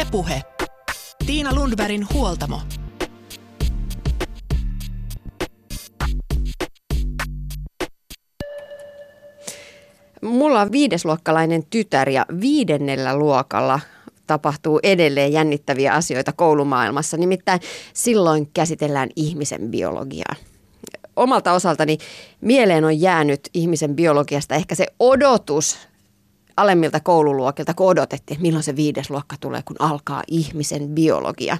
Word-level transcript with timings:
Ylepuhe. 0.00 0.42
Tiina 1.26 1.54
Lundbergin 1.54 2.06
huoltamo. 2.12 2.60
Mulla 10.22 10.60
on 10.60 10.72
viidesluokkalainen 10.72 11.62
tytär 11.70 12.08
ja 12.08 12.26
viidennellä 12.40 13.16
luokalla 13.16 13.80
tapahtuu 14.26 14.80
edelleen 14.82 15.32
jännittäviä 15.32 15.92
asioita 15.92 16.32
koulumaailmassa. 16.32 17.16
Nimittäin 17.16 17.60
silloin 17.94 18.50
käsitellään 18.54 19.08
ihmisen 19.16 19.70
biologiaa. 19.70 20.34
Omalta 21.16 21.52
osaltani 21.52 21.98
mieleen 22.40 22.84
on 22.84 23.00
jäänyt 23.00 23.40
ihmisen 23.54 23.96
biologiasta 23.96 24.54
ehkä 24.54 24.74
se 24.74 24.86
odotus 24.98 25.89
alemmilta 26.60 27.00
koululuokilta, 27.00 27.74
kun 27.74 27.86
odotettiin, 27.86 28.36
että 28.36 28.42
milloin 28.42 28.64
se 28.64 28.76
viides 28.76 29.10
luokka 29.10 29.36
tulee, 29.40 29.62
kun 29.64 29.76
alkaa 29.78 30.22
ihmisen 30.28 30.88
biologia. 30.88 31.56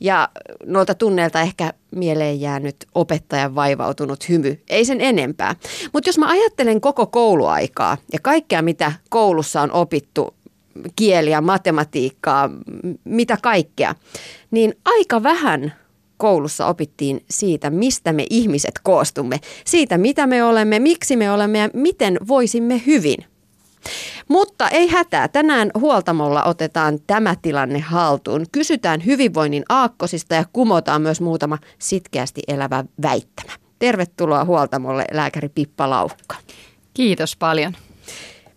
Ja 0.00 0.28
noilta 0.66 0.94
tunneilta 0.94 1.40
ehkä 1.40 1.72
mieleen 1.90 2.40
jäänyt 2.40 2.76
opettajan 2.94 3.54
vaivautunut 3.54 4.28
hymy. 4.28 4.60
Ei 4.68 4.84
sen 4.84 5.00
enempää. 5.00 5.56
Mutta 5.92 6.08
jos 6.08 6.18
mä 6.18 6.30
ajattelen 6.30 6.80
koko 6.80 7.06
kouluaikaa 7.06 7.96
ja 8.12 8.18
kaikkea, 8.22 8.62
mitä 8.62 8.92
koulussa 9.08 9.60
on 9.60 9.72
opittu, 9.72 10.34
kieliä, 10.96 11.40
matematiikkaa, 11.40 12.50
mitä 13.04 13.38
kaikkea, 13.42 13.94
niin 14.50 14.74
aika 14.84 15.22
vähän 15.22 15.74
koulussa 16.16 16.66
opittiin 16.66 17.24
siitä, 17.30 17.70
mistä 17.70 18.12
me 18.12 18.26
ihmiset 18.30 18.80
koostumme. 18.82 19.40
Siitä, 19.64 19.98
mitä 19.98 20.26
me 20.26 20.44
olemme, 20.44 20.78
miksi 20.78 21.16
me 21.16 21.32
olemme 21.32 21.58
ja 21.58 21.68
miten 21.74 22.18
voisimme 22.28 22.82
hyvin– 22.86 23.18
mutta 24.28 24.68
ei 24.68 24.88
hätää. 24.88 25.28
Tänään 25.28 25.70
huoltamolla 25.80 26.44
otetaan 26.44 26.98
tämä 27.06 27.36
tilanne 27.42 27.78
haltuun. 27.78 28.46
Kysytään 28.52 29.04
hyvinvoinnin 29.06 29.64
aakkosista 29.68 30.34
ja 30.34 30.44
kumotaan 30.52 31.02
myös 31.02 31.20
muutama 31.20 31.58
sitkeästi 31.78 32.42
elävä 32.48 32.84
väittämä. 33.02 33.52
Tervetuloa 33.78 34.44
huoltamolle 34.44 35.04
lääkäri 35.12 35.48
Pippa 35.48 35.90
Laukka. 35.90 36.36
Kiitos 36.94 37.36
paljon. 37.36 37.76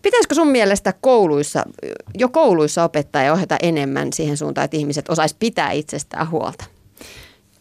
Pitäisikö 0.02 0.34
sun 0.34 0.48
mielestä 0.48 0.94
kouluissa, 1.00 1.62
jo 2.18 2.28
kouluissa 2.28 2.84
opettaa 2.84 3.22
ja 3.22 3.32
ohjata 3.32 3.56
enemmän 3.62 4.12
siihen 4.12 4.36
suuntaan, 4.36 4.64
että 4.64 4.76
ihmiset 4.76 5.08
osais 5.08 5.34
pitää 5.34 5.70
itsestään 5.70 6.30
huolta? 6.30 6.64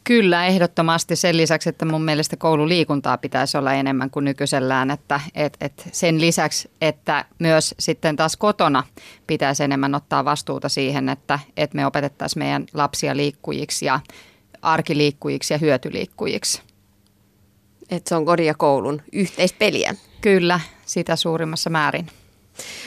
Kyllä, 0.09 0.45
ehdottomasti 0.45 1.15
sen 1.15 1.38
lisäksi, 1.38 1.69
että 1.69 1.85
mun 1.85 2.02
mielestä 2.02 2.38
koululiikuntaa 2.38 3.17
pitäisi 3.17 3.57
olla 3.57 3.73
enemmän 3.73 4.09
kuin 4.09 4.25
nykyisellään, 4.25 4.91
että 4.91 5.19
et, 5.35 5.57
et 5.61 5.89
sen 5.91 6.21
lisäksi, 6.21 6.71
että 6.81 7.25
myös 7.39 7.75
sitten 7.79 8.16
taas 8.16 8.38
kotona 8.38 8.83
pitäisi 9.27 9.63
enemmän 9.63 9.95
ottaa 9.95 10.25
vastuuta 10.25 10.69
siihen, 10.69 11.09
että 11.09 11.39
et 11.57 11.73
me 11.73 11.85
opetettaisiin 11.85 12.43
meidän 12.43 12.66
lapsia 12.73 13.17
liikkujiksi 13.17 13.85
ja 13.85 13.99
arkiliikkujiksi 14.61 15.53
ja 15.53 15.57
hyötyliikkujiksi. 15.57 16.61
Että 17.89 18.09
se 18.09 18.16
on 18.16 18.25
kodin 18.25 18.45
ja 18.45 18.53
koulun 18.53 19.01
yhteispeliä. 19.11 19.95
Kyllä, 20.21 20.59
sitä 20.85 21.16
suurimmassa 21.16 21.69
määrin. 21.69 22.07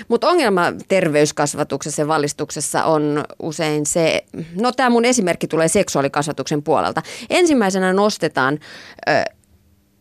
Mutta 0.09 0.29
ongelma 0.29 0.63
terveyskasvatuksessa 0.89 2.03
ja 2.03 2.09
valistuksessa 2.09 2.85
on 2.85 3.25
usein 3.43 3.87
se, 3.87 4.25
no 4.61 4.73
tämä 4.73 4.91
mun 4.91 5.05
esimerkki 5.05 5.47
tulee 5.47 5.69
seksuaalikasvatuksen 5.69 6.63
puolelta. 6.63 7.03
Ensimmäisenä 7.31 7.93
nostetaan 7.93 8.59
ö, 9.09 9.25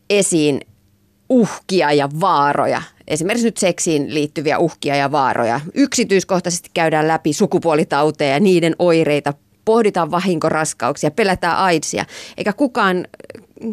esiin 0.09 0.61
uhkia 1.30 1.94
ja 1.94 2.09
vaaroja. 2.22 2.81
Esimerkiksi 3.08 3.47
nyt 3.47 3.58
seksiin 3.58 4.13
liittyviä 4.13 4.59
uhkia 4.59 4.95
ja 4.95 5.11
vaaroja. 5.11 5.61
Yksityiskohtaisesti 5.73 6.69
käydään 6.73 7.08
läpi 7.08 7.33
sukupuolitauteja 7.33 8.33
ja 8.33 8.39
niiden 8.39 8.75
oireita, 8.80 9.33
pohditaan 9.66 10.11
vahinkoraskauksia, 10.11 11.11
pelätään 11.11 11.57
AIDSia, 11.57 12.06
eikä 12.38 12.53
kukaan 12.53 13.07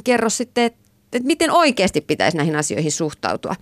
kerro 0.04 0.30
sitten, 0.30 0.64
että 0.64 0.78
miten 1.22 1.50
oikeasti 1.50 2.00
pitäisi 2.00 2.36
näihin 2.36 2.56
asioihin 2.56 2.92
suhtautua. 2.92 3.54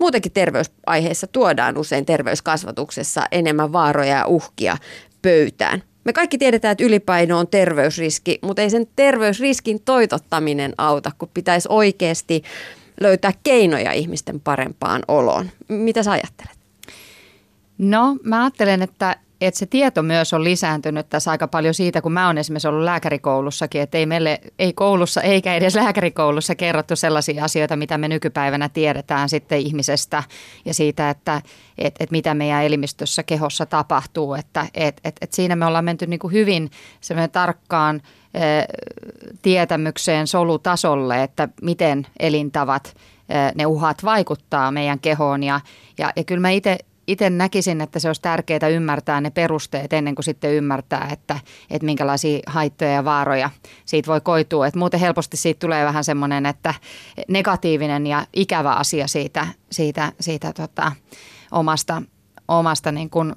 Muutenkin 0.00 0.32
terveysaiheissa 0.32 1.26
tuodaan 1.26 1.78
usein 1.78 2.06
terveyskasvatuksessa 2.06 3.26
enemmän 3.32 3.72
vaaroja 3.72 4.16
ja 4.16 4.26
uhkia 4.26 4.76
pöytään. 5.22 5.82
Me 6.04 6.12
kaikki 6.12 6.38
tiedetään, 6.38 6.72
että 6.72 6.84
ylipaino 6.84 7.38
on 7.38 7.48
terveysriski, 7.48 8.38
mutta 8.42 8.62
ei 8.62 8.70
sen 8.70 8.86
terveysriskin 8.96 9.82
toitottaminen 9.82 10.72
auta, 10.78 11.10
kun 11.18 11.30
pitäisi 11.34 11.68
oikeasti 11.70 12.42
löytää 13.00 13.32
keinoja 13.42 13.92
ihmisten 13.92 14.40
parempaan 14.40 15.02
oloon. 15.08 15.50
Mitä 15.68 16.02
sä 16.02 16.10
ajattelet? 16.10 16.58
No, 17.78 18.16
mä 18.24 18.42
ajattelen, 18.42 18.82
että 18.82 19.16
että 19.40 19.58
se 19.58 19.66
tieto 19.66 20.02
myös 20.02 20.32
on 20.32 20.44
lisääntynyt 20.44 21.08
tässä 21.08 21.30
aika 21.30 21.48
paljon 21.48 21.74
siitä, 21.74 22.02
kun 22.02 22.12
mä 22.12 22.26
oon 22.26 22.38
esimerkiksi 22.38 22.68
ollut 22.68 22.84
lääkärikoulussakin, 22.84 23.80
että 23.80 23.98
ei 23.98 24.06
meille, 24.06 24.40
ei 24.58 24.72
koulussa 24.72 25.22
eikä 25.22 25.54
edes 25.54 25.74
lääkärikoulussa 25.74 26.54
kerrottu 26.54 26.96
sellaisia 26.96 27.44
asioita, 27.44 27.76
mitä 27.76 27.98
me 27.98 28.08
nykypäivänä 28.08 28.68
tiedetään 28.68 29.28
sitten 29.28 29.58
ihmisestä 29.58 30.22
ja 30.64 30.74
siitä, 30.74 31.10
että 31.10 31.42
et, 31.78 31.94
et 32.00 32.10
mitä 32.10 32.34
meidän 32.34 32.64
elimistössä 32.64 33.22
kehossa 33.22 33.66
tapahtuu, 33.66 34.34
että 34.34 34.66
et, 34.74 35.00
et, 35.04 35.16
et 35.20 35.32
siinä 35.32 35.56
me 35.56 35.66
ollaan 35.66 35.84
menty 35.84 36.06
niin 36.06 36.20
kuin 36.20 36.32
hyvin 36.32 36.70
tarkkaan 37.32 38.00
e, 38.34 38.40
tietämykseen 39.42 40.26
solutasolle, 40.26 41.22
että 41.22 41.48
miten 41.62 42.06
elintavat 42.18 42.96
ne 43.54 43.66
uhat 43.66 44.04
vaikuttaa 44.04 44.70
meidän 44.70 44.98
kehoon 45.00 45.42
ja, 45.42 45.60
ja, 45.98 46.12
ja 46.16 46.24
kyllä 46.24 46.40
mä 46.40 46.50
itse 46.50 46.78
itse 47.12 47.30
näkisin, 47.30 47.80
että 47.80 47.98
se 47.98 48.08
olisi 48.08 48.22
tärkeää 48.22 48.68
ymmärtää 48.70 49.20
ne 49.20 49.30
perusteet 49.30 49.92
ennen 49.92 50.14
kuin 50.14 50.24
sitten 50.24 50.54
ymmärtää, 50.54 51.08
että, 51.12 51.40
että 51.70 51.86
minkälaisia 51.86 52.40
haittoja 52.46 52.90
ja 52.90 53.04
vaaroja 53.04 53.50
siitä 53.84 54.06
voi 54.06 54.20
koitua. 54.20 54.66
Että 54.66 54.78
muuten 54.78 55.00
helposti 55.00 55.36
siitä 55.36 55.58
tulee 55.58 55.84
vähän 55.84 56.04
semmoinen, 56.04 56.46
että 56.46 56.74
negatiivinen 57.28 58.06
ja 58.06 58.26
ikävä 58.32 58.72
asia 58.72 59.08
siitä, 59.08 59.46
siitä, 59.70 60.12
siitä 60.20 60.52
tota, 60.52 60.92
omasta, 61.52 62.02
omasta 62.48 62.92
niin 62.92 63.10
kuin 63.10 63.32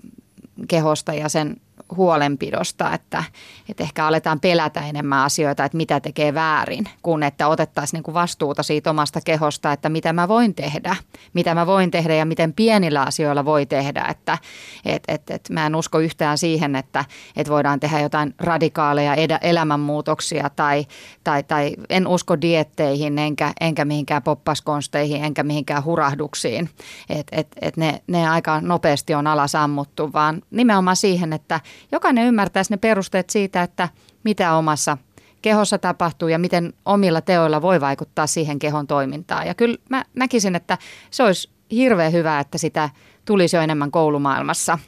kehosta 0.68 1.14
ja 1.14 1.30
sen 1.30 1.58
huolenpidosta, 1.96 2.94
että, 2.94 3.24
että 3.70 3.84
ehkä 3.84 4.08
aletaan 4.08 4.40
pelätä 4.40 4.88
enemmän 4.88 5.20
asioita, 5.20 5.66
että 5.66 5.78
mitä 5.78 6.00
tekee 6.00 6.34
väärin, 6.34 6.90
kun 7.02 7.24
että 7.24 7.48
otettaisiin 7.48 7.98
niin 7.98 8.04
kuin 8.04 8.16
vastuuta 8.16 8.64
siitä 8.64 8.90
omasta 8.90 9.20
kehosta, 9.26 9.72
että 9.72 9.90
mitä 9.90 10.14
mä 10.14 10.28
voin 10.28 10.56
tehdä, 10.56 10.96
mitä 11.34 11.56
mä 11.56 11.66
voin 11.66 11.92
tehdä 11.92 12.16
ja 12.16 12.26
miten 12.26 12.54
pienillä 12.54 13.02
asioilla 13.02 13.46
voi 13.46 13.66
tehdä, 13.66 14.06
että 14.10 14.38
et, 14.86 15.04
et, 15.08 15.30
et 15.30 15.50
mä 15.50 15.66
en 15.66 15.76
usko 15.76 16.00
yhtään 16.00 16.38
siihen, 16.38 16.76
että 16.76 17.06
et 17.36 17.50
voidaan 17.50 17.80
tehdä 17.80 18.00
jotain 18.00 18.36
radikaaleja 18.40 19.16
edä, 19.16 19.40
elämänmuutoksia 19.42 20.50
tai, 20.56 20.86
tai, 21.24 21.44
tai 21.44 21.76
en 21.90 22.08
usko 22.08 22.42
dietteihin 22.42 23.20
enkä, 23.20 23.54
enkä 23.62 23.86
mihinkään 23.86 24.24
poppaskonsteihin 24.24 25.24
enkä 25.24 25.44
mihinkään 25.44 25.84
hurahduksiin, 25.84 26.70
että 27.10 27.36
et, 27.36 27.48
et 27.62 27.78
ne, 27.78 28.02
ne 28.08 28.30
aika 28.30 28.62
nopeasti 28.62 29.14
on 29.14 29.28
alasammuttu, 29.28 30.14
vaan 30.14 30.42
nimenomaan 30.52 30.96
siihen, 30.96 31.34
että 31.34 31.60
jokainen 31.92 32.28
ymmärtäisi 32.28 32.74
ne 32.74 32.78
perusteet 32.78 33.30
siitä, 33.30 33.64
että 33.64 33.90
mitä 34.24 34.56
omassa 34.56 34.98
kehossa 35.42 35.78
tapahtuu 35.78 36.28
ja 36.28 36.40
miten 36.40 36.74
omilla 36.86 37.22
teoilla 37.22 37.62
voi 37.62 37.82
vaikuttaa 37.82 38.28
siihen 38.28 38.60
kehon 38.60 38.88
toimintaan. 38.88 39.48
Ja 39.48 39.54
kyllä 39.54 39.78
mä 39.90 40.06
näkisin, 40.16 40.56
että 40.56 40.78
se 41.12 41.24
olisi 41.24 41.50
hirveän 41.72 42.12
hyvä, 42.12 42.40
että 42.40 42.58
sitä 42.58 42.90
tulisi 43.26 43.56
jo 43.56 43.62
enemmän 43.62 43.92
koulumaailmassa– 43.92 44.80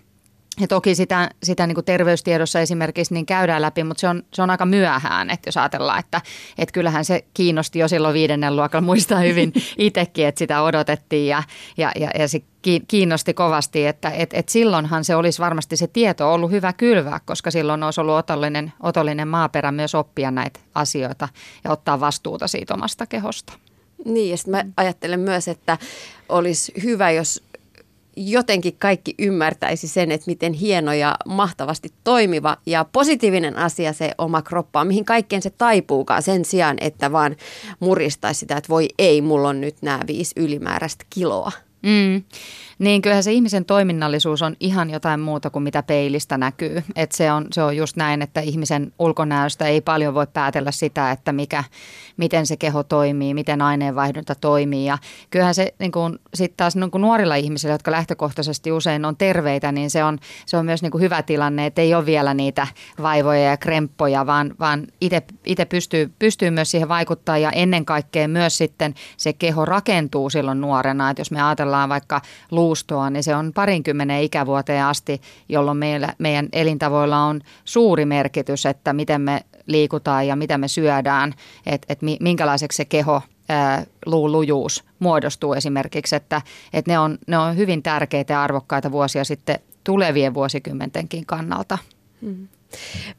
ja 0.60 0.68
toki 0.68 0.96
sitä, 0.96 1.30
sitä 1.44 1.68
niin 1.68 1.76
kuin 1.76 1.86
terveystiedossa 1.86 2.60
esimerkiksi 2.60 3.14
niin 3.14 3.26
käydään 3.26 3.62
läpi, 3.62 3.84
mutta 3.84 4.02
se 4.02 4.08
on, 4.08 4.24
se 4.34 4.42
on 4.42 4.50
aika 4.50 4.66
myöhään, 4.66 5.30
että 5.30 5.48
jos 5.48 5.58
ajatellaan, 5.58 6.00
että, 6.00 6.22
että 6.58 6.74
kyllähän 6.74 7.06
se 7.06 7.26
kiinnosti 7.34 7.80
jo 7.80 7.88
silloin 7.88 8.14
viidennen 8.14 8.56
luokalla, 8.56 8.86
muistaa 8.92 9.20
hyvin 9.20 9.54
itsekin, 9.78 10.28
että 10.28 10.40
sitä 10.40 10.62
odotettiin 10.62 11.28
ja, 11.28 11.44
ja, 11.78 11.92
ja, 11.96 12.10
ja 12.20 12.28
se 12.28 12.42
kiinnosti 12.88 13.34
kovasti, 13.34 13.88
että 13.88 14.10
et, 14.10 14.30
et 14.34 14.50
silloinhan 14.50 15.04
se 15.04 15.16
olisi 15.16 15.40
varmasti 15.42 15.78
se 15.78 15.88
tieto 15.88 16.34
ollut 16.34 16.52
hyvä 16.52 16.74
kylvää, 16.74 17.19
koska 17.25 17.51
silloin 17.51 17.84
olisi 17.84 18.01
ollut 18.01 18.16
otollinen, 18.16 18.74
otollinen 18.80 19.28
maaperä 19.28 19.72
myös 19.72 19.96
oppia 19.96 20.31
näitä 20.31 20.60
asioita 20.75 21.30
ja 21.63 21.72
ottaa 21.72 22.00
vastuuta 22.00 22.48
siitä 22.48 22.74
omasta 22.74 23.06
kehosta. 23.06 23.54
Niin, 24.06 24.30
ja 24.30 24.38
mä 24.48 24.66
ajattelen 24.78 25.19
myös, 25.19 25.48
että 25.48 25.78
olisi 26.30 26.74
hyvä, 26.84 27.12
jos 27.12 27.44
jotenkin 28.15 28.75
kaikki 28.79 29.15
ymmärtäisi 29.19 29.88
sen, 29.88 30.12
että 30.12 30.31
miten 30.31 30.53
hieno 30.53 30.94
ja 30.94 31.15
mahtavasti 31.25 31.89
toimiva 32.03 32.57
ja 32.65 32.85
positiivinen 32.91 33.57
asia 33.57 33.94
se 33.94 34.12
oma 34.17 34.41
kroppa 34.41 34.81
on, 34.81 34.88
mihin 34.88 35.06
kaikkeen 35.06 35.41
se 35.41 35.50
taipuukaan 35.50 36.21
sen 36.21 36.45
sijaan, 36.45 36.77
että 36.81 37.12
vaan 37.12 37.35
muristaisi 37.79 38.39
sitä, 38.39 38.57
että 38.57 38.69
voi 38.69 38.88
ei, 39.00 39.21
mulla 39.21 39.50
on 39.50 39.62
nyt 39.62 39.75
nämä 39.81 40.00
viisi 40.07 40.33
ylimääräistä 40.38 41.06
kiloa. 41.09 41.51
Mm. 41.85 42.23
Niin 42.79 43.01
kyllähän 43.01 43.23
se 43.23 43.31
ihmisen 43.31 43.65
toiminnallisuus 43.65 44.41
on 44.41 44.56
ihan 44.59 44.89
jotain 44.89 45.19
muuta 45.19 45.50
kuin 45.50 45.63
mitä 45.63 45.83
peilistä 45.83 46.38
näkyy. 46.38 46.83
Et 46.95 47.12
se, 47.12 47.31
on, 47.31 47.47
se 47.53 47.63
on 47.63 47.77
just 47.77 47.95
näin, 47.95 48.21
että 48.21 48.41
ihmisen 48.41 48.94
ulkonäöstä 49.00 49.67
ei 49.67 49.81
paljon 49.81 50.13
voi 50.13 50.27
päätellä 50.33 50.71
sitä, 50.71 51.12
että 51.12 51.31
mikä, 51.31 51.63
miten 52.17 52.47
se 52.47 52.57
keho 52.57 52.83
toimii, 52.83 53.33
miten 53.33 53.62
aineenvaihdunta 53.62 54.35
toimii. 54.35 54.85
Ja 54.85 54.97
kyllähän 55.29 55.56
se 55.56 55.73
niin 55.79 55.91
kun, 55.91 56.19
sit 56.33 56.53
taas 56.57 56.75
niin 56.75 56.91
kun 56.91 57.01
nuorilla 57.01 57.35
ihmisillä, 57.35 57.73
jotka 57.73 57.91
lähtökohtaisesti 57.91 58.71
usein 58.71 59.06
on 59.06 59.17
terveitä, 59.17 59.71
niin 59.71 59.89
se 59.89 60.03
on, 60.03 60.19
se 60.45 60.57
on 60.57 60.65
myös 60.65 60.81
niin 60.81 61.00
hyvä 61.00 61.21
tilanne, 61.21 61.65
että 61.65 61.81
ei 61.81 61.95
ole 61.95 62.06
vielä 62.06 62.33
niitä 62.33 62.67
vaivoja 63.01 63.44
ja 63.50 63.57
kremppoja, 63.57 64.25
vaan, 64.25 64.53
vaan 64.59 64.88
itse 65.45 65.65
pystyy, 65.65 66.12
pystyy 66.19 66.51
myös 66.51 66.71
siihen 66.71 66.89
vaikuttaa 66.89 67.38
ja 67.38 67.51
ennen 67.51 67.85
kaikkea 67.85 68.27
myös 68.27 68.57
sitten 68.57 68.94
se 69.17 69.33
keho 69.33 69.65
rakentuu 69.65 70.29
silloin 70.29 70.62
nuorena. 70.62 71.09
Että 71.09 71.21
jos 71.21 71.31
me 71.31 71.41
ajatellaan 71.41 71.89
vaikka 71.89 72.21
luustoa, 72.51 73.09
niin 73.09 73.23
se 73.23 73.35
on 73.35 73.51
parinkymmenen 73.53 74.23
ikävuoteen 74.23 74.85
asti, 74.85 75.21
jolloin 75.50 75.77
meillä, 75.77 76.13
meidän 76.17 76.50
elintavoilla 76.53 77.17
on 77.17 77.41
suuri 77.65 78.06
merkitys, 78.06 78.65
että 78.65 78.94
miten 78.94 79.21
me 79.21 79.41
liikutaan 79.65 80.27
ja 80.27 80.35
mitä 80.35 80.57
me 80.57 80.67
syödään, 80.67 81.33
että 81.65 81.94
et 81.94 82.00
minkälaiseksi 82.19 82.77
se 82.77 82.85
keho 82.85 83.21
luulujuus 84.06 84.83
muodostuu 85.00 85.53
esimerkiksi, 85.53 86.15
että, 86.15 86.41
että 86.73 86.91
ne, 86.91 87.00
on, 87.00 87.17
ne 87.27 87.38
on 87.38 87.57
hyvin 87.57 87.83
tärkeitä 87.83 88.33
ja 88.33 88.44
arvokkaita 88.44 88.91
vuosia 88.91 89.23
sitten 89.23 89.59
tulevien 89.83 90.33
vuosikymmentenkin 90.33 91.25
kannalta. 91.25 91.77
Mm. 92.21 92.47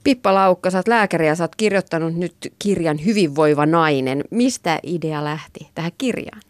Pippa 0.05 0.35
Laukka, 0.35 0.71
sä 0.71 0.79
oot 0.79 0.89
lääkäri 0.89 1.27
ja 1.27 1.35
sä 1.35 1.45
oot 1.45 1.57
kirjoittanut 1.57 2.15
nyt 2.15 2.53
kirjan 2.59 3.05
Hyvinvoiva 3.05 3.67
nainen. 3.67 4.25
Mistä 4.31 4.81
idea 4.83 5.25
lähti 5.25 5.69
tähän 5.75 5.93
kirjaan? 5.99 6.43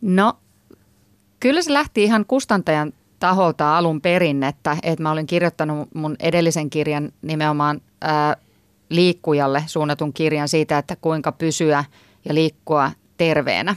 No, 0.00 0.36
kyllä 1.40 1.62
se 1.62 1.72
lähti 1.72 2.04
ihan 2.04 2.24
kustantajan 2.28 2.92
taholta 3.18 3.78
alun 3.78 4.00
perin, 4.00 4.42
että, 4.42 4.76
että 4.82 5.02
mä 5.02 5.10
olin 5.10 5.26
kirjoittanut 5.26 5.88
mun 5.94 6.16
edellisen 6.20 6.70
kirjan 6.70 7.12
nimenomaan 7.22 7.80
ää, 8.00 8.36
liikkujalle 8.88 9.64
suunnatun 9.66 10.12
kirjan 10.12 10.48
siitä, 10.48 10.78
että 10.78 10.96
kuinka 10.96 11.32
pysyä 11.32 11.84
ja 12.24 12.34
liikkua 12.34 12.90
terveenä. 13.16 13.76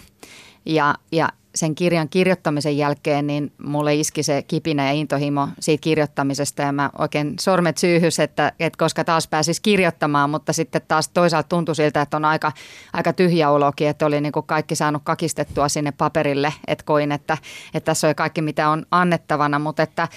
Ja, 0.66 0.96
ja 1.12 1.30
sen 1.56 1.76
kirjan 1.76 2.10
kirjoittamisen 2.10 2.78
jälkeen 2.78 3.28
niin 3.28 3.52
mulle 3.64 3.96
iski 3.96 4.24
se 4.24 4.42
kipinä 4.42 4.86
ja 4.86 4.92
intohimo 4.92 5.48
siitä 5.60 5.82
kirjoittamisesta 5.82 6.62
ja 6.62 6.72
mä 6.72 6.90
oikein 6.98 7.34
sormet 7.40 7.78
syyhys, 7.78 8.20
että, 8.20 8.52
että 8.60 8.78
koska 8.78 9.04
taas 9.04 9.28
pääsis 9.28 9.60
kirjoittamaan, 9.60 10.30
mutta 10.30 10.54
sitten 10.54 10.82
taas 10.88 11.10
toisaalta 11.10 11.50
tuntui 11.50 11.76
siltä, 11.76 12.02
että 12.02 12.18
on 12.18 12.26
aika, 12.26 12.52
aika 12.94 13.14
tyhjä 13.14 13.50
olokin, 13.50 13.88
että 13.88 14.06
oli 14.06 14.22
niin 14.22 14.32
kuin 14.32 14.46
kaikki 14.46 14.76
saanut 14.76 15.02
kakistettua 15.06 15.70
sinne 15.70 15.92
paperille, 15.92 16.54
että 16.68 16.86
koin, 16.86 17.12
että, 17.12 17.38
että 17.74 17.86
tässä 17.86 18.08
on 18.08 18.16
kaikki 18.16 18.42
mitä 18.42 18.70
on 18.70 18.86
annettavana, 18.92 19.60
mutta 19.60 19.84
että 19.84 20.08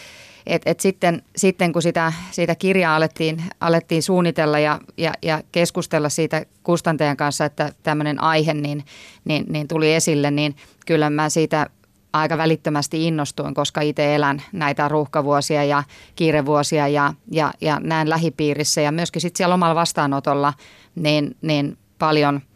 et, 0.47 0.63
et 0.67 0.81
sitten, 0.81 1.23
sitten 1.37 1.73
kun 1.73 1.83
sitä, 1.83 2.13
siitä 2.31 2.55
kirjaa 2.55 2.97
alettiin, 2.97 3.43
alettiin 3.61 4.03
suunnitella 4.03 4.59
ja, 4.59 4.81
ja, 4.97 5.13
ja 5.23 5.43
keskustella 5.53 6.09
siitä 6.09 6.47
kustantajan 6.63 7.17
kanssa, 7.17 7.45
että 7.45 7.73
tämmöinen 7.83 8.23
aihe 8.23 8.55
niin, 8.55 8.85
niin, 9.25 9.45
niin 9.49 9.69
tuli 9.69 9.95
esille, 9.95 10.31
niin 10.31 10.57
kyllä 10.87 11.11
mä 11.11 11.29
siitä 11.29 11.67
aika 12.13 12.39
välittömästi 12.39 13.07
innostuin, 13.07 13.55
koska 13.55 13.81
itse 13.81 14.15
elän 14.15 14.43
näitä 14.53 14.89
ruuhkavuosia 14.89 15.65
ja 15.65 15.83
kiirevuosia 16.17 16.89
ja, 16.89 17.15
ja, 17.31 17.53
ja 17.61 17.81
näen 17.81 18.11
lähipiirissä 18.11 18.81
ja 18.81 18.93
myöskin 18.93 19.23
sitten 19.23 19.37
siellä 19.37 19.55
omalla 19.55 19.75
vastaanotolla 19.75 20.53
niin, 20.95 21.37
niin 21.43 21.79
paljon– 21.99 22.41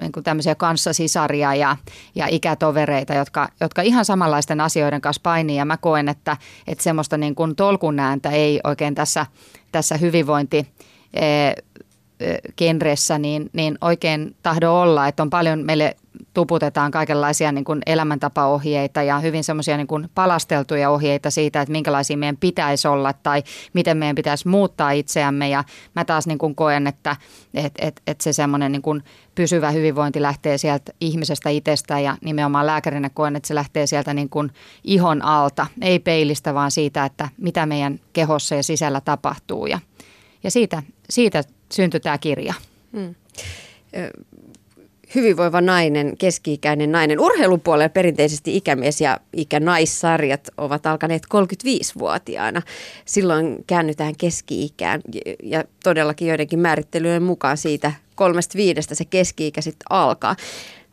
niin 0.00 0.12
kuin 0.12 0.24
tämmöisiä 0.24 0.54
kanssasisaria 0.54 1.54
ja, 1.54 1.76
ja 2.14 2.26
ikätovereita, 2.30 3.14
jotka, 3.14 3.48
jotka 3.60 3.82
ihan 3.82 4.04
samanlaisten 4.04 4.60
asioiden 4.60 5.00
kanssa 5.00 5.20
painii. 5.22 5.56
Ja 5.56 5.64
mä 5.64 5.76
koen, 5.76 6.08
että, 6.08 6.36
että 6.66 6.84
semmoista 6.84 7.16
niin 7.16 7.34
kuin 7.34 7.56
tolkun 7.56 7.98
ääntä 7.98 8.30
ei 8.30 8.60
oikein 8.64 8.94
tässä, 8.94 9.26
tässä 9.72 9.96
hyvinvointi 9.96 10.66
genressä 12.56 13.18
niin, 13.18 13.50
niin 13.52 13.78
oikein 13.80 14.36
tahdo 14.42 14.72
olla, 14.72 15.08
että 15.08 15.22
on 15.22 15.30
paljon 15.30 15.58
meille 15.64 15.96
tuputetaan 16.34 16.90
kaikenlaisia 16.90 17.52
niin 17.52 17.64
kuin 17.64 17.82
elämäntapaohjeita 17.86 19.02
ja 19.02 19.18
hyvin 19.18 19.44
semmoisia 19.44 19.76
niin 19.76 20.10
palasteltuja 20.14 20.90
ohjeita 20.90 21.30
siitä, 21.30 21.60
että 21.60 21.72
minkälaisia 21.72 22.16
meidän 22.16 22.36
pitäisi 22.36 22.88
olla 22.88 23.12
tai 23.12 23.42
miten 23.72 23.96
meidän 23.96 24.16
pitäisi 24.16 24.48
muuttaa 24.48 24.90
itseämme. 24.90 25.48
Ja 25.48 25.64
mä 25.94 26.04
taas 26.04 26.26
niin 26.26 26.38
kuin 26.38 26.54
koen, 26.54 26.86
että 26.86 27.16
et, 27.54 27.72
et, 27.78 28.02
et 28.06 28.20
se 28.20 28.32
semmoinen 28.32 28.72
niin 28.72 28.82
kuin 28.82 29.02
pysyvä 29.34 29.70
hyvinvointi 29.70 30.22
lähtee 30.22 30.58
sieltä 30.58 30.92
ihmisestä 31.00 31.50
itsestä 31.50 32.00
ja 32.00 32.16
nimenomaan 32.24 32.66
lääkärinä 32.66 33.10
koen, 33.10 33.36
että 33.36 33.46
se 33.46 33.54
lähtee 33.54 33.86
sieltä 33.86 34.14
niin 34.14 34.28
kuin 34.28 34.50
ihon 34.84 35.22
alta, 35.22 35.66
ei 35.82 35.98
peilistä, 35.98 36.54
vaan 36.54 36.70
siitä, 36.70 37.04
että 37.04 37.28
mitä 37.36 37.66
meidän 37.66 38.00
kehossa 38.12 38.54
ja 38.54 38.62
sisällä 38.62 39.00
tapahtuu. 39.00 39.66
Ja, 39.66 39.78
ja 40.44 40.50
siitä, 40.50 40.82
siitä 41.10 41.44
syntyi 41.72 42.00
tämä 42.00 42.18
kirja. 42.18 42.54
Hmm 42.92 43.14
hyvinvoiva 45.14 45.60
nainen, 45.60 46.16
keski-ikäinen 46.16 46.92
nainen. 46.92 47.20
Urheilupuolella 47.20 47.88
perinteisesti 47.88 48.56
ikämies- 48.56 49.00
ja 49.00 49.20
ikänaissarjat 49.32 50.48
ovat 50.56 50.86
alkaneet 50.86 51.22
35-vuotiaana. 51.34 52.62
Silloin 53.04 53.64
käännytään 53.66 54.16
keski-ikään 54.16 55.00
ja 55.42 55.64
todellakin 55.84 56.28
joidenkin 56.28 56.58
määrittelyjen 56.58 57.22
mukaan 57.22 57.56
siitä 57.56 57.92
kolmesta 58.14 58.56
viidestä 58.56 58.94
se 58.94 59.04
keski-ikä 59.04 59.60
sitten 59.60 59.86
alkaa. 59.90 60.36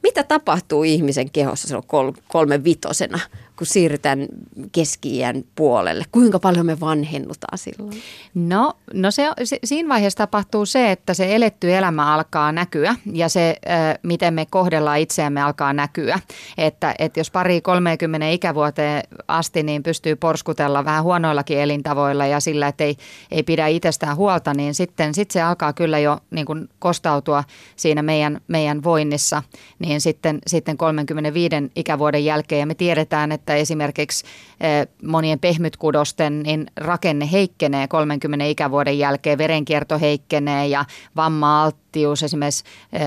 Mitä 0.03 0.23
tapahtuu 0.23 0.83
ihmisen 0.83 1.31
kehossa 1.31 1.67
silloin 1.67 1.87
kolme 2.27 2.63
vitosena? 2.63 3.19
Kun 3.61 3.67
siirrytään 3.67 4.27
keski 4.71 5.19
puolelle? 5.55 6.03
Kuinka 6.11 6.39
paljon 6.39 6.65
me 6.65 6.79
vanhennutaan 6.79 7.57
silloin? 7.57 8.01
No, 8.33 8.73
no 8.93 9.11
se, 9.11 9.29
se, 9.43 9.59
siinä 9.63 9.89
vaiheessa 9.89 10.17
tapahtuu 10.17 10.65
se, 10.65 10.91
että 10.91 11.13
se 11.13 11.35
eletty 11.35 11.75
elämä 11.75 12.13
alkaa 12.13 12.51
näkyä 12.51 12.95
ja 13.13 13.29
se, 13.29 13.57
äh, 13.69 13.99
miten 14.03 14.33
me 14.33 14.45
kohdellaan 14.49 14.99
itseämme, 14.99 15.41
alkaa 15.41 15.73
näkyä. 15.73 16.19
Että, 16.57 16.95
että 16.99 17.19
jos 17.19 17.31
pari 17.31 17.61
30 17.61 18.27
ikävuoteen 18.27 19.03
asti 19.27 19.63
niin 19.63 19.83
pystyy 19.83 20.15
porskutella 20.15 20.85
vähän 20.85 21.03
huonoillakin 21.03 21.59
elintavoilla 21.59 22.25
ja 22.25 22.39
sillä, 22.39 22.67
että 22.67 22.83
ei, 22.83 22.97
ei 23.31 23.43
pidä 23.43 23.67
itsestään 23.67 24.17
huolta, 24.17 24.53
niin 24.53 24.73
sitten 24.73 25.13
sit 25.13 25.31
se 25.31 25.41
alkaa 25.41 25.73
kyllä 25.73 25.99
jo 25.99 26.17
niin 26.31 26.45
kuin 26.45 26.69
kostautua 26.79 27.43
siinä 27.75 28.01
meidän, 28.01 28.41
meidän 28.47 28.83
voinnissa. 28.83 29.43
Niin 29.79 30.01
sitten, 30.01 30.39
sitten 30.47 30.77
35 30.77 31.55
ikävuoden 31.75 32.25
jälkeen 32.25 32.59
ja 32.59 32.65
me 32.65 32.75
tiedetään, 32.75 33.31
että 33.31 33.50
että 33.51 33.61
esimerkiksi 33.61 34.25
eh, 34.59 34.87
monien 35.03 35.39
pehmytkudosten 35.39 36.43
niin 36.43 36.67
rakenne 36.77 37.31
heikkenee 37.31 37.87
30 37.87 38.45
ikävuoden 38.45 38.99
jälkeen, 38.99 39.37
verenkierto 39.37 39.99
heikkenee 39.99 40.67
ja 40.67 40.85
vamma-alttius, 41.15 42.23
esimerkiksi 42.23 42.63
eh, 42.93 43.01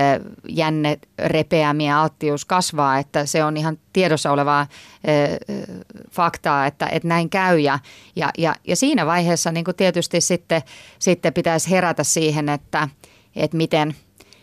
jänne, 0.49 0.99
repeämiä 1.19 1.99
alttius 1.99 2.45
kasvaa, 2.45 2.97
että 2.97 3.25
se 3.25 3.43
on 3.43 3.57
ihan 3.57 3.77
tiedossa 3.93 4.31
olevaa 4.31 4.67
eh, 5.03 5.37
faktaa, 6.11 6.65
että, 6.65 6.87
että 6.87 7.07
näin 7.07 7.29
käy 7.29 7.59
ja, 7.59 7.79
ja, 8.15 8.31
ja, 8.67 8.75
siinä 8.75 9.05
vaiheessa 9.05 9.51
niin 9.51 9.65
kuin 9.65 9.75
tietysti 9.75 10.21
sitten, 10.21 10.61
sitten 10.99 11.33
pitäisi 11.33 11.71
herätä 11.71 12.03
siihen, 12.03 12.49
että, 12.49 12.89
että 13.35 13.57
miten, 13.57 13.95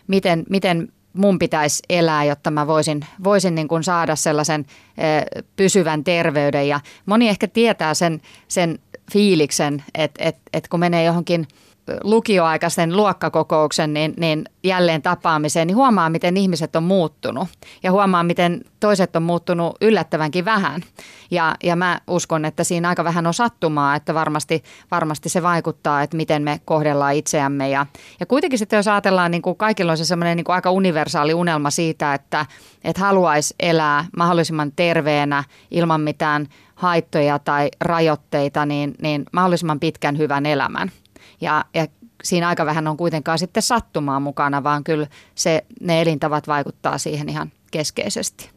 miten, 0.07 0.45
miten 0.51 0.89
mun 1.13 1.39
pitäisi 1.39 1.83
elää, 1.89 2.25
jotta 2.25 2.51
mä 2.51 2.67
voisin, 2.67 3.01
voisin 3.25 3.55
niin 3.55 3.69
kuin 3.69 3.85
saada 3.85 4.17
sellaisen 4.17 4.67
pysyvän 5.57 6.05
terveyden. 6.05 6.69
Ja 6.69 6.81
moni 7.07 7.29
ehkä 7.29 7.49
tietää 7.49 7.95
sen, 7.95 8.21
sen 8.49 8.79
fiiliksen, 9.13 9.85
että, 9.95 10.25
että, 10.25 10.41
että 10.53 10.69
kun 10.69 10.81
menee 10.81 11.05
johonkin– 11.05 11.47
lukioaikaisen 12.05 12.97
luokkakokouksen 12.97 13.95
niin, 13.95 14.15
niin 14.17 14.45
jälleen 14.65 15.03
tapaamiseen, 15.03 15.67
niin 15.67 15.77
huomaa, 15.77 16.11
miten 16.11 16.37
ihmiset 16.37 16.77
on 16.77 16.83
muuttunut. 16.83 17.49
Ja 17.83 17.93
huomaa, 17.93 18.23
miten 18.23 18.61
toiset 18.81 19.17
on 19.17 19.23
muuttunut 19.23 19.77
yllättävänkin 19.81 20.45
vähän. 20.45 20.83
Ja, 21.31 21.55
ja 21.63 21.77
mä 21.77 22.01
uskon, 22.07 22.45
että 22.45 22.65
siinä 22.65 22.89
aika 22.89 23.05
vähän 23.05 23.27
on 23.27 23.35
sattumaa, 23.35 23.97
että 23.97 24.15
varmasti, 24.15 24.63
varmasti 24.91 25.29
se 25.29 25.43
vaikuttaa, 25.43 26.03
että 26.03 26.17
miten 26.17 26.43
me 26.43 26.61
kohdellaan 26.65 27.15
itseämme. 27.15 27.71
Ja, 27.71 27.87
ja 28.21 28.27
kuitenkin 28.27 28.59
sitten 28.59 28.77
jos 28.77 28.89
ajatellaan, 28.89 29.31
niin 29.31 29.43
kuin 29.43 29.57
kaikilla 29.57 29.93
on 29.93 29.99
se 29.99 30.05
semmoinen 30.05 30.37
niin 30.37 30.45
kuin 30.45 30.55
aika 30.55 30.71
universaali 30.71 31.35
unelma 31.35 31.71
siitä, 31.71 32.15
että, 32.15 32.47
että 32.85 33.01
haluaisi 33.01 33.55
elää 33.61 34.05
mahdollisimman 34.17 34.73
terveenä 34.77 35.45
ilman 35.71 36.01
mitään 36.01 36.47
haittoja 36.75 37.39
tai 37.39 37.69
rajoitteita, 37.81 38.67
niin, 38.67 38.95
niin 39.03 39.25
mahdollisimman 39.33 39.81
pitkän 39.81 40.19
hyvän 40.19 40.47
elämän– 40.47 40.91
ja, 41.43 41.65
ja 41.75 41.87
siinä 42.25 42.49
aika 42.49 42.67
vähän 42.67 42.89
on 42.89 42.97
kuitenkaan 42.97 43.39
sitten 43.39 43.63
sattumaa 43.63 44.21
mukana, 44.21 44.63
vaan 44.63 44.85
kyllä 44.85 45.07
se, 45.35 45.65
ne 45.81 46.03
elintavat 46.03 46.49
vaikuttaa 46.49 46.99
siihen 46.99 47.29
ihan 47.29 47.53
keskeisesti. 47.71 48.51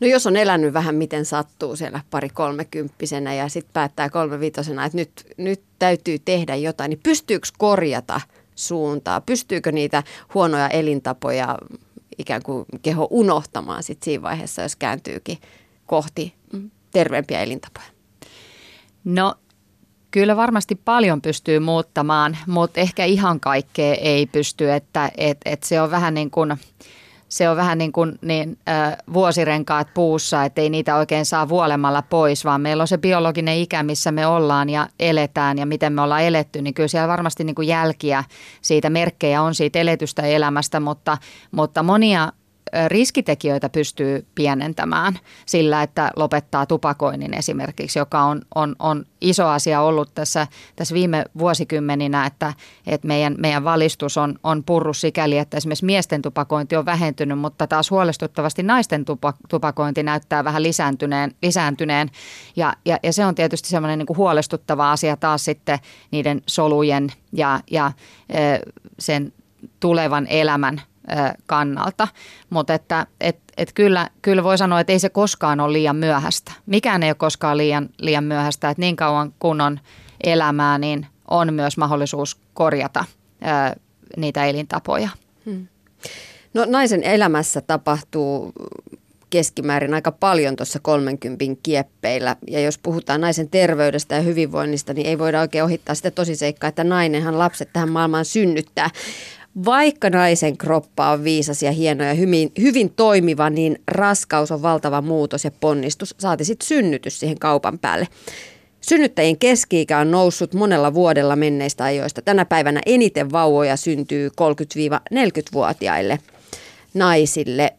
No 0.00 0.06
jos 0.06 0.26
on 0.26 0.36
elänyt 0.36 0.72
vähän 0.72 0.94
miten 0.94 1.24
sattuu 1.24 1.76
siellä 1.76 2.00
pari 2.10 2.28
kolmekymppisenä 2.28 3.34
ja 3.34 3.48
sitten 3.48 3.72
päättää 3.72 4.10
kolmevitosena, 4.10 4.84
että 4.84 4.98
nyt, 4.98 5.26
nyt 5.36 5.62
täytyy 5.78 6.18
tehdä 6.18 6.56
jotain, 6.56 6.88
niin 6.88 7.00
pystyykö 7.02 7.48
korjata 7.58 8.20
suuntaa? 8.54 9.20
Pystyykö 9.20 9.72
niitä 9.72 10.02
huonoja 10.34 10.68
elintapoja 10.68 11.58
ikään 12.18 12.42
kuin 12.42 12.64
keho 12.82 13.08
unohtamaan 13.10 13.82
sitten 13.82 14.04
siinä 14.04 14.22
vaiheessa, 14.22 14.62
jos 14.62 14.76
kääntyykin 14.76 15.38
kohti 15.86 16.34
terveempiä 16.90 17.42
elintapoja? 17.42 17.86
No 19.04 19.34
Kyllä 20.10 20.36
varmasti 20.36 20.74
paljon 20.74 21.22
pystyy 21.22 21.58
muuttamaan, 21.58 22.36
mutta 22.46 22.80
ehkä 22.80 23.04
ihan 23.04 23.40
kaikkea 23.40 23.94
ei 23.94 24.26
pysty, 24.26 24.72
että 24.72 25.10
et, 25.16 25.38
et 25.44 25.62
se 25.62 25.80
on 25.80 25.90
vähän 25.90 26.14
niin 26.14 26.30
kuin, 26.30 26.56
se 27.28 27.48
on 27.48 27.56
vähän 27.56 27.78
niin 27.78 27.92
kuin 27.92 28.18
niin, 28.22 28.58
äh, 28.68 28.96
vuosirenkaat 29.12 29.88
puussa, 29.94 30.44
että 30.44 30.60
ei 30.60 30.70
niitä 30.70 30.96
oikein 30.96 31.26
saa 31.26 31.48
vuolemalla 31.48 32.02
pois, 32.02 32.44
vaan 32.44 32.60
meillä 32.60 32.80
on 32.80 32.88
se 32.88 32.98
biologinen 32.98 33.58
ikä, 33.58 33.82
missä 33.82 34.12
me 34.12 34.26
ollaan 34.26 34.70
ja 34.70 34.88
eletään 35.00 35.58
ja 35.58 35.66
miten 35.66 35.92
me 35.92 36.02
ollaan 36.02 36.22
eletty, 36.22 36.62
niin 36.62 36.74
kyllä 36.74 36.88
siellä 36.88 37.08
varmasti 37.08 37.44
niin 37.44 37.54
kuin 37.54 37.68
jälkiä 37.68 38.24
siitä, 38.62 38.90
merkkejä 38.90 39.42
on 39.42 39.54
siitä 39.54 39.78
eletystä 39.78 40.22
elämästä, 40.22 40.80
mutta, 40.80 41.18
mutta 41.50 41.82
monia 41.82 42.32
riskitekijöitä 42.88 43.68
pystyy 43.68 44.26
pienentämään 44.34 45.18
sillä, 45.46 45.82
että 45.82 46.10
lopettaa 46.16 46.66
tupakoinnin 46.66 47.34
esimerkiksi, 47.34 47.98
joka 47.98 48.22
on, 48.22 48.42
on, 48.54 48.76
on 48.78 49.04
iso 49.20 49.46
asia 49.46 49.80
ollut 49.80 50.14
tässä, 50.14 50.46
tässä 50.76 50.94
viime 50.94 51.24
vuosikymmeninä, 51.38 52.26
että, 52.26 52.54
että 52.86 53.08
meidän, 53.08 53.34
meidän 53.38 53.64
valistus 53.64 54.16
on, 54.16 54.38
on 54.42 54.64
purru 54.64 54.94
sikäli, 54.94 55.38
että 55.38 55.56
esimerkiksi 55.56 55.84
miesten 55.84 56.22
tupakointi 56.22 56.76
on 56.76 56.86
vähentynyt, 56.86 57.38
mutta 57.38 57.66
taas 57.66 57.90
huolestuttavasti 57.90 58.62
naisten 58.62 59.04
tupakointi 59.48 60.02
näyttää 60.02 60.44
vähän 60.44 60.62
lisääntyneen, 60.62 61.34
lisääntyneen. 61.42 62.10
Ja, 62.56 62.72
ja, 62.84 62.98
ja 63.02 63.12
se 63.12 63.26
on 63.26 63.34
tietysti 63.34 63.68
semmoinen 63.68 63.98
niin 63.98 64.06
kuin 64.06 64.16
huolestuttava 64.16 64.92
asia 64.92 65.16
taas 65.16 65.44
sitten 65.44 65.78
niiden 66.10 66.42
solujen 66.46 67.12
ja, 67.32 67.60
ja 67.70 67.92
sen 68.98 69.32
tulevan 69.80 70.26
elämän 70.26 70.82
kannalta. 71.46 72.08
Mutta 72.50 72.74
että 72.74 73.06
et, 73.20 73.38
et 73.56 73.72
kyllä, 73.72 74.08
kyllä 74.22 74.44
voi 74.44 74.58
sanoa, 74.58 74.80
että 74.80 74.92
ei 74.92 74.98
se 74.98 75.08
koskaan 75.08 75.60
ole 75.60 75.72
liian 75.72 75.96
myöhäistä. 75.96 76.52
Mikään 76.66 77.02
ei 77.02 77.10
ole 77.10 77.14
koskaan 77.14 77.56
liian, 77.56 77.88
liian 77.98 78.24
myöhäistä, 78.24 78.70
että 78.70 78.80
niin 78.80 78.96
kauan 78.96 79.34
kun 79.38 79.60
on 79.60 79.80
elämää, 80.24 80.78
niin 80.78 81.06
on 81.30 81.54
myös 81.54 81.76
mahdollisuus 81.76 82.36
korjata 82.54 83.04
ää, 83.40 83.76
niitä 84.16 84.44
elintapoja. 84.44 85.08
Hmm. 85.44 85.66
No 86.54 86.64
naisen 86.68 87.02
elämässä 87.02 87.60
tapahtuu 87.60 88.52
keskimäärin 89.30 89.94
aika 89.94 90.12
paljon 90.12 90.56
tuossa 90.56 90.80
30 90.80 91.44
kieppeillä. 91.62 92.36
Ja 92.46 92.60
jos 92.60 92.78
puhutaan 92.78 93.20
naisen 93.20 93.50
terveydestä 93.50 94.14
ja 94.14 94.20
hyvinvoinnista, 94.20 94.94
niin 94.94 95.06
ei 95.06 95.18
voida 95.18 95.40
oikein 95.40 95.64
ohittaa 95.64 95.94
sitä 95.94 96.10
tosiseikkaa, 96.10 96.68
että 96.68 96.84
nainenhan 96.84 97.38
lapset 97.38 97.72
tähän 97.72 97.90
maailmaan 97.90 98.24
synnyttää. 98.24 98.90
Vaikka 99.64 100.10
naisen 100.10 100.56
kroppa 100.56 101.10
on 101.10 101.24
viisas 101.24 101.62
ja 101.62 101.72
hieno 101.72 102.04
ja 102.04 102.14
hyvin, 102.14 102.52
hyvin 102.60 102.90
toimiva, 102.90 103.50
niin 103.50 103.82
raskaus 103.88 104.50
on 104.50 104.62
valtava 104.62 105.02
muutos 105.02 105.44
ja 105.44 105.50
ponnistus. 105.50 106.14
Saati 106.18 106.44
sitten 106.44 106.66
synnytys 106.66 107.20
siihen 107.20 107.38
kaupan 107.38 107.78
päälle. 107.78 108.08
Synnyttäjien 108.80 109.38
keski-ikä 109.38 109.98
on 109.98 110.10
noussut 110.10 110.54
monella 110.54 110.94
vuodella 110.94 111.36
menneistä 111.36 111.84
ajoista. 111.84 112.22
Tänä 112.22 112.44
päivänä 112.44 112.80
eniten 112.86 113.32
vauvoja 113.32 113.76
syntyy 113.76 114.28
30-40-vuotiaille 114.28 116.18
naisille. 116.94 117.74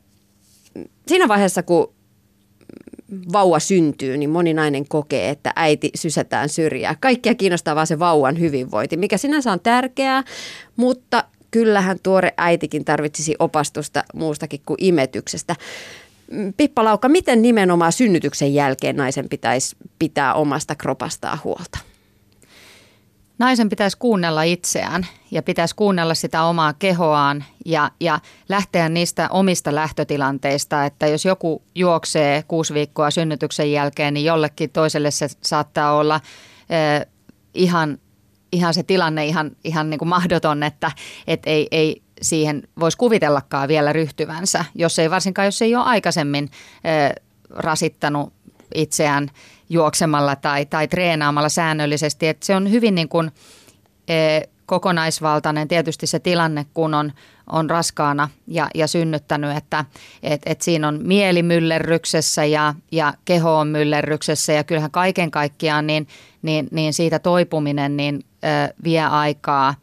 Siinä 1.07 1.27
vaiheessa, 1.27 1.63
kun 1.63 1.93
vauva 3.33 3.59
syntyy, 3.59 4.17
niin 4.17 4.29
moni 4.29 4.53
nainen 4.53 4.87
kokee, 4.87 5.29
että 5.29 5.53
äiti 5.55 5.89
sysätään 5.95 6.49
syrjää. 6.49 6.95
Kaikkia 6.99 7.35
kiinnostaa 7.35 7.75
vaan 7.75 7.87
se 7.87 7.99
vauvan 7.99 8.39
hyvinvointi, 8.39 8.97
mikä 8.97 9.17
sinänsä 9.17 9.51
on 9.51 9.59
tärkeää, 9.59 10.23
mutta 10.75 11.23
kyllähän 11.51 11.99
tuore 12.03 12.33
äitikin 12.37 12.85
tarvitsisi 12.85 13.35
opastusta 13.39 14.03
muustakin 14.13 14.61
kuin 14.65 14.77
imetyksestä. 14.83 15.55
Mm, 16.31 16.53
Pippa 16.57 16.83
Laukka, 16.83 17.09
miten 17.09 17.41
nimenomaan 17.41 17.91
synnytyksen 17.91 18.53
jälkeen 18.53 18.95
naisen 18.95 19.29
pitäisi 19.29 19.75
pitää 19.99 20.33
omasta 20.33 20.75
kropastaan 20.75 21.39
huolta? 21.43 21.79
Naisen 23.39 23.69
pitäisi 23.69 23.97
kuunnella 23.97 24.43
itseään 24.43 25.07
ja 25.31 25.43
pitäisi 25.43 25.75
kuunnella 25.75 26.13
sitä 26.13 26.43
omaa 26.43 26.73
kehoaan 26.73 27.43
ja, 27.65 27.91
ja 27.99 28.19
lähteä 28.49 28.89
niistä 28.89 29.29
omista 29.29 29.75
lähtötilanteista, 29.75 30.85
että 30.85 31.07
jos 31.07 31.25
joku 31.25 31.61
juoksee 31.75 32.43
kuusi 32.47 32.73
viikkoa 32.73 33.11
synnytyksen 33.11 33.71
jälkeen, 33.71 34.13
niin 34.13 34.25
jollekin 34.25 34.69
toiselle 34.69 35.11
se 35.11 35.27
saattaa 35.41 35.95
olla 35.95 36.21
eh, 36.69 37.05
ihan 37.53 37.97
ihan 38.51 38.73
se 38.73 38.83
tilanne 38.83 39.25
ihan, 39.25 39.51
ihan 39.63 39.89
niin 39.89 39.99
kuin 39.99 40.09
mahdoton, 40.09 40.63
että 40.63 40.91
et 41.27 41.41
ei, 41.45 41.67
ei 41.71 42.01
siihen 42.21 42.63
voisi 42.79 42.97
kuvitellakaan 42.97 43.67
vielä 43.67 43.93
ryhtyvänsä, 43.93 44.65
jos 44.75 44.99
ei 44.99 45.09
varsinkaan, 45.09 45.45
jos 45.45 45.61
ei 45.61 45.75
ole 45.75 45.83
aikaisemmin 45.83 46.49
ö, 47.09 47.21
rasittanut 47.49 48.33
itseään 48.75 49.27
juoksemalla 49.69 50.35
tai, 50.35 50.65
tai 50.65 50.87
treenaamalla 50.87 51.49
säännöllisesti. 51.49 52.27
Et 52.27 52.43
se 52.43 52.55
on 52.55 52.71
hyvin 52.71 52.95
niin 52.95 53.09
kuin, 53.09 53.31
ö, 54.09 54.47
kokonaisvaltainen 54.69 55.67
tietysti 55.67 56.07
se 56.07 56.19
tilanne, 56.19 56.65
kun 56.73 56.93
on, 56.93 57.11
on 57.47 57.69
raskaana 57.69 58.29
ja, 58.47 58.67
ja 58.75 58.87
synnyttänyt, 58.87 59.57
että 59.57 59.85
et, 60.23 60.41
et 60.45 60.61
siinä 60.61 60.87
on 60.87 60.99
mieli 61.03 61.43
myllerryksessä 61.43 62.45
ja, 62.45 62.73
ja 62.91 63.13
keho 63.25 63.57
on 63.57 63.67
myllerryksessä 63.67 64.53
ja 64.53 64.63
kyllähän 64.63 64.91
kaiken 64.91 65.31
kaikkiaan 65.31 65.87
niin, 65.87 66.07
niin, 66.41 66.67
niin 66.71 66.93
siitä 66.93 67.19
toipuminen 67.19 67.97
niin 67.97 68.23
vie 68.83 69.01
aikaa 69.01 69.75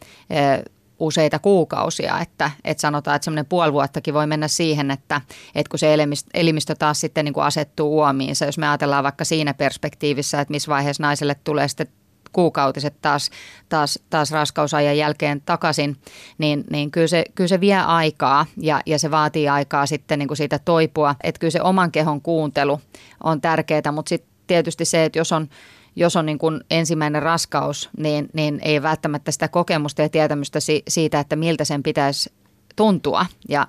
useita 0.98 1.38
kuukausia, 1.38 2.20
että, 2.20 2.50
että 2.64 2.80
sanotaan, 2.80 3.16
että 3.16 3.25
semmoinen 3.25 3.46
puoli 3.46 3.72
vuottakin 3.72 4.14
voi 4.14 4.26
mennä 4.26 4.48
siihen, 4.48 4.90
että, 4.90 5.20
että 5.54 5.70
kun 5.70 5.78
se 5.78 5.94
elimistö, 5.94 6.30
elimistö 6.34 6.75
taas 6.75 7.00
sitten 7.00 7.25
niin 7.25 7.32
kuin 7.34 7.44
asettuu 7.44 7.96
uomiinsa, 7.96 8.44
jos 8.44 8.58
me 8.58 8.68
ajatellaan 8.68 9.04
vaikka 9.04 9.25
siinä 9.25 9.54
perspektiivissä, 9.54 10.40
että 10.40 10.52
missä 10.52 10.70
vaiheessa 10.70 11.02
naiselle 11.02 11.36
tulee 11.44 11.68
sitten 11.68 11.86
kuukautiset 12.32 12.94
taas, 13.02 13.30
taas, 13.68 13.98
taas 14.10 14.30
raskausajan 14.30 14.98
jälkeen 14.98 15.42
takaisin, 15.46 15.96
niin, 16.38 16.64
niin 16.70 16.90
kyllä, 16.90 17.06
se, 17.06 17.25
kyllä 17.34 17.48
se 17.48 17.60
vie 17.60 17.78
aikaa 17.78 18.46
ja, 18.56 18.80
ja 18.86 18.98
se 18.98 19.10
vaatii 19.10 19.48
aikaa 19.48 19.86
sitten 19.86 20.18
niin 20.18 20.28
kuin 20.28 20.36
siitä 20.36 20.58
toipua. 20.58 21.14
Että 21.22 21.38
kyllä 21.38 21.50
se 21.50 21.62
oman 21.62 21.92
kehon 21.92 22.20
kuuntelu 22.20 22.80
on 23.25 23.40
tärkeää, 23.40 23.92
mutta 23.92 24.08
sitten 24.08 24.30
tietysti 24.46 24.84
se, 24.84 25.04
että 25.04 25.18
jos 25.18 25.32
on 25.32 25.48
jos 25.97 26.17
on 26.17 26.26
niin 26.26 26.38
kuin 26.38 26.61
ensimmäinen 26.71 27.23
raskaus, 27.23 27.91
niin, 27.99 28.29
niin 28.33 28.61
ei 28.62 28.83
välttämättä 28.83 29.31
sitä 29.31 29.49
kokemusta 29.49 30.03
ja 30.03 30.09
tietämystä 30.09 30.61
si, 30.61 30.83
siitä, 30.88 31.21
että 31.21 31.37
miltä 31.37 31.65
sen 31.65 31.83
pitäisi 31.83 32.33
tuntua 32.76 33.26
ja 33.49 33.69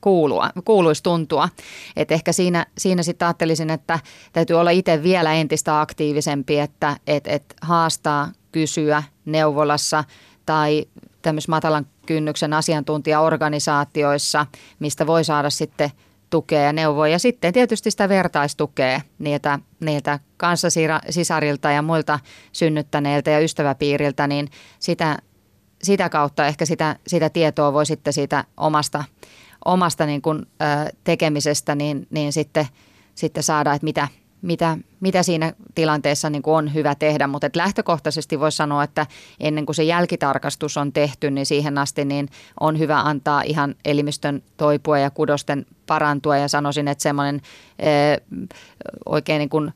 kuulua, 0.00 0.50
kuuluisi 0.64 1.02
tuntua. 1.02 1.48
Et 1.96 2.12
ehkä 2.12 2.32
siinä, 2.32 2.66
siinä 2.78 3.02
sitten 3.02 3.28
ajattelisin, 3.28 3.70
että 3.70 3.98
täytyy 4.32 4.56
olla 4.56 4.70
itse 4.70 5.02
vielä 5.02 5.34
entistä 5.34 5.80
aktiivisempi, 5.80 6.58
että 6.58 6.96
et, 7.06 7.26
et 7.26 7.54
haastaa, 7.62 8.32
kysyä 8.52 9.02
neuvolassa 9.24 10.04
tai 10.46 10.86
tämmöisissä 11.22 11.50
matalan 11.50 11.86
kynnyksen 12.06 12.52
asiantuntijaorganisaatioissa, 12.52 14.46
mistä 14.78 15.06
voi 15.06 15.24
saada 15.24 15.50
sitten– 15.50 15.90
tukea 16.30 16.62
ja 16.62 16.72
neuvoa. 16.72 17.08
Ja 17.08 17.18
sitten 17.18 17.52
tietysti 17.52 17.90
sitä 17.90 18.08
vertaistukea 18.08 19.00
niiltä, 19.18 19.58
niiltä 19.80 20.18
kanssasisarilta 20.36 21.70
ja 21.70 21.82
muilta 21.82 22.18
synnyttäneiltä 22.52 23.30
ja 23.30 23.40
ystäväpiiriltä, 23.40 24.26
niin 24.26 24.48
sitä, 24.78 25.18
sitä 25.82 26.08
kautta 26.08 26.46
ehkä 26.46 26.64
sitä, 26.64 26.96
sitä 27.06 27.30
tietoa 27.30 27.72
voi 27.72 27.86
sitten 27.86 28.12
siitä 28.12 28.44
omasta, 28.56 29.04
omasta 29.64 30.06
niin 30.06 30.22
kuin, 30.22 30.38
ö, 30.38 30.92
tekemisestä 31.04 31.74
niin, 31.74 32.06
niin 32.10 32.32
sitten, 32.32 32.66
sitten 33.14 33.42
saada, 33.42 33.74
että 33.74 33.84
mitä, 33.84 34.08
mitä, 34.42 34.78
mitä 35.00 35.22
siinä 35.22 35.52
tilanteessa 35.74 36.30
niin 36.30 36.42
on 36.46 36.74
hyvä 36.74 36.94
tehdä. 36.94 37.26
Mutta 37.26 37.50
lähtökohtaisesti 37.54 38.40
voisi 38.40 38.56
sanoa, 38.56 38.84
että 38.84 39.06
ennen 39.40 39.66
kuin 39.66 39.76
se 39.76 39.84
jälkitarkastus 39.84 40.76
on 40.76 40.92
tehty, 40.92 41.30
niin 41.30 41.46
siihen 41.46 41.78
asti 41.78 42.04
niin 42.04 42.28
on 42.60 42.78
hyvä 42.78 43.00
antaa 43.00 43.42
ihan 43.42 43.74
elimistön 43.84 44.42
toipua 44.56 44.98
ja 44.98 45.10
kudosten 45.10 45.66
parantua. 45.86 46.36
Ja 46.36 46.48
sanoisin, 46.48 46.88
että 46.88 47.02
semmoinen 47.02 47.40
oikein 49.06 49.38
niin 49.38 49.48
kuin 49.48 49.72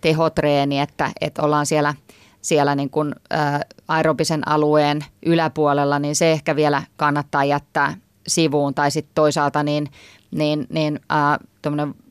tehotreeni, 0.00 0.80
että, 0.80 1.10
että 1.20 1.42
ollaan 1.42 1.66
siellä 1.66 1.94
siellä 2.42 2.74
niin 2.74 2.90
kuin, 2.90 3.14
ä, 3.32 3.60
aerobisen 3.88 4.48
alueen 4.48 5.04
yläpuolella, 5.26 5.98
niin 5.98 6.16
se 6.16 6.32
ehkä 6.32 6.56
vielä 6.56 6.82
kannattaa 6.96 7.44
jättää 7.44 7.94
sivuun. 8.26 8.74
Tai 8.74 8.90
sitten 8.90 9.14
toisaalta 9.14 9.62
niin, 9.62 9.88
niin, 10.30 10.66
niin 10.70 11.00
ä, 11.12 11.38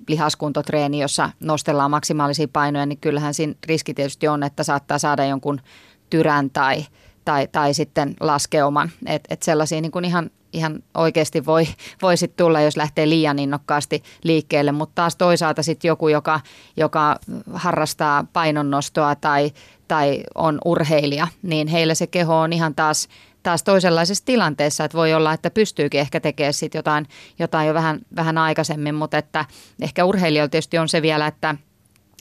lihaskuntotreeni, 0.09 1.01
jossa 1.01 1.29
nostellaan 1.39 1.91
maksimaalisia 1.91 2.47
painoja, 2.53 2.85
niin 2.85 2.99
kyllähän 2.99 3.33
siinä 3.33 3.53
riski 3.67 3.93
tietysti 3.93 4.27
on, 4.27 4.43
että 4.43 4.63
saattaa 4.63 4.97
saada 4.97 5.25
jonkun 5.25 5.61
tyrän 6.09 6.49
tai, 6.49 6.85
tai, 7.25 7.47
tai 7.51 7.73
sitten 7.73 8.15
laskeuman. 8.19 8.91
Että 9.05 9.33
et 9.33 9.43
sellaisia 9.43 9.81
niin 9.81 9.91
kuin 9.91 10.05
ihan, 10.05 10.29
ihan 10.53 10.83
oikeasti 10.97 11.45
voi, 11.45 11.67
voi 12.01 12.17
sit 12.17 12.35
tulla, 12.35 12.61
jos 12.61 12.77
lähtee 12.77 13.09
liian 13.09 13.39
innokkaasti 13.39 14.03
liikkeelle, 14.23 14.71
mutta 14.71 14.95
taas 14.95 15.15
toisaalta 15.15 15.63
sitten 15.63 15.89
joku, 15.89 16.07
joka, 16.07 16.39
joka 16.77 17.19
harrastaa 17.53 18.25
painonnostoa 18.33 19.15
tai, 19.15 19.51
tai 19.87 20.23
on 20.35 20.59
urheilija, 20.65 21.27
niin 21.41 21.67
heillä 21.67 21.95
se 21.95 22.07
keho 22.07 22.39
on 22.39 22.53
ihan 22.53 22.75
taas 22.75 23.07
taas 23.43 23.63
toisenlaisessa 23.63 24.25
tilanteessa, 24.25 24.83
että 24.83 24.97
voi 24.97 25.13
olla, 25.13 25.33
että 25.33 25.51
pystyykin 25.51 26.01
ehkä 26.01 26.19
tekemään 26.19 26.53
sit 26.53 26.73
jotain, 26.73 27.05
jotain 27.39 27.67
jo 27.67 27.73
vähän, 27.73 27.99
vähän 28.15 28.37
aikaisemmin, 28.37 28.95
mutta 28.95 29.17
että 29.17 29.45
ehkä 29.81 30.05
urheilijoilla 30.05 30.49
tietysti 30.49 30.77
on 30.77 30.89
se 30.89 31.01
vielä, 31.01 31.27
että– 31.27 31.55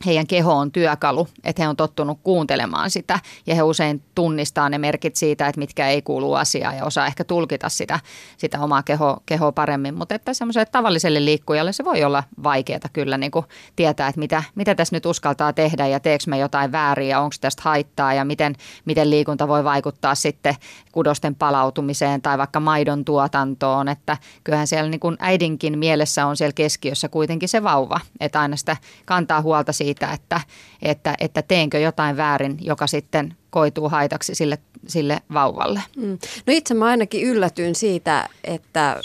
heidän 0.06 0.26
keho 0.26 0.52
on 0.52 0.72
työkalu, 0.72 1.28
että 1.44 1.62
he 1.62 1.68
on 1.68 1.76
tottunut 1.76 2.18
kuuntelemaan 2.22 2.90
sitä 2.90 3.20
ja 3.46 3.54
he 3.54 3.62
usein 3.62 4.02
tunnistaa 4.14 4.68
ne 4.68 4.78
merkit 4.78 5.16
siitä, 5.16 5.48
että 5.48 5.58
mitkä 5.58 5.88
ei 5.88 6.02
kuulu 6.02 6.34
asiaan 6.34 6.76
ja 6.76 6.84
osaa 6.84 7.06
ehkä 7.06 7.24
tulkita 7.24 7.68
sitä, 7.68 8.00
sitä 8.36 8.60
omaa 8.60 8.82
keho, 8.82 9.16
kehoa 9.26 9.52
paremmin. 9.52 9.94
Mutta 9.94 10.14
että 10.14 10.34
semmoiselle 10.34 10.66
tavalliselle 10.66 11.24
liikkujalle 11.24 11.72
se 11.72 11.84
voi 11.84 12.04
olla 12.04 12.24
vaikeaa 12.42 12.78
kyllä 12.92 13.18
niin 13.18 13.30
kuin 13.30 13.44
tietää, 13.76 14.08
että 14.08 14.18
mitä, 14.18 14.42
mitä 14.54 14.74
tässä 14.74 14.96
nyt 14.96 15.06
uskaltaa 15.06 15.52
tehdä 15.52 15.86
ja 15.86 16.00
teekö 16.00 16.24
me 16.26 16.38
jotain 16.38 16.72
väärin 16.72 17.08
ja 17.08 17.20
onko 17.20 17.36
tästä 17.40 17.62
haittaa 17.64 18.14
ja 18.14 18.24
miten, 18.24 18.54
miten 18.84 19.10
liikunta 19.10 19.48
voi 19.48 19.64
vaikuttaa 19.64 20.14
sitten 20.14 20.54
kudosten 20.92 21.34
palautumiseen 21.34 22.22
tai 22.22 22.38
vaikka 22.38 22.60
maidon 22.60 23.04
tuotantoon. 23.04 23.88
Että 23.88 24.16
kyllähän 24.44 24.66
siellä 24.66 24.90
niin 24.90 25.00
kuin 25.00 25.16
äidinkin 25.18 25.78
mielessä 25.78 26.26
on 26.26 26.36
siellä 26.36 26.52
keskiössä 26.52 27.08
kuitenkin 27.08 27.48
se 27.48 27.62
vauva, 27.62 28.00
että 28.20 28.40
aina 28.40 28.56
sitä 28.56 28.76
kantaa 29.04 29.42
huolta 29.42 29.72
siitä 29.72 29.87
siitä, 29.88 30.12
että, 30.12 30.40
että, 30.82 31.14
että 31.20 31.42
teenkö 31.42 31.78
jotain 31.78 32.16
väärin, 32.16 32.58
joka 32.60 32.86
sitten 32.86 33.36
koituu 33.50 33.88
haitaksi 33.88 34.34
sille, 34.34 34.58
sille 34.86 35.20
vauvalle. 35.32 35.82
Mm. 35.96 36.18
No 36.46 36.52
itse 36.52 36.74
mä 36.74 36.84
ainakin 36.84 37.26
yllätyin 37.26 37.74
siitä, 37.74 38.28
että 38.44 39.00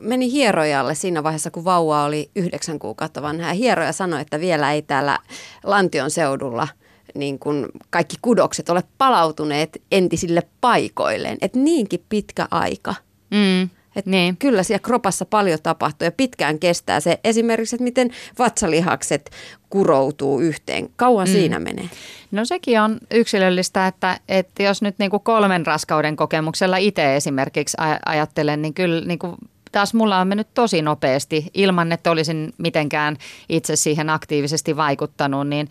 meni 0.00 0.32
hierojalle 0.32 0.94
siinä 0.94 1.22
vaiheessa, 1.22 1.50
kun 1.50 1.64
vauva 1.64 2.04
oli 2.04 2.30
yhdeksän 2.36 2.78
kuukautta 2.78 3.22
vanha. 3.22 3.48
Ja 3.48 3.54
hieroja 3.54 3.92
sanoi, 3.92 4.20
että 4.20 4.40
vielä 4.40 4.72
ei 4.72 4.82
täällä 4.82 5.18
Lantion 5.62 6.10
seudulla 6.10 6.68
niin 7.14 7.38
kuin 7.38 7.66
kaikki 7.90 8.16
kudokset 8.22 8.68
ole 8.68 8.82
palautuneet 8.98 9.82
entisille 9.92 10.42
paikoilleen. 10.60 11.38
Että 11.40 11.58
niinkin 11.58 12.04
pitkä 12.08 12.48
aika. 12.50 12.94
Mm. 13.30 13.70
Et 13.96 14.06
niin. 14.06 14.36
Kyllä 14.36 14.62
siellä 14.62 14.82
kropassa 14.82 15.24
paljon 15.24 15.58
tapahtuu 15.62 16.04
ja 16.04 16.12
pitkään 16.12 16.58
kestää 16.58 17.00
se 17.00 17.20
esimerkiksi, 17.24 17.76
että 17.76 17.84
miten 17.84 18.10
vatsalihakset 18.38 19.30
kuroutuu 19.70 20.40
yhteen. 20.40 20.88
Kauan 20.96 21.28
mm. 21.28 21.32
siinä 21.32 21.58
menee? 21.58 21.90
No 22.30 22.44
sekin 22.44 22.80
on 22.80 22.98
yksilöllistä, 23.10 23.86
että, 23.86 24.20
että 24.28 24.62
jos 24.62 24.82
nyt 24.82 24.98
niin 24.98 25.10
kuin 25.10 25.22
kolmen 25.22 25.66
raskauden 25.66 26.16
kokemuksella 26.16 26.76
itse 26.76 27.16
esimerkiksi 27.16 27.76
ajattelen, 28.06 28.62
niin 28.62 28.74
kyllä 28.74 29.04
niin 29.04 29.18
kuin 29.18 29.36
taas 29.74 29.94
mulla 29.94 30.18
on 30.18 30.28
mennyt 30.28 30.48
tosi 30.54 30.82
nopeasti 30.82 31.50
ilman, 31.54 31.92
että 31.92 32.10
olisin 32.10 32.52
mitenkään 32.58 33.16
itse 33.48 33.76
siihen 33.76 34.10
aktiivisesti 34.10 34.76
vaikuttanut, 34.76 35.48
niin 35.48 35.68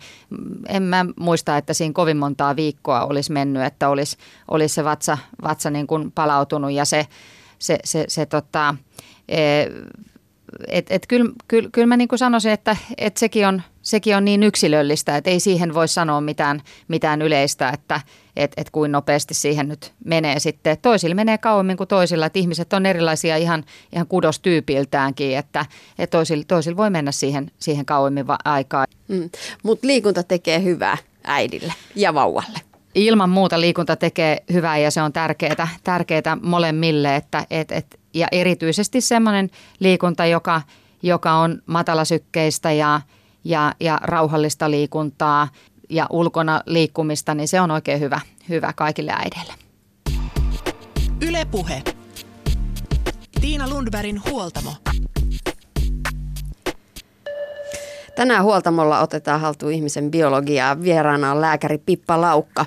en 0.68 0.82
mä 0.82 1.06
muista, 1.16 1.56
että 1.56 1.74
siinä 1.74 1.92
kovin 1.92 2.16
montaa 2.16 2.56
viikkoa 2.56 3.04
olisi 3.04 3.32
mennyt, 3.32 3.62
että 3.62 3.88
olisi, 3.88 4.16
olisi 4.50 4.74
se 4.74 4.84
vatsa, 4.84 5.18
vatsa 5.42 5.70
niin 5.70 5.86
kuin 5.86 6.12
palautunut 6.12 6.72
ja 6.72 6.84
se 6.84 7.06
se, 7.64 7.78
se, 7.84 8.04
se 8.08 8.26
tota, 8.26 8.74
et, 10.68 10.86
et 10.90 11.06
kyllä, 11.06 11.32
kyllä, 11.48 11.68
kyllä 11.72 11.86
mä 11.86 11.96
niin 11.96 12.08
kuin 12.08 12.18
sanoisin, 12.18 12.52
että 12.52 12.76
et 12.98 13.16
sekin, 13.16 13.46
on, 13.46 13.62
sekin 13.82 14.16
on 14.16 14.24
niin 14.24 14.42
yksilöllistä, 14.42 15.16
että 15.16 15.30
ei 15.30 15.40
siihen 15.40 15.74
voi 15.74 15.88
sanoa 15.88 16.20
mitään, 16.20 16.62
mitään 16.88 17.22
yleistä, 17.22 17.68
että 17.68 18.00
et, 18.36 18.52
et 18.56 18.70
kuin 18.70 18.92
nopeasti 18.92 19.34
siihen 19.34 19.68
nyt 19.68 19.92
menee 20.04 20.38
sitten. 20.38 20.78
Toisilla 20.82 21.14
menee 21.14 21.38
kauemmin 21.38 21.76
kuin 21.76 21.88
toisilla, 21.88 22.26
että 22.26 22.38
ihmiset 22.38 22.72
on 22.72 22.86
erilaisia 22.86 23.36
ihan, 23.36 23.64
ihan 23.92 24.06
kudostyypiltäänkin, 24.06 25.38
että 25.38 25.66
et 25.98 26.10
toisilla, 26.10 26.44
toisilla 26.48 26.76
voi 26.76 26.90
mennä 26.90 27.12
siihen, 27.12 27.50
siihen 27.58 27.86
kauemmin 27.86 28.24
aikaa. 28.44 28.86
Mm. 29.08 29.30
Mutta 29.62 29.86
liikunta 29.86 30.22
tekee 30.22 30.62
hyvää 30.62 30.96
äidille 31.24 31.72
ja 31.94 32.14
vauvalle 32.14 32.73
ilman 32.94 33.30
muuta 33.30 33.60
liikunta 33.60 33.96
tekee 33.96 34.44
hyvää 34.52 34.78
ja 34.78 34.90
se 34.90 35.02
on 35.02 35.12
tärkeää, 35.12 35.68
tärkeää 35.84 36.36
molemmille. 36.42 37.16
Että, 37.16 37.46
et, 37.50 37.72
et, 37.72 38.00
ja 38.14 38.26
erityisesti 38.32 39.00
semmoinen 39.00 39.50
liikunta, 39.80 40.26
joka, 40.26 40.62
joka 41.02 41.32
on 41.32 41.62
matalasykkeistä 41.66 42.72
ja, 42.72 43.00
ja, 43.44 43.74
ja 43.80 44.00
rauhallista 44.02 44.70
liikuntaa 44.70 45.48
ja 45.90 46.06
ulkona 46.10 46.60
liikkumista, 46.66 47.34
niin 47.34 47.48
se 47.48 47.60
on 47.60 47.70
oikein 47.70 48.00
hyvä, 48.00 48.20
hyvä 48.48 48.72
kaikille 48.76 49.12
äideille. 49.12 49.54
Ylepuhe. 51.28 51.82
Tiina 53.40 53.68
Lundbergin 53.68 54.22
huoltamo. 54.30 54.74
Tänään 58.16 58.44
huoltamolla 58.44 59.00
otetaan 59.00 59.40
haltuun 59.40 59.72
ihmisen 59.72 60.10
biologiaa. 60.10 60.82
Vieraana 60.82 61.32
on 61.32 61.40
lääkäri 61.40 61.78
Pippa 61.78 62.20
Laukka. 62.20 62.66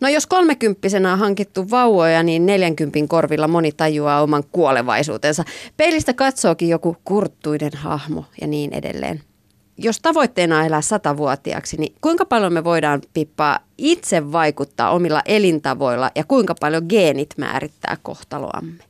No 0.00 0.08
jos 0.08 0.26
kolmekymppisenä 0.26 1.12
on 1.12 1.18
hankittu 1.18 1.70
vauvoja, 1.70 2.22
niin 2.22 2.46
neljänkympin 2.46 3.08
korvilla 3.08 3.48
moni 3.48 3.72
tajuaa 3.72 4.22
oman 4.22 4.42
kuolevaisuutensa. 4.52 5.44
Peilistä 5.76 6.12
katsookin 6.14 6.68
joku 6.68 6.96
kurttuinen 7.04 7.76
hahmo 7.76 8.24
ja 8.40 8.46
niin 8.46 8.72
edelleen. 8.72 9.22
Jos 9.78 10.00
tavoitteena 10.00 10.58
on 10.58 10.64
elää 10.64 10.80
satavuotiaaksi, 10.80 11.76
niin 11.76 11.94
kuinka 12.00 12.24
paljon 12.24 12.52
me 12.52 12.64
voidaan 12.64 13.02
Pippaa 13.14 13.58
itse 13.78 14.32
vaikuttaa 14.32 14.90
omilla 14.90 15.22
elintavoilla 15.26 16.10
ja 16.14 16.24
kuinka 16.24 16.54
paljon 16.60 16.82
geenit 16.88 17.34
määrittää 17.36 17.96
kohtaloamme? 18.02 18.84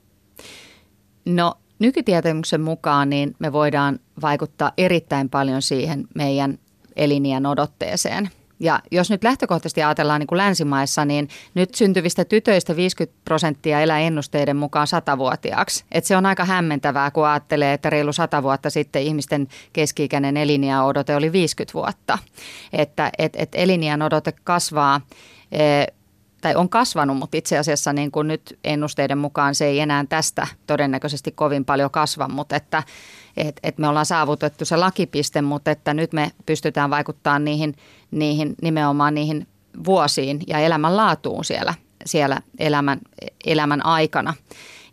No 1.24 1.54
nykytietämyksen 1.82 2.60
mukaan 2.60 3.10
niin 3.10 3.34
me 3.38 3.52
voidaan 3.52 3.98
vaikuttaa 4.22 4.72
erittäin 4.78 5.30
paljon 5.30 5.62
siihen 5.62 6.04
meidän 6.14 6.58
elinien 6.96 7.46
odotteeseen. 7.46 8.30
Ja 8.60 8.80
jos 8.90 9.10
nyt 9.10 9.24
lähtökohtaisesti 9.24 9.82
ajatellaan 9.82 10.20
niin 10.20 10.26
kuin 10.26 10.36
länsimaissa, 10.36 11.04
niin 11.04 11.28
nyt 11.54 11.74
syntyvistä 11.74 12.24
tytöistä 12.24 12.76
50 12.76 13.18
prosenttia 13.24 13.80
elää 13.80 14.00
ennusteiden 14.00 14.56
mukaan 14.56 14.86
satavuotiaaksi. 14.86 15.84
Et 15.92 16.04
se 16.04 16.16
on 16.16 16.26
aika 16.26 16.44
hämmentävää, 16.44 17.10
kun 17.10 17.26
ajattelee, 17.26 17.72
että 17.72 17.90
reilu 17.90 18.12
sata 18.12 18.42
vuotta 18.42 18.70
sitten 18.70 19.02
ihmisten 19.02 19.48
keski-ikäinen 19.72 20.36
eliniän 20.36 20.84
odote 20.84 21.16
oli 21.16 21.32
50 21.32 21.74
vuotta. 21.74 22.18
Että 22.72 23.10
et, 23.18 23.32
et 23.36 23.50
eliniän 23.52 24.02
odote 24.02 24.32
kasvaa 24.44 25.00
eh, 25.52 25.86
tai 26.42 26.54
on 26.54 26.68
kasvanut, 26.68 27.16
mutta 27.16 27.36
itse 27.36 27.58
asiassa 27.58 27.92
niin 27.92 28.10
kuin 28.10 28.28
nyt 28.28 28.58
ennusteiden 28.64 29.18
mukaan 29.18 29.54
se 29.54 29.64
ei 29.64 29.80
enää 29.80 30.04
tästä 30.08 30.46
todennäköisesti 30.66 31.30
kovin 31.30 31.64
paljon 31.64 31.90
kasva, 31.90 32.28
mutta 32.28 32.56
että 32.56 32.82
et, 33.36 33.60
et 33.62 33.78
me 33.78 33.88
ollaan 33.88 34.06
saavutettu 34.06 34.64
se 34.64 34.76
lakipiste, 34.76 35.42
mutta 35.42 35.70
että 35.70 35.94
nyt 35.94 36.12
me 36.12 36.30
pystytään 36.46 36.90
vaikuttamaan 36.90 37.44
niihin, 37.44 37.74
niihin 38.10 38.54
nimenomaan 38.62 39.14
niihin 39.14 39.46
vuosiin 39.84 40.40
ja 40.46 40.58
elämänlaatuun 40.58 41.44
siellä, 41.44 41.74
siellä 42.04 42.40
elämän, 42.58 43.00
elämän 43.44 43.86
aikana. 43.86 44.34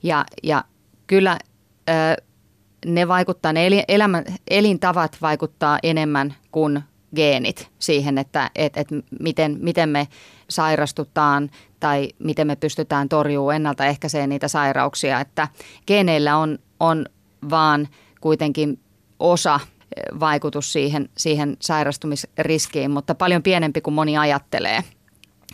Ja, 0.04 0.26
ja 0.44 0.64
kyllä 1.08 1.40
ö, 1.90 2.24
ne 2.86 3.08
vaikuttaa, 3.08 3.54
ne 3.54 3.86
elämän, 3.88 4.24
elintavat 4.50 5.18
vaikuttaa 5.22 5.80
enemmän 5.84 6.36
kuin 6.52 6.84
geenit 7.16 7.70
siihen, 7.80 8.18
että 8.18 8.52
et, 8.56 8.78
et 8.78 8.88
miten, 9.20 9.58
miten 9.62 9.90
me 9.90 10.08
sairastutaan 10.50 11.50
tai 11.80 12.10
miten 12.20 12.48
me 12.48 12.56
pystytään 12.56 13.10
torjumaan 13.10 13.56
ennaltaehkäiseen 13.56 14.30
niitä 14.30 14.48
sairauksia. 14.48 15.20
Että 15.20 15.48
geeneillä 15.88 16.38
on, 16.38 16.60
on 16.80 17.06
vaan 17.50 17.88
kuitenkin 18.22 18.80
osa 19.20 19.56
eh, 19.56 20.20
vaikutus 20.20 20.74
siihen, 20.74 21.10
siihen 21.18 21.58
sairastumisriskiin, 21.62 22.92
mutta 22.92 23.16
paljon 23.16 23.44
pienempi 23.44 23.82
kuin 23.82 23.94
moni 23.94 24.18
ajattelee. 24.18 24.84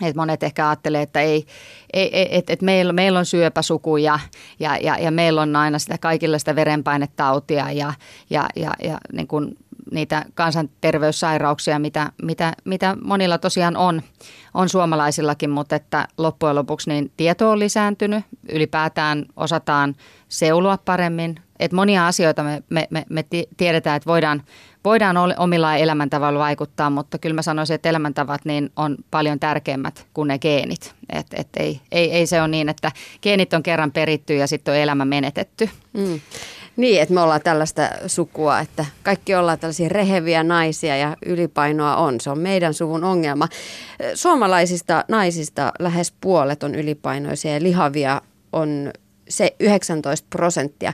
Et 0.02 0.16
monet 0.16 0.44
ehkä 0.44 0.70
ajattelee, 0.70 1.02
että 1.02 1.22
ei, 1.22 1.46
ei, 1.94 2.38
et, 2.38 2.50
et 2.50 2.62
meillä, 2.62 2.94
meillä 2.94 3.20
on 3.20 3.26
syöpäsuku 3.26 3.98
ja, 3.98 4.20
ja, 4.60 4.78
ja, 4.78 4.98
ja 4.98 5.12
meillä 5.12 5.42
on 5.42 5.56
aina 5.56 5.80
sitä 5.80 5.98
kaikilla 5.98 6.40
sitä 6.40 6.56
verenpainetautia 6.56 7.72
ja, 7.72 7.94
ja, 8.30 8.46
ja, 8.56 8.72
ja 8.84 8.98
niin 9.14 9.28
kuin 9.28 9.58
niitä 9.92 10.26
kansanterveyssairauksia, 10.34 11.80
mitä, 11.80 12.12
mitä, 12.22 12.54
mitä 12.66 12.98
monilla 13.04 13.38
tosiaan 13.38 13.78
on, 13.78 14.02
on 14.54 14.70
suomalaisillakin, 14.70 15.50
mutta 15.50 15.76
että 15.76 16.08
loppujen 16.18 16.56
lopuksi 16.56 16.90
niin 16.90 17.12
tieto 17.18 17.50
on 17.52 17.60
lisääntynyt, 17.60 18.26
ylipäätään 18.50 19.26
osataan 19.36 19.96
seulua 20.30 20.78
paremmin. 20.78 21.36
Et 21.60 21.72
monia 21.72 22.08
asioita 22.08 22.44
me, 22.44 22.64
me, 22.70 22.88
me, 22.90 23.06
me 23.10 23.26
tiedetään, 23.58 23.98
että 23.98 24.08
voidaan, 24.08 24.44
voidaan 24.84 25.18
omilla 25.38 25.76
elämäntavalla 25.76 26.40
vaikuttaa, 26.40 26.90
mutta 26.90 27.18
kyllä 27.18 27.34
mä 27.34 27.42
sanoisin, 27.42 27.74
että 27.74 27.90
elämäntavat 27.90 28.46
niin 28.46 28.72
on 28.76 28.98
paljon 29.12 29.40
tärkeimmät 29.40 30.08
kuin 30.14 30.28
ne 30.28 30.40
geenit. 30.40 30.96
Et, 31.10 31.28
et 31.34 31.48
ei, 31.58 31.82
ei, 31.92 32.12
ei 32.12 32.28
se 32.28 32.42
ole 32.42 32.48
niin, 32.48 32.70
että 32.70 32.92
geenit 33.22 33.54
on 33.54 33.64
kerran 33.64 33.92
peritty 33.92 34.36
ja 34.36 34.48
sitten 34.48 34.72
on 34.72 34.78
elämä 34.78 35.06
menetetty. 35.06 35.70
Mm. 35.94 36.20
Niin, 36.78 37.02
että 37.02 37.14
me 37.14 37.22
ollaan 37.22 37.42
tällaista 37.42 37.82
sukua, 38.08 38.60
että 38.60 38.86
kaikki 39.04 39.36
ollaan 39.36 39.60
tällaisia 39.60 39.90
reheviä 39.90 40.44
naisia 40.44 40.98
ja 40.98 41.18
ylipainoa 41.26 41.96
on. 41.96 42.22
Se 42.22 42.30
on 42.30 42.40
meidän 42.40 42.74
suvun 42.74 43.04
ongelma. 43.04 43.48
Suomalaisista 44.14 45.04
naisista 45.08 45.72
lähes 45.80 46.14
puolet 46.22 46.64
on 46.64 46.76
ylipainoisia 46.76 47.54
ja 47.54 47.64
lihavia 47.64 48.22
on 48.54 48.92
se 49.30 49.56
19 49.60 50.28
prosenttia. 50.30 50.94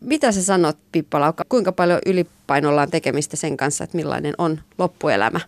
Mitä 0.00 0.32
sä 0.32 0.42
sanot, 0.42 0.78
Pippa 0.92 1.20
Laukka, 1.20 1.44
kuinka 1.48 1.72
paljon 1.72 2.00
ylipainolla 2.06 2.82
on 2.82 2.90
tekemistä 2.90 3.36
sen 3.36 3.56
kanssa, 3.56 3.84
että 3.84 3.96
millainen 3.96 4.34
on 4.38 4.60
loppuelämä? 4.78 5.40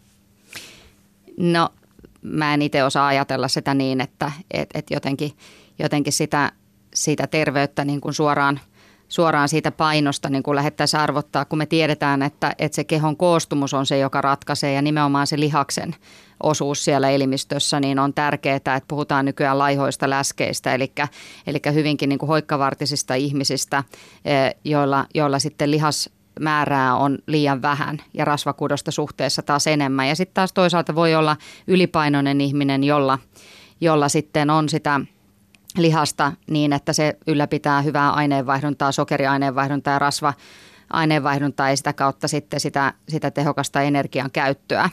No, 1.37 1.69
mä 2.23 2.55
en 2.55 2.63
itse 2.63 2.85
osaa 2.85 3.07
ajatella 3.07 3.49
sitä 3.49 3.75
niin, 3.75 4.01
että 4.01 4.33
et, 4.51 4.69
et 4.75 4.91
jotenkin– 4.91 5.33
jotenkin 5.79 6.13
sitä, 6.13 6.53
sitä 6.95 7.27
terveyttä 7.27 7.85
niin 7.85 8.01
kuin 8.01 8.15
suoraan, 8.15 8.61
suoraan 9.09 9.49
siitä 9.49 9.71
painosta 9.71 10.31
niin 10.31 10.43
kuin 10.43 10.57
lähdettäisiin 10.57 11.01
arvottaa, 11.01 11.45
kun 11.45 11.59
me 11.59 11.67
tiedetään, 11.67 12.23
että, 12.23 12.55
että 12.59 12.77
se 12.77 12.85
kehon 12.85 13.17
koostumus 13.17 13.75
on 13.75 13.87
se, 13.87 13.99
joka 13.99 14.21
ratkaisee 14.21 14.73
ja 14.73 14.83
nimenomaan 14.83 15.27
se 15.27 15.41
lihaksen 15.41 15.97
osuus 16.43 16.85
siellä 16.85 17.11
elimistössä, 17.11 17.81
niin 17.81 17.99
on 17.99 18.15
tärkeää, 18.15 18.57
että 18.57 18.81
puhutaan 18.89 19.25
nykyään 19.25 19.59
laihoista 19.59 20.11
läskeistä, 20.11 20.75
eli, 20.75 20.93
eli 21.47 21.61
hyvinkin 21.75 22.09
niin 22.09 22.19
kuin 22.19 22.29
hoikkavartisista 22.29 23.15
ihmisistä, 23.15 23.85
eh, 24.25 24.55
joilla, 24.65 25.07
joilla 25.15 25.39
sitten 25.39 25.71
lihas 25.71 26.11
määrää 26.41 26.97
on 26.97 27.19
liian 27.27 27.63
vähän 27.63 27.99
ja 28.15 28.25
rasvakudosta 28.25 28.91
suhteessa 28.91 29.43
taas 29.43 29.67
enemmän. 29.67 30.09
Ja 30.09 30.17
sitten 30.17 30.35
taas 30.35 30.53
toisaalta 30.53 30.95
voi 30.95 31.15
olla 31.15 31.37
ylipainoinen 31.67 32.41
ihminen, 32.41 32.85
jolla, 32.85 33.19
jolla 33.81 34.09
sitten 34.09 34.51
on 34.51 34.69
sitä 34.69 35.01
lihasta 35.83 36.33
niin, 36.51 36.73
että 36.73 36.93
se 36.93 37.17
ylläpitää 37.27 37.83
hyvää 37.83 38.11
aineenvaihduntaa, 38.11 38.93
sokeriaineenvaihduntaa 38.93 39.93
ja 39.93 39.99
rasva 39.99 40.35
aineenvaihduntaa 40.91 41.71
ja 41.71 41.77
sitä 41.77 41.93
kautta 41.93 42.29
sitten 42.29 42.61
sitä, 42.61 42.93
sitä 43.09 43.31
tehokasta 43.31 43.83
energian 43.83 44.31
käyttöä. 44.31 44.91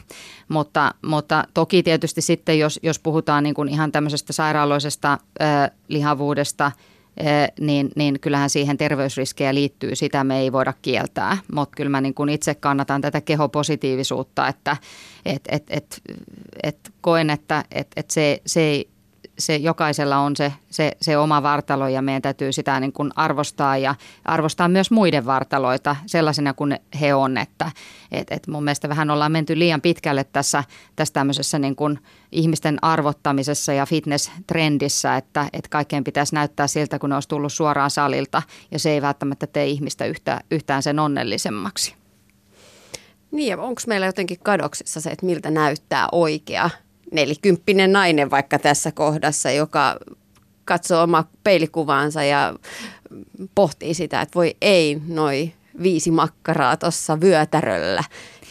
Mutta, 0.48 0.94
mutta 1.06 1.44
toki 1.54 1.84
tietysti 1.84 2.22
sitten, 2.22 2.60
jos, 2.60 2.80
jos 2.84 3.00
puhutaan 3.00 3.44
niin 3.44 3.56
kuin 3.56 3.70
ihan 3.70 3.92
tämmöisestä 3.92 4.34
sairaaloisesta 4.34 5.18
ö, 5.42 5.46
lihavuudesta, 5.88 6.72
niin, 7.60 7.90
niin 7.96 8.20
kyllähän 8.20 8.50
siihen 8.50 8.78
terveysriskejä 8.78 9.54
liittyy, 9.54 9.96
sitä 9.96 10.24
me 10.24 10.40
ei 10.40 10.52
voida 10.52 10.74
kieltää. 10.82 11.38
Mutta 11.54 11.76
kyllä 11.76 11.90
mä 11.90 12.02
niin 12.02 12.14
kuin 12.14 12.30
itse 12.30 12.56
kannatan 12.56 13.02
tätä 13.02 13.22
kehopositiivisuutta, 13.22 14.48
että 14.48 14.78
et, 15.26 15.42
et, 15.50 15.64
et, 15.70 16.02
et 16.64 16.94
koen, 17.02 17.30
että 17.30 17.64
et, 17.72 17.88
et 17.96 18.12
se, 18.12 18.42
se 18.46 18.62
ei 18.62 18.90
se 19.40 19.56
jokaisella 19.56 20.18
on 20.18 20.36
se, 20.36 20.54
se, 20.70 20.92
se 21.02 21.18
oma 21.18 21.44
vartalo 21.44 21.88
ja 21.88 22.02
meidän 22.02 22.22
täytyy 22.22 22.52
sitä 22.52 22.80
niin 22.80 22.94
kuin 22.94 23.12
arvostaa 23.16 23.78
ja 23.78 23.96
arvostaa 24.26 24.68
myös 24.68 24.92
muiden 24.92 25.26
vartaloita 25.26 25.96
sellaisena 26.06 26.54
kuin 26.54 26.80
he 27.02 27.14
on. 27.14 27.38
Että 27.38 27.72
et, 28.12 28.32
et 28.32 28.48
mun 28.48 28.64
mielestä 28.64 28.90
vähän 28.90 29.10
ollaan 29.10 29.32
menty 29.32 29.60
liian 29.60 29.82
pitkälle 29.82 30.24
tässä, 30.24 30.64
tässä 30.96 31.14
tämmöisessä 31.14 31.60
niin 31.60 31.76
kuin 31.76 32.00
ihmisten 32.32 32.78
arvottamisessa 32.82 33.74
ja 33.74 33.86
fitness-trendissä, 33.86 35.18
että, 35.18 35.46
että 35.54 35.70
kaikkeen 35.70 36.04
pitäisi 36.04 36.36
näyttää 36.36 36.68
siltä, 36.68 37.00
kun 37.00 37.10
ne 37.10 37.16
olisi 37.16 37.30
tullut 37.30 37.54
suoraan 37.54 37.92
salilta 37.92 38.42
ja 38.72 38.80
se 38.80 38.90
ei 38.90 39.02
välttämättä 39.02 39.48
tee 39.48 39.68
ihmistä 39.68 40.06
yhtä, 40.06 40.42
yhtään 40.52 40.84
sen 40.84 41.00
onnellisemmaksi. 41.00 41.96
Niin 43.32 43.50
ja 43.50 43.58
onko 43.58 43.82
meillä 43.88 44.06
jotenkin 44.06 44.40
kadoksissa 44.44 45.02
se, 45.02 45.10
että 45.10 45.26
miltä 45.26 45.52
näyttää 45.52 46.08
oikea 46.12 46.70
nelikymppinen 47.12 47.92
nainen 47.92 48.32
vaikka 48.32 48.60
tässä 48.60 48.92
kohdassa, 48.92 49.52
joka 49.52 49.98
katsoo 50.66 51.04
oma 51.04 51.26
peilikuvaansa 51.44 52.24
ja 52.24 52.56
pohtii 53.56 53.94
sitä, 53.94 54.22
että 54.22 54.36
voi 54.36 54.56
ei, 54.62 55.02
noi 55.08 55.54
viisi 55.84 56.12
makkaraa 56.12 56.78
tuossa 56.78 57.22
vyötäröllä. 57.22 58.04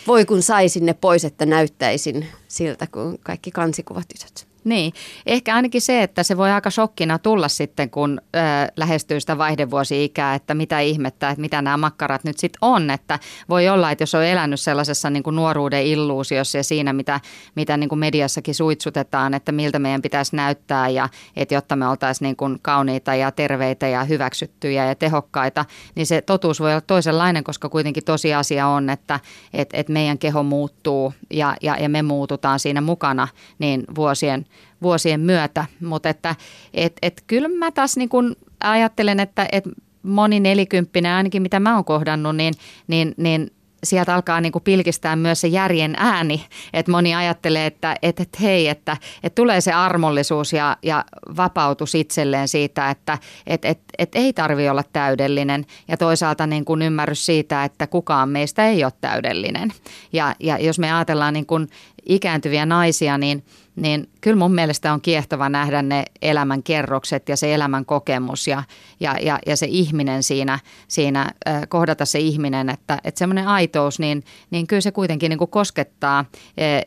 Voi 0.07 0.25
kun 0.25 0.43
saisin 0.43 0.87
ne 0.87 0.95
pois, 0.95 1.25
että 1.25 1.47
näyttäisin 1.47 2.27
siltä 2.49 2.87
kuin 2.87 3.19
kaikki 3.23 3.51
kansikuvatytöt. 3.51 4.44
Niin, 4.64 4.92
ehkä 5.27 5.55
ainakin 5.55 5.81
se, 5.81 6.03
että 6.03 6.22
se 6.22 6.37
voi 6.37 6.50
aika 6.50 6.70
shokkina 6.70 7.18
tulla 7.18 7.48
sitten, 7.48 7.90
kun 7.90 8.20
ö, 8.37 8.38
lähestyy 8.77 9.20
sitä 9.20 9.38
vaihdevuosi-ikää, 9.38 10.35
että 10.35 10.55
mitä 10.55 10.81
ihmettä, 10.81 11.31
että 11.31 11.40
mitä 11.40 11.62
nämä 11.62 11.77
makkarat 11.77 12.24
nyt 12.24 12.38
sitten 12.38 12.59
on. 12.62 12.90
Että 12.90 13.18
voi 13.48 13.68
olla, 13.68 13.90
että 13.90 14.03
jos 14.03 14.14
on 14.14 14.24
elänyt 14.24 14.61
sellaisessa 14.61 15.11
niin 15.11 15.22
kuin 15.22 15.37
nuoruuden 15.37 15.87
illuusiossa 15.87 16.59
ja 16.59 16.64
siinä, 16.64 16.92
mitä, 16.92 17.20
mitä 17.55 17.77
niin 17.77 17.88
kuin 17.88 17.98
mediassakin 17.98 18.55
suitsutetaan, 18.55 19.35
että 19.35 19.53
miltä 19.53 19.79
meidän 19.79 20.03
pitäisi 20.03 20.37
näyttää 20.37 20.88
ja 20.88 21.09
että 21.37 21.55
jotta 21.55 21.77
me 21.77 21.88
oltaisiin 21.88 22.27
niin 22.27 22.37
kuin 22.37 22.59
kauniita 22.62 23.14
ja 23.14 23.31
terveitä 23.31 23.88
ja 23.88 24.05
hyväksyttyjä 24.05 24.87
ja 24.87 24.94
tehokkaita, 24.94 25.64
niin 25.94 26.07
se 26.07 26.22
totuus 26.22 26.61
voi 26.61 26.70
olla 26.70 26.81
toisenlainen, 26.81 27.44
koska 27.44 27.68
kuitenkin 27.68 28.05
tosiasia 28.05 28.66
on, 28.66 28.90
että 28.90 29.20
et, 29.55 29.68
et 29.72 29.88
meidän 29.88 30.18
keho 30.18 30.42
muuttuu 30.42 31.14
ja, 31.31 31.57
ja, 31.62 31.77
ja 31.77 31.88
me 31.88 32.03
muututaan 32.03 32.59
siinä 32.59 32.81
mukana 32.81 33.29
niin 33.59 33.85
vuosien– 33.94 34.46
vuosien 34.83 35.21
myötä. 35.21 35.64
Mutta 35.81 36.09
että 36.09 36.37
et, 36.75 36.93
et 37.03 37.25
kyllä 37.27 37.49
mä 37.49 37.71
taas 37.71 37.97
niin 37.97 38.09
kun 38.09 38.37
ajattelen, 38.61 39.21
että 39.21 39.47
et 39.53 39.64
moni 40.03 40.40
nelikymppinen, 40.40 41.12
ainakin 41.12 41.43
mitä 41.43 41.61
mä 41.61 41.75
oon 41.75 41.85
kohdannut, 41.85 42.37
niin, 42.37 42.55
niin, 42.87 43.14
niin 43.17 43.51
sieltä 43.85 44.14
alkaa 44.14 44.40
niin 44.40 44.53
kuin 44.53 44.62
pilkistää 44.62 45.17
myös 45.17 45.40
se 45.40 45.49
järjen 45.49 45.95
ääni, 45.99 46.47
että 46.73 46.93
moni 46.93 47.14
ajattelee, 47.14 47.67
että, 47.67 47.97
että, 48.03 48.23
että 48.23 48.38
hei, 48.43 48.69
että, 48.69 48.97
että 49.23 49.35
tulee 49.35 49.61
se 49.61 49.73
armollisuus 49.73 50.53
ja, 50.53 50.77
ja 50.83 51.05
vapautus 51.37 51.95
itselleen 51.95 52.49
siitä, 52.49 52.90
että 52.90 53.19
että 53.47 53.69
että, 53.69 53.85
että 53.99 54.19
ei 54.19 54.33
tarvi 54.33 54.69
olla 54.69 54.85
täydellinen 54.93 55.64
ja 55.88 55.97
toisaalta 55.97 56.47
niin 56.47 56.64
kuin 56.64 56.83
ymmärrys 56.83 57.27
siitä, 57.27 57.64
että 57.64 57.87
kukaan 57.87 58.29
meistä 58.29 58.69
ei 58.69 58.85
ole 58.85 58.93
täydellinen. 59.01 59.73
Ja, 60.12 60.35
ja 60.40 60.59
jos 60.59 60.79
me 60.79 60.93
ajatellaan 60.93 61.35
niin 61.35 61.47
kuin 61.47 61.69
ikääntyviä 62.07 62.67
naisia, 62.67 63.19
niin– 63.19 63.45
niin 63.77 64.09
kyllä 64.21 64.37
mun 64.37 64.55
mielestä 64.55 64.93
on 64.93 65.01
kiehtova 65.01 65.49
nähdä 65.49 65.83
ne 65.83 66.05
elämän 66.23 66.63
kerrokset 66.63 67.29
ja 67.29 67.37
se 67.37 67.55
elämän 67.55 67.85
kokemus 67.85 68.47
ja, 68.47 68.63
ja, 69.01 69.17
ja, 69.23 69.39
ja 69.47 69.57
se 69.57 69.67
ihminen 69.67 70.23
siinä, 70.23 70.59
siinä 70.89 71.31
kohdata 71.69 72.05
se 72.05 72.19
ihminen, 72.19 72.69
että, 72.71 72.99
että 73.05 73.19
semmoinen 73.19 73.49
aitous, 73.49 73.99
niin, 73.99 74.25
niin 74.51 74.67
kyllä 74.67 74.81
se 74.81 74.93
kuitenkin 74.93 75.31
niin 75.31 75.39
kuin 75.39 75.51
koskettaa 75.51 76.25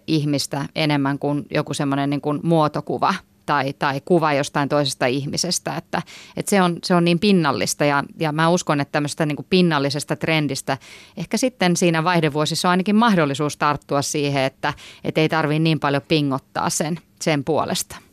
ihmistä 0.08 0.66
enemmän 0.76 1.20
kuin 1.20 1.46
joku 1.52 1.74
semmoinen 1.74 2.10
niin 2.10 2.22
kuin 2.22 2.40
muotokuva– 2.44 3.14
tai, 3.48 3.74
tai 3.74 4.02
kuva 4.06 4.34
jostain 4.34 4.70
toisesta 4.70 5.06
ihmisestä. 5.06 5.76
Että, 5.76 6.02
että 6.38 6.50
se, 6.50 6.62
on, 6.62 6.78
se 6.84 6.96
on 6.96 7.06
niin 7.06 7.20
pinnallista 7.20 7.86
ja, 7.86 8.04
ja 8.20 8.32
mä 8.32 8.50
uskon, 8.50 8.82
että 8.82 8.92
tämmöistä 8.92 9.26
niin 9.26 9.36
kuin 9.36 9.48
pinnallisesta 9.50 10.16
trendistä 10.16 10.78
ehkä 11.18 11.38
sitten 11.38 11.78
siinä 11.78 12.04
vaihdevuosissa 12.04 12.68
on 12.68 12.72
ainakin 12.72 12.96
mahdollisuus 12.96 13.58
tarttua 13.58 14.02
siihen, 14.02 14.44
että, 14.44 14.74
että 15.04 15.22
ei 15.22 15.30
tarvitse 15.30 15.60
niin 15.60 15.80
paljon 15.80 16.02
pingottaa 16.08 16.70
sen, 16.70 17.00
sen 17.22 17.44
puolesta 17.44 18.07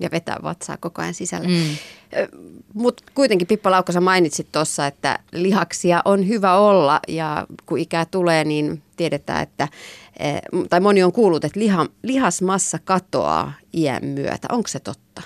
ja 0.00 0.10
vetää 0.12 0.36
vatsaa 0.42 0.76
koko 0.76 1.02
ajan 1.02 1.14
sisälle. 1.14 1.48
Mm. 1.48 1.76
Mutta 2.74 3.02
kuitenkin 3.14 3.46
Pippa 3.46 3.70
Laukkosa 3.70 4.00
mainitsit 4.00 4.52
tuossa, 4.52 4.86
että 4.86 5.18
lihaksia 5.32 6.02
on 6.04 6.28
hyvä 6.28 6.56
olla 6.56 7.00
ja 7.08 7.46
kun 7.66 7.78
ikää 7.78 8.04
tulee, 8.04 8.44
niin 8.44 8.82
tiedetään, 8.96 9.42
että, 9.42 9.68
tai 10.70 10.80
moni 10.80 11.02
on 11.02 11.12
kuullut, 11.12 11.44
että 11.44 11.60
liha, 11.60 11.86
lihasmassa 12.02 12.78
katoaa 12.84 13.52
iän 13.74 14.04
myötä. 14.04 14.48
Onko 14.52 14.68
se 14.68 14.80
totta? 14.80 15.22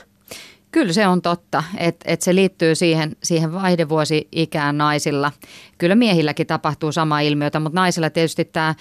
Kyllä 0.72 0.92
se 0.92 1.06
on 1.06 1.22
totta, 1.22 1.62
että 1.76 2.04
et 2.12 2.22
se 2.22 2.34
liittyy 2.34 2.74
siihen, 2.74 3.16
siihen 3.22 3.52
vaihdevuosi-ikään 3.52 4.78
naisilla. 4.78 5.32
Kyllä 5.78 5.94
miehilläkin 5.94 6.46
tapahtuu 6.46 6.92
sama 6.92 7.20
ilmiötä, 7.20 7.60
mutta 7.60 7.80
naisilla 7.80 8.10
tietysti 8.10 8.44
tämä 8.44 8.74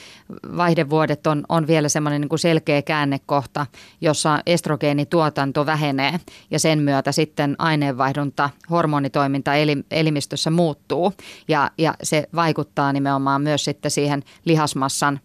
vaihdevuodet 0.58 1.28
on, 1.28 1.44
on 1.50 1.68
vielä 1.68 1.90
semmoinen 1.90 2.22
niin 2.22 2.30
kuin 2.30 2.40
selkeä 2.40 2.82
käännekohta, 2.82 3.66
jossa 4.02 4.40
estrogeenituotanto 4.46 5.66
vähenee 5.66 6.20
ja 6.52 6.60
sen 6.60 6.80
myötä 6.80 7.12
sitten 7.12 7.56
aineenvaihdunta, 7.58 8.50
hormonitoiminta 8.70 9.52
elimistössä 9.92 10.50
muuttuu 10.50 11.14
ja, 11.48 11.72
ja 11.78 11.94
se 12.04 12.28
vaikuttaa 12.36 12.94
nimenomaan 12.94 13.42
myös 13.42 13.66
sitten 13.66 13.92
siihen 13.92 14.24
lihasmassan 14.46 15.20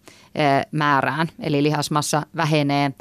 määrään. 0.71 1.27
Eli 1.39 1.63
lihasmassa 1.63 2.21
vähenee 2.35 2.91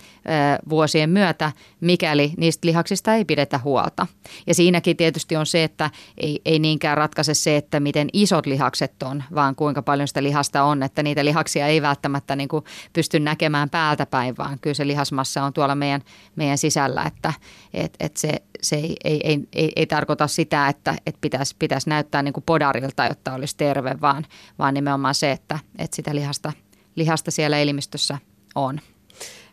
vuosien 0.69 1.11
myötä, 1.11 1.53
mikäli 1.81 2.33
niistä 2.37 2.67
lihaksista 2.67 3.15
ei 3.15 3.25
pidetä 3.25 3.61
huolta. 3.65 4.07
Ja 4.47 4.55
siinäkin 4.55 4.97
tietysti 4.97 5.37
on 5.37 5.47
se, 5.47 5.65
että 5.65 5.91
ei, 6.19 6.41
ei 6.45 6.59
niinkään 6.59 6.97
ratkaise 6.97 7.35
se, 7.35 7.57
että 7.57 7.81
miten 7.81 8.09
isot 8.13 8.47
lihakset 8.47 9.03
on, 9.03 9.25
vaan 9.35 9.55
kuinka 9.55 9.83
paljon 9.83 10.09
sitä 10.09 10.23
lihasta 10.23 10.63
on. 10.63 10.83
Että 10.83 11.03
niitä 11.03 11.25
lihaksia 11.25 11.67
ei 11.67 11.83
välttämättä 11.83 12.37
niin 12.37 12.49
kuin 12.49 12.65
pysty 12.93 13.21
näkemään 13.21 13.71
päältä 13.71 14.07
päin, 14.07 14.37
vaan 14.39 14.59
kyllä 14.61 14.75
se 14.75 14.87
lihasmassa 14.87 15.45
on 15.45 15.53
tuolla 15.53 15.75
meidän, 15.75 16.01
meidän 16.37 16.59
sisällä. 16.59 17.03
Että 17.03 17.33
et, 17.75 17.97
et 18.01 18.17
se, 18.17 18.43
se 18.61 18.77
ei, 18.77 18.97
ei, 19.05 19.21
ei, 19.25 19.49
ei, 19.53 19.73
ei 19.77 19.87
tarkoita 19.87 20.27
sitä, 20.27 20.69
että 20.69 20.95
et 21.07 21.17
pitäisi, 21.21 21.57
pitäisi 21.59 21.89
näyttää 21.89 22.23
niin 22.23 22.35
kuin 22.35 22.45
podarilta, 22.45 23.07
jotta 23.07 23.35
olisi 23.35 23.57
terve, 23.57 23.97
vaan, 24.01 24.27
vaan 24.59 24.75
nimenomaan 24.75 25.15
se, 25.15 25.31
että, 25.33 25.59
että 25.79 25.97
sitä 25.97 26.15
lihasta– 26.15 26.53
lihasta 26.97 27.31
siellä 27.31 27.59
elimistössä 27.59 28.19
on. 28.55 28.81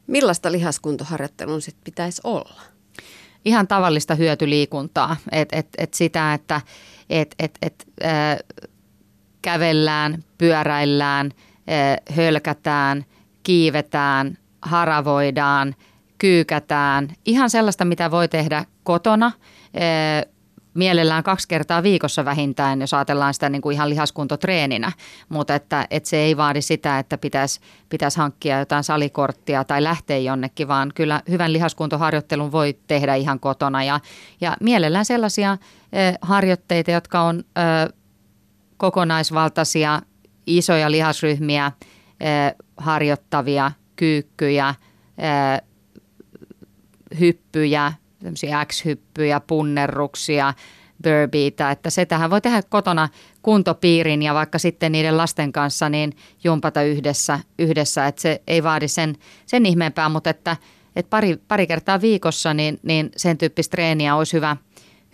Millaista 0.07 0.51
lihaskuntoharjoittelun 0.51 1.61
sitten 1.61 1.83
pitäisi 1.83 2.21
olla? 2.23 2.61
Ihan 3.45 3.67
tavallista 3.67 4.15
hyötyliikuntaa. 4.15 5.17
Et, 5.31 5.49
et, 5.51 5.67
et 5.77 5.93
sitä, 5.93 6.33
että 6.33 6.61
et, 7.09 7.35
et, 7.39 7.57
et, 7.61 7.87
äh, 8.03 8.37
kävellään, 9.41 10.23
pyöräillään, 10.37 11.31
äh, 11.69 12.15
hölkätään, 12.15 13.05
kiivetään, 13.43 14.37
haravoidaan, 14.61 15.75
kyykätään. 16.17 17.07
Ihan 17.25 17.49
sellaista, 17.49 17.85
mitä 17.85 18.11
voi 18.11 18.27
tehdä 18.27 18.65
kotona. 18.83 19.25
Äh, 19.25 20.32
mielellään 20.73 21.23
kaksi 21.23 21.47
kertaa 21.47 21.83
viikossa 21.83 22.25
vähintään, 22.25 22.81
jos 22.81 22.93
ajatellaan 22.93 23.33
sitä 23.33 23.49
niin 23.49 23.61
kuin 23.61 23.73
ihan 23.73 23.89
lihaskuntotreeninä, 23.89 24.91
mutta 25.29 25.55
että, 25.55 25.87
että 25.89 26.09
se 26.09 26.17
ei 26.17 26.37
vaadi 26.37 26.61
sitä, 26.61 26.99
että 26.99 27.17
pitäisi, 27.17 27.59
pitäisi 27.89 28.17
hankkia 28.17 28.59
jotain 28.59 28.83
salikorttia 28.83 29.63
tai 29.63 29.83
lähteä 29.83 30.17
jonnekin, 30.17 30.67
vaan 30.67 30.91
kyllä 30.95 31.21
hyvän 31.29 31.53
lihaskuntoharjoittelun 31.53 32.51
voi 32.51 32.77
tehdä 32.87 33.15
ihan 33.15 33.39
kotona. 33.39 33.83
Ja, 33.83 33.99
ja 34.41 34.57
mielellään 34.61 35.05
sellaisia 35.05 35.57
harjoitteita, 36.21 36.91
jotka 36.91 37.21
on 37.21 37.43
kokonaisvaltaisia, 38.77 40.01
isoja 40.47 40.91
lihasryhmiä 40.91 41.71
harjoittavia, 42.77 43.71
kyykkyjä, 43.95 44.75
hyppyjä, 47.19 47.93
X-hyppyjä, 48.65 49.39
punnerruksia, 49.39 50.53
burbeita, 51.03 51.71
että 51.71 51.89
se 51.89 52.05
tähän 52.05 52.29
voi 52.29 52.41
tehdä 52.41 52.61
kotona 52.69 53.09
kuntopiirin 53.41 54.21
ja 54.21 54.33
vaikka 54.33 54.59
sitten 54.59 54.91
niiden 54.91 55.17
lasten 55.17 55.51
kanssa 55.51 55.89
niin 55.89 56.13
jumpata 56.43 56.81
yhdessä, 56.81 57.39
yhdessä 57.59 58.07
että 58.07 58.21
se 58.21 58.41
ei 58.47 58.63
vaadi 58.63 58.87
sen, 58.87 59.15
sen 59.45 59.65
ihmeempää, 59.65 60.09
mutta 60.09 60.29
että, 60.29 60.57
että 60.95 61.09
pari, 61.09 61.37
pari 61.47 61.67
kertaa 61.67 62.01
viikossa 62.01 62.53
niin, 62.53 62.79
niin 62.83 63.11
sen 63.17 63.37
tyyppistä 63.37 63.71
treeniä 63.71 64.15
olisi 64.15 64.33
hyvä– 64.33 64.57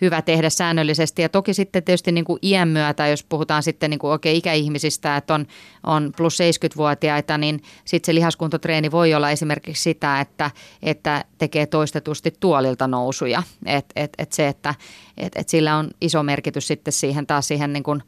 hyvä 0.02 0.22
tehdä 0.22 0.50
säännöllisesti. 0.50 1.22
Ja 1.22 1.30
toki 1.30 1.54
sitten 1.54 1.84
tietysti 1.84 2.12
niin 2.12 2.26
kuin 2.26 2.40
iän 2.42 2.68
myötä, 2.68 3.08
jos 3.08 3.24
puhutaan 3.24 3.64
sitten 3.64 3.90
niin 3.90 4.00
kuin 4.00 4.12
oikein 4.12 4.36
ikäihmisistä, 4.36 5.18
että 5.18 5.34
on, 5.34 5.46
on 5.84 6.12
plus 6.18 6.38
70-vuotiaita, 6.40 7.38
niin 7.38 7.62
sitten 7.86 8.06
se 8.06 8.16
lihaskuntotreeni 8.16 8.92
voi 8.92 9.14
olla 9.14 9.32
esimerkiksi 9.32 9.84
sitä, 9.84 10.20
että, 10.20 10.52
että 10.84 11.26
tekee 11.38 11.66
toistetusti 11.66 12.34
tuolilta 12.40 12.88
nousuja. 12.88 13.44
Et, 13.66 13.86
et, 13.96 14.14
et 14.18 14.32
se, 14.32 14.48
että 14.48 14.76
et, 15.18 15.34
et 15.36 15.50
sillä 15.50 15.76
on 15.76 15.90
iso 16.02 16.24
merkitys 16.24 16.68
sitten 16.68 16.94
siihen 16.94 17.28
taas 17.28 17.48
siihen 17.48 17.74
niin 17.74 17.84
kuin 17.84 18.04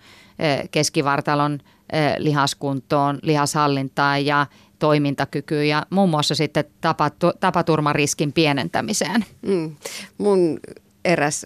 keskivartalon 0.72 1.60
lihaskuntoon, 2.18 3.20
lihashallintaan 3.22 4.26
ja 4.26 4.48
toimintakykyyn 4.80 5.68
ja 5.68 5.86
muun 5.90 6.10
muassa 6.10 6.36
sitten 6.36 6.66
tapaturmariskin 7.40 8.34
pienentämiseen. 8.34 9.26
Mm. 9.42 9.76
Mun 10.18 10.60
eräs 11.06 11.46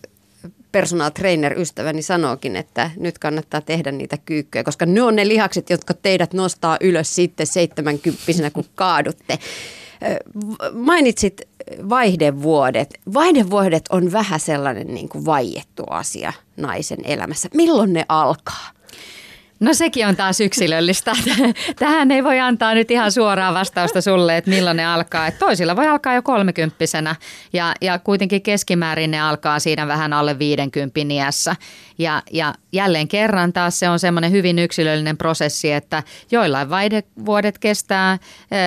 personal 0.76 1.10
trainer 1.10 1.60
ystäväni 1.60 2.02
sanookin, 2.02 2.56
että 2.56 2.92
nyt 2.98 3.20
kannattaa 3.20 3.62
tehdä 3.62 3.92
niitä 3.92 4.18
kyykkyjä, 4.26 4.64
koska 4.64 4.86
ne 4.86 5.02
on 5.02 5.16
ne 5.16 5.28
lihakset, 5.28 5.70
jotka 5.70 5.94
teidät 5.94 6.34
nostaa 6.34 6.78
ylös 6.82 7.16
sitten 7.16 7.48
70 7.48 8.52
kun 8.54 8.66
kaadutte. 8.76 9.40
Mainitsit 10.74 11.42
vaihdevuodet. 11.90 13.00
Vaihdevuodet 13.14 13.84
on 13.90 14.12
vähän 14.12 14.40
sellainen 14.40 14.88
niin 14.88 15.10
kuin 15.10 15.26
vaiettu 15.26 15.84
asia 15.90 16.34
naisen 16.58 17.00
elämässä. 17.04 17.50
Milloin 17.54 17.94
ne 17.94 18.06
alkaa? 18.10 18.75
No 19.66 19.74
sekin 19.74 20.08
on 20.08 20.16
taas 20.16 20.42
yksilöllistä. 20.42 21.14
Tähän 21.80 22.12
ei 22.12 22.24
voi 22.24 22.40
antaa 22.40 22.74
nyt 22.74 22.92
ihan 22.92 23.12
suoraa 23.12 23.54
vastausta 23.54 24.02
sulle, 24.02 24.38
että 24.38 24.50
milloin 24.50 24.78
ne 24.78 24.86
alkaa. 24.86 25.28
Että 25.28 25.40
toisilla 25.40 25.76
voi 25.76 25.88
alkaa 25.88 26.14
jo 26.14 26.22
kolmekymppisenä 26.22 27.16
ja, 27.54 27.74
ja 27.82 28.00
kuitenkin 28.00 28.42
keskimäärin 28.42 29.12
ne 29.12 29.22
alkaa 29.22 29.60
siinä 29.60 29.88
vähän 29.88 30.14
alle 30.14 30.40
50 30.40 31.00
iässä. 31.14 31.56
Ja, 31.98 32.22
ja 32.32 32.54
jälleen 32.72 33.08
kerran 33.08 33.54
taas 33.54 33.80
se 33.80 33.90
on 33.90 34.00
semmoinen 34.00 34.32
hyvin 34.32 34.60
yksilöllinen 34.60 35.18
prosessi, 35.18 35.72
että 35.72 36.04
joillain 36.32 36.70
vaihdevuodet 36.70 37.60
kestää 37.60 38.14
e, 38.14 38.58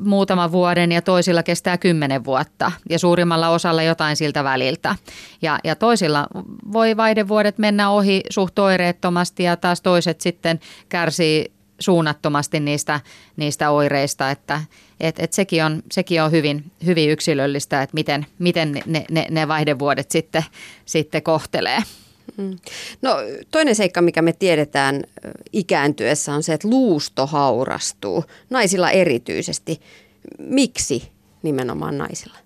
muutama 0.00 0.52
vuoden 0.52 0.92
ja 0.92 1.02
toisilla 1.02 1.42
kestää 1.42 1.78
kymmenen 1.78 2.24
vuotta 2.24 2.72
ja 2.90 2.98
suurimmalla 2.98 3.48
osalla 3.48 3.82
jotain 3.82 4.16
siltä 4.16 4.44
väliltä. 4.44 4.96
Ja, 5.42 5.58
ja 5.64 5.76
toisilla 5.76 6.26
voi 6.72 6.96
vaihdevuodet 6.96 7.58
mennä 7.58 7.90
ohi 7.90 8.20
suht 8.30 8.58
oireettomasti 8.58 9.42
ja 9.42 9.56
taas 9.56 9.80
toiset 9.80 10.20
sitten 10.22 10.60
kärsii 10.88 11.52
suunnattomasti 11.78 12.60
niistä, 12.60 13.00
niistä 13.36 13.70
oireista, 13.70 14.30
että 14.30 14.60
et, 15.00 15.18
et 15.18 15.32
sekin 15.32 15.64
on, 15.64 15.82
sekin 15.92 16.22
on 16.22 16.30
hyvin, 16.30 16.64
hyvin 16.86 17.10
yksilöllistä, 17.10 17.82
että 17.82 17.94
miten, 17.94 18.26
miten 18.38 18.82
ne, 18.86 19.04
ne, 19.10 19.26
ne 19.30 19.48
vaihdevuodet 19.48 20.10
sitten, 20.10 20.44
sitten 20.84 21.22
kohtelee. 21.22 21.78
Mm. 22.36 22.56
No 23.02 23.16
toinen 23.50 23.74
seikka, 23.74 24.02
mikä 24.02 24.22
me 24.22 24.32
tiedetään 24.32 25.02
ikääntyessä 25.52 26.34
on 26.34 26.42
se, 26.42 26.52
että 26.52 26.68
luusto 26.68 27.26
haurastuu, 27.26 28.24
naisilla 28.50 28.90
erityisesti. 28.90 29.80
Miksi 30.38 31.08
nimenomaan 31.42 31.98
naisilla? 31.98 32.38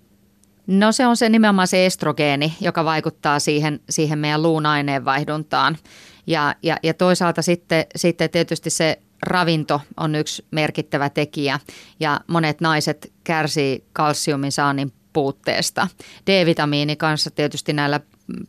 No 0.66 0.92
se 0.92 1.06
on 1.06 1.16
se 1.16 1.28
nimenomaan 1.28 1.68
se 1.68 1.86
estrogeeni, 1.86 2.54
joka 2.60 2.84
vaikuttaa 2.84 3.38
siihen, 3.38 3.80
siihen 3.90 4.18
meidän 4.18 4.42
luun 4.42 4.66
aineenvaihduntaan. 4.66 5.78
Ja, 6.26 6.54
ja, 6.62 6.76
ja 6.82 6.94
toisaalta 6.94 7.42
sitten, 7.42 7.86
sitten 7.96 8.30
tietysti 8.30 8.70
se 8.70 8.98
ravinto 9.22 9.80
on 9.96 10.14
yksi 10.14 10.46
merkittävä 10.50 11.10
tekijä 11.10 11.60
ja 12.00 12.20
monet 12.26 12.60
naiset 12.60 13.12
kärsii 13.24 13.84
kalsiumin 13.92 14.52
saannin 14.52 14.92
puutteesta. 15.12 15.88
D-vitamiini 16.26 16.96
kanssa 16.96 17.30
tietysti 17.30 17.72
näillä 17.72 18.00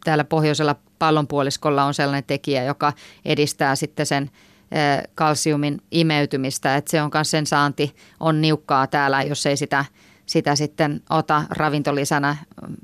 täällä 0.04 0.24
pohjoisella 0.24 0.76
pallonpuoliskolla 1.00 1.84
on 1.84 1.94
sellainen 1.94 2.24
tekijä, 2.24 2.64
joka 2.64 2.94
edistää 3.26 3.76
sitten 3.76 4.06
sen 4.06 4.32
kalsiumin 5.16 5.82
imeytymistä, 5.92 6.76
että 6.76 6.92
se 6.92 7.02
on 7.02 7.12
myös 7.14 7.32
sen 7.32 7.46
saanti 7.46 7.96
on 8.20 8.42
niukkaa 8.42 8.88
täällä, 8.88 9.22
jos 9.22 9.46
ei 9.46 9.58
sitä, 9.58 9.86
sitä 10.28 10.56
sitten 10.56 11.02
ota 11.10 11.44
ravintolisänä 11.50 12.38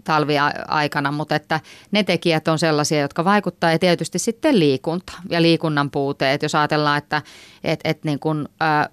talviaikana, 0.03 1.12
mutta 1.12 1.36
että 1.36 1.60
ne 1.91 2.03
tekijät 2.03 2.47
on 2.47 2.60
sellaisia, 2.60 2.99
jotka 2.99 3.25
vaikuttaa 3.25 3.71
ja 3.71 3.79
tietysti 3.79 4.19
sitten 4.19 4.60
liikunta 4.60 5.13
ja 5.29 5.41
liikunnan 5.41 5.91
puuteet, 5.91 6.43
jos 6.43 6.56
ajatellaan, 6.56 6.97
että 6.97 7.21
et, 7.63 7.79
et 7.84 8.03
niin 8.03 8.19
kun, 8.19 8.49
ä, 8.62 8.89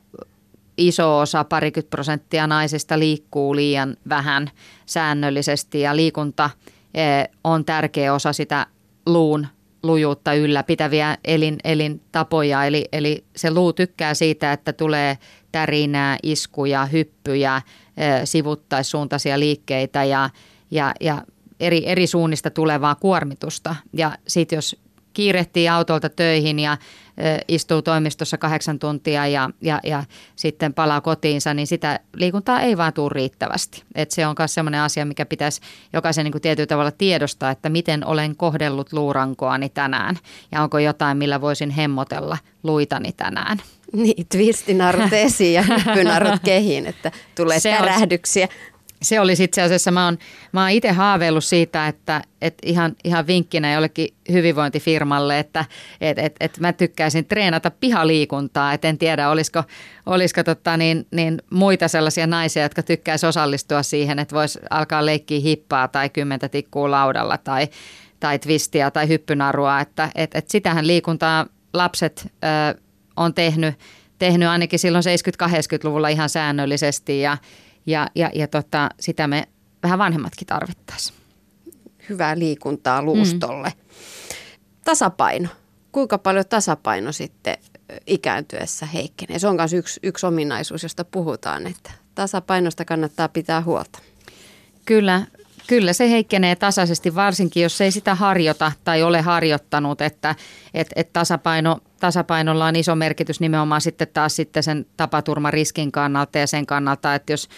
iso 0.78 1.18
osa, 1.18 1.44
parikymmentä 1.44 1.90
prosenttia 1.90 2.46
naisista 2.46 2.98
liikkuu 2.98 3.56
liian 3.56 3.96
vähän 4.08 4.50
säännöllisesti 4.86 5.80
ja 5.80 5.96
liikunta– 5.96 6.50
Eh, 6.94 7.28
on 7.44 7.64
tärkeä 7.64 8.14
osa 8.14 8.32
sitä 8.32 8.66
luun 9.06 9.46
lujuutta 9.82 10.34
ylläpitäviä 10.34 11.18
elin, 11.24 11.58
elintapoja. 11.64 12.64
Eli, 12.64 12.88
eli 12.92 13.24
se 13.36 13.50
luu 13.50 13.72
tykkää 13.72 14.14
siitä, 14.14 14.52
että 14.52 14.72
tulee 14.72 15.18
tärinää, 15.52 16.18
iskuja, 16.22 16.86
hyppyjä, 16.86 17.62
sivuttaissuuntaisia 18.24 19.40
liikkeitä 19.40 20.04
ja, 20.04 20.30
ja, 20.70 20.94
ja 21.00 21.22
eri, 21.60 21.82
eri 21.86 22.06
suunnista 22.06 22.50
tulevaa 22.50 22.94
kuormitusta. 22.94 23.76
Ja 23.92 24.12
sitten 24.28 24.56
jos 24.56 24.76
kiirehtii 25.12 25.68
autolta 25.68 26.08
töihin 26.08 26.58
ja 26.58 26.76
istuu 27.48 27.82
toimistossa 27.82 28.38
kahdeksan 28.38 28.78
tuntia 28.78 29.26
ja, 29.26 29.50
ja, 29.60 29.80
ja 29.84 30.04
sitten 30.36 30.74
palaa 30.74 31.00
kotiinsa, 31.00 31.54
niin 31.54 31.66
sitä 31.66 32.00
liikuntaa 32.14 32.60
ei 32.60 32.76
vaan 32.76 32.92
tule 32.92 33.10
riittävästi. 33.12 33.82
Et 33.94 34.10
se 34.10 34.26
on 34.26 34.34
myös 34.38 34.54
sellainen 34.54 34.80
asia, 34.80 35.04
mikä 35.04 35.26
pitäisi 35.26 35.60
jokaisen 35.92 36.24
niin 36.24 36.32
kuin 36.32 36.42
tietyllä 36.42 36.66
tavalla 36.66 36.90
tiedostaa, 36.90 37.50
että 37.50 37.68
miten 37.68 38.06
olen 38.06 38.36
kohdellut 38.36 38.92
luurankoani 38.92 39.68
tänään 39.68 40.16
ja 40.52 40.62
onko 40.62 40.78
jotain, 40.78 41.18
millä 41.18 41.40
voisin 41.40 41.70
hemmotella 41.70 42.38
luitani 42.62 43.12
tänään. 43.12 43.58
Niin, 44.02 44.26
twistinarut 44.32 45.12
esiin 45.26 45.54
ja 45.54 45.62
hyppynarut 45.62 46.40
kehiin, 46.44 46.86
että 46.86 47.12
tulee 47.34 47.60
se 47.60 47.70
tärähdyksiä. 47.70 48.48
On, 48.50 48.70
se 49.02 49.20
olisi 49.20 49.44
itse 49.44 49.62
asiassa, 49.62 49.90
mä 49.90 50.04
oon, 50.04 50.18
mä 50.52 50.60
oon 50.60 50.70
itse 50.70 50.90
haaveillut 50.90 51.44
siitä, 51.44 51.88
että, 51.88 52.22
että 52.42 52.66
ihan, 52.66 52.96
ihan 53.04 53.26
vinkkinä 53.26 53.72
jollekin 53.72 54.08
hyvinvointifirmalle, 54.32 55.38
että 55.38 55.64
et, 56.00 56.18
et, 56.18 56.36
et 56.40 56.58
mä 56.58 56.72
tykkäisin 56.72 57.24
treenata 57.24 57.70
pihaliikuntaa. 57.70 58.72
Et 58.72 58.84
en 58.84 58.98
tiedä, 58.98 59.30
olisiko, 59.30 59.62
olisiko 60.06 60.42
tota 60.42 60.76
niin, 60.76 61.06
niin 61.10 61.42
muita 61.50 61.88
sellaisia 61.88 62.26
naisia, 62.26 62.62
jotka 62.62 62.82
tykkäisi 62.82 63.26
osallistua 63.26 63.82
siihen, 63.82 64.18
että 64.18 64.34
voisi 64.34 64.58
alkaa 64.70 65.06
leikkiä 65.06 65.40
hippaa 65.40 65.88
tai 65.88 66.08
kymmentä 66.08 66.48
tikkuu 66.48 66.90
laudalla 66.90 67.38
tai, 67.38 67.68
tai 68.20 68.38
twistiä 68.38 68.90
tai 68.90 69.08
hyppynarua. 69.08 69.80
Että 69.80 70.10
et, 70.14 70.34
et 70.34 70.50
sitähän 70.50 70.86
liikuntaa 70.86 71.46
lapset 71.72 72.32
ö, 72.44 72.80
on 73.20 73.34
tehnyt, 73.34 73.74
tehnyt 74.18 74.48
ainakin 74.48 74.78
silloin 74.78 75.04
70-80-luvulla 75.42 76.08
ihan 76.08 76.28
säännöllisesti 76.28 77.20
ja 77.20 77.36
ja, 77.86 78.08
ja, 78.14 78.30
ja 78.34 78.48
tota, 78.48 78.88
sitä 79.00 79.26
me 79.26 79.48
vähän 79.82 79.98
vanhemmatkin 79.98 80.46
tarvittaisiin. 80.46 81.18
Hyvää 82.08 82.38
liikuntaa 82.38 83.02
luustolle. 83.02 83.68
Mm. 83.68 83.84
Tasapaino. 84.84 85.48
Kuinka 85.92 86.18
paljon 86.18 86.44
tasapaino 86.48 87.12
sitten 87.12 87.56
ikääntyessä 88.06 88.86
heikkenee? 88.86 89.38
Se 89.38 89.48
on 89.48 89.56
myös 89.56 89.72
yksi, 89.72 90.00
yksi 90.02 90.26
ominaisuus, 90.26 90.82
josta 90.82 91.04
puhutaan, 91.04 91.66
että 91.66 91.90
tasapainosta 92.14 92.84
kannattaa 92.84 93.28
pitää 93.28 93.62
huolta. 93.62 93.98
Kyllä, 94.84 95.26
Kyllä 95.70 95.92
se 95.92 96.10
heikkenee 96.10 96.56
tasaisesti, 96.56 97.14
varsinkin 97.14 97.62
jos 97.62 97.80
ei 97.80 97.90
sitä 97.90 98.14
harjoita 98.14 98.72
tai 98.84 99.02
ole 99.02 99.20
harjoittanut, 99.20 100.00
että 100.00 100.34
et, 100.74 100.88
et 100.96 101.12
tasapaino, 101.12 101.78
tasapainolla 102.00 102.66
on 102.66 102.76
iso 102.76 102.96
merkitys 102.96 103.40
nimenomaan 103.40 103.80
sitten 103.80 104.08
taas 104.12 104.36
sitten 104.36 104.62
sen 104.62 104.86
tapaturmariskin 104.96 105.92
kannalta 105.92 106.38
ja 106.38 106.46
sen 106.46 106.66
kannalta, 106.66 107.14
että 107.14 107.32
jos, 107.32 107.48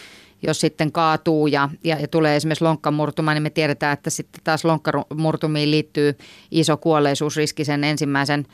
jos 0.43 0.61
sitten 0.61 0.93
kaatuu 0.93 1.47
ja, 1.47 1.69
ja, 1.85 1.97
ja 2.01 2.09
tulee 2.09 2.37
esimerkiksi 2.37 2.65
lonkkamurtuma, 2.65 3.35
niin 3.35 3.43
me 3.43 3.51
tiedetään, 3.51 3.93
että 3.93 4.11
sitten 4.11 4.41
taas 4.45 4.65
lonkkamurtumiin 4.65 5.71
liittyy 5.71 6.19
iso 6.51 6.77
kuolleisuusriski 6.77 7.65
sen 7.65 7.85
ensimmäisen 7.85 8.47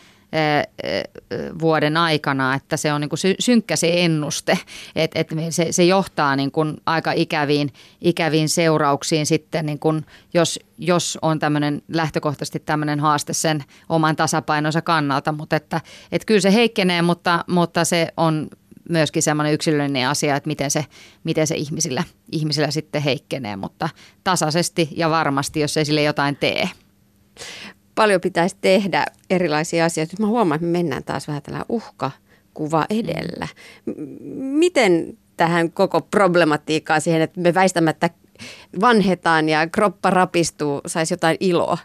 vuoden 1.61 1.97
aikana, 1.97 2.55
että 2.55 2.77
se 2.77 2.93
on 2.93 3.01
niin 3.01 3.09
kuin 3.09 3.19
synkkä 3.39 3.77
se 3.77 4.05
ennuste, 4.05 4.59
että, 4.97 5.19
että 5.19 5.35
se, 5.51 5.73
se 5.73 5.85
johtaa 5.85 6.37
niin 6.37 6.51
kuin 6.51 6.77
aika 6.87 7.13
ikäviin, 7.13 7.73
ikäviin 8.01 8.49
seurauksiin 8.49 9.27
sitten, 9.27 9.67
niin 9.67 9.79
kuin 9.79 10.07
jos, 10.35 10.61
jos 10.79 11.19
on 11.23 11.39
tämmöinen 11.39 11.83
lähtökohtaisesti 11.89 12.61
tämmöinen 12.61 13.01
haaste 13.01 13.33
sen 13.33 13.65
oman 13.89 14.17
tasapainonsa 14.17 14.83
kannalta, 14.83 15.33
mutta 15.33 15.57
että, 15.57 15.81
että 16.13 16.27
kyllä 16.27 16.41
se 16.41 16.55
heikkenee, 16.55 17.03
mutta, 17.03 17.45
mutta 17.47 17.85
se 17.85 18.09
on 18.17 18.49
myöskin 18.89 19.23
semmoinen 19.23 19.55
yksilöllinen 19.55 20.09
asia, 20.09 20.37
että 20.37 20.49
miten 20.49 20.71
se, 20.71 20.85
miten 21.25 21.47
se 21.47 21.55
ihmisillä, 21.55 22.05
ihmisillä 22.33 22.71
sitten 22.71 23.03
heikkenee, 23.03 23.57
mutta 23.57 23.89
tasaisesti 24.25 24.89
ja 24.97 25.11
varmasti, 25.11 25.61
jos 25.61 25.77
ei 25.77 25.85
sille 25.85 26.03
jotain 26.03 26.37
tee 26.37 26.69
paljon 27.99 28.21
pitäisi 28.21 28.57
tehdä 28.61 29.07
erilaisia 29.31 29.85
asioita. 29.85 30.13
Nyt 30.13 30.21
mä 30.21 30.27
huomaan, 30.27 30.57
että 30.57 30.67
me 30.67 30.79
mennään 30.79 31.05
taas 31.05 31.29
vähän 31.29 31.43
tällä 31.43 31.65
uhkakuva 31.69 32.87
edellä. 32.91 33.49
Miten 34.35 35.19
tähän 35.37 35.73
koko 35.73 36.01
problematiikkaan 36.01 37.01
siihen, 37.01 37.23
että 37.23 37.41
me 37.41 37.55
väistämättä 37.55 38.11
vanhetaan 38.81 39.49
ja 39.49 39.67
kroppa 39.67 40.11
rapistuu, 40.11 40.81
saisi 40.87 41.15
jotain 41.15 41.37
iloa? 41.41 41.79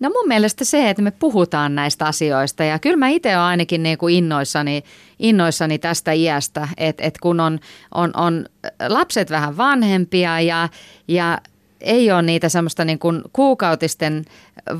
No 0.00 0.10
mun 0.10 0.28
mielestä 0.28 0.64
se, 0.64 0.90
että 0.90 1.02
me 1.02 1.10
puhutaan 1.10 1.74
näistä 1.74 2.06
asioista 2.06 2.64
ja 2.64 2.78
kyllä 2.78 2.96
mä 2.96 3.08
itse 3.08 3.28
olen 3.28 3.40
ainakin 3.40 3.82
niin 3.82 3.98
kuin 3.98 4.14
innoissani, 4.14 4.82
innoissani 5.18 5.78
tästä 5.78 6.12
iästä, 6.12 6.68
että, 6.76 7.04
että 7.04 7.18
kun 7.22 7.40
on, 7.40 7.60
on, 7.94 8.10
on 8.16 8.46
lapset 8.88 9.30
vähän 9.30 9.56
vanhempia 9.56 10.40
ja, 10.40 10.68
ja 11.08 11.38
ei 11.80 12.12
ole 12.12 12.22
niitä 12.22 12.48
semmoista 12.48 12.84
niin 12.84 12.98
kuin 12.98 13.22
kuukautisten 13.32 14.24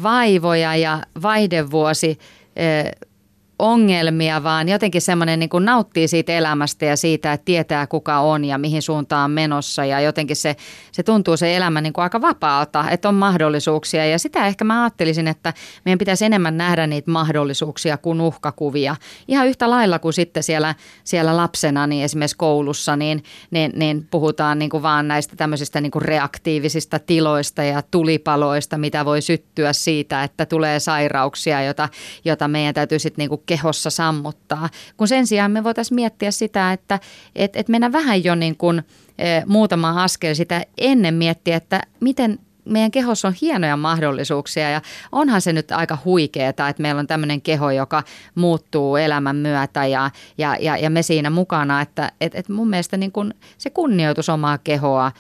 vaivoja 0.03 0.77
ja 0.77 1.03
vaihdevuosi 1.23 2.19
ongelmia, 3.61 4.43
vaan 4.43 4.69
jotenkin 4.69 5.03
semmoinen 5.03 5.39
niin 5.39 5.51
kuin 5.51 5.65
nauttii 5.65 6.09
siitä 6.09 6.33
elämästä 6.33 6.85
ja 6.85 6.97
siitä, 6.97 7.33
että 7.33 7.45
tietää 7.45 7.87
kuka 7.87 8.19
on 8.19 8.45
ja 8.45 8.59
mihin 8.59 8.83
suuntaan 8.83 9.31
on 9.31 9.31
menossa. 9.31 9.85
Ja 9.85 10.01
jotenkin 10.01 10.37
se, 10.37 10.57
se 10.93 11.03
tuntuu 11.03 11.37
se 11.37 11.57
elämä 11.57 11.81
niin 11.81 11.93
kuin 11.93 12.03
aika 12.03 12.21
vapaalta, 12.21 12.91
että 12.91 13.09
on 13.09 13.15
mahdollisuuksia. 13.15 14.07
Ja 14.07 14.19
sitä 14.19 14.47
ehkä 14.47 14.65
mä 14.65 14.83
ajattelisin, 14.83 15.29
että 15.29 15.55
meidän 15.85 15.99
pitäisi 15.99 16.25
enemmän 16.25 16.57
nähdä 16.57 16.87
niitä 16.87 17.11
mahdollisuuksia 17.11 17.97
kuin 17.97 18.21
uhkakuvia. 18.21 18.97
Ihan 19.29 19.47
yhtä 19.47 19.71
lailla 19.71 19.99
kuin 19.99 20.13
sitten 20.13 20.43
siellä, 20.43 20.75
siellä 21.05 21.37
lapsena, 21.37 21.87
niin 21.87 22.05
esimerkiksi 22.05 22.37
koulussa, 22.37 22.97
niin, 22.97 23.23
niin, 23.51 23.73
niin 23.75 24.07
puhutaan 24.11 24.59
niin 24.59 24.71
kuin 24.71 24.83
vaan 24.83 25.09
näistä 25.09 25.37
tämmöisistä 25.37 25.81
niin 25.81 25.91
kuin 25.91 26.03
reaktiivisista 26.03 26.99
tiloista 26.99 27.63
ja 27.63 27.83
tulipaloista, 27.91 28.79
mitä 28.79 29.05
voi 29.05 29.23
syttyä 29.23 29.73
siitä, 29.73 30.25
että 30.25 30.47
tulee 30.47 30.81
sairauksia, 30.81 31.63
jota, 31.63 31.89
jota 32.25 32.49
meidän 32.49 32.75
täytyy 32.75 32.99
sitten 32.99 33.23
niin 33.23 33.29
kuin 33.29 33.43
kehossa 33.51 33.91
sammuttaa. 33.91 34.69
Kun 34.97 35.09
sen 35.09 35.27
sijaan 35.27 35.51
me 35.51 35.65
voitaisiin 35.65 35.95
miettiä 35.95 36.31
sitä, 36.31 36.73
että 36.73 37.01
et, 37.35 37.57
et 37.57 37.69
mennä 37.69 37.93
vähän 37.93 38.25
jo 38.25 38.35
niin 38.35 38.57
kuin, 38.57 38.83
e, 39.19 39.43
muutama 39.47 40.03
askel 40.03 40.35
sitä 40.35 40.65
ennen 40.79 41.15
miettiä, 41.15 41.57
että 41.57 41.81
miten 42.01 42.39
meidän 42.65 42.91
kehossa 42.91 43.29
on 43.29 43.35
hienoja 43.43 43.77
mahdollisuuksia 43.77 44.71
ja 44.71 44.83
onhan 45.13 45.41
se 45.41 45.53
nyt 45.53 45.73
aika 45.73 45.99
huikeeta, 46.05 46.69
että 46.69 46.83
meillä 46.83 46.99
on 46.99 47.07
tämmöinen 47.07 47.43
keho, 47.43 47.71
joka 47.71 48.03
muuttuu 48.35 48.97
elämän 48.97 49.37
myötä 49.37 49.87
ja, 49.87 50.11
ja, 50.39 50.57
ja, 50.61 50.77
ja 50.77 50.91
me 50.91 51.03
siinä 51.03 51.31
mukana, 51.31 51.81
että 51.81 52.13
et, 52.21 52.35
et 52.35 52.49
mun 52.49 52.71
mielestä 52.71 52.97
niin 52.97 53.13
kun 53.13 53.35
se 53.59 53.71
kunnioitus 53.71 54.29
omaa 54.29 54.59
kehoa 54.59 55.13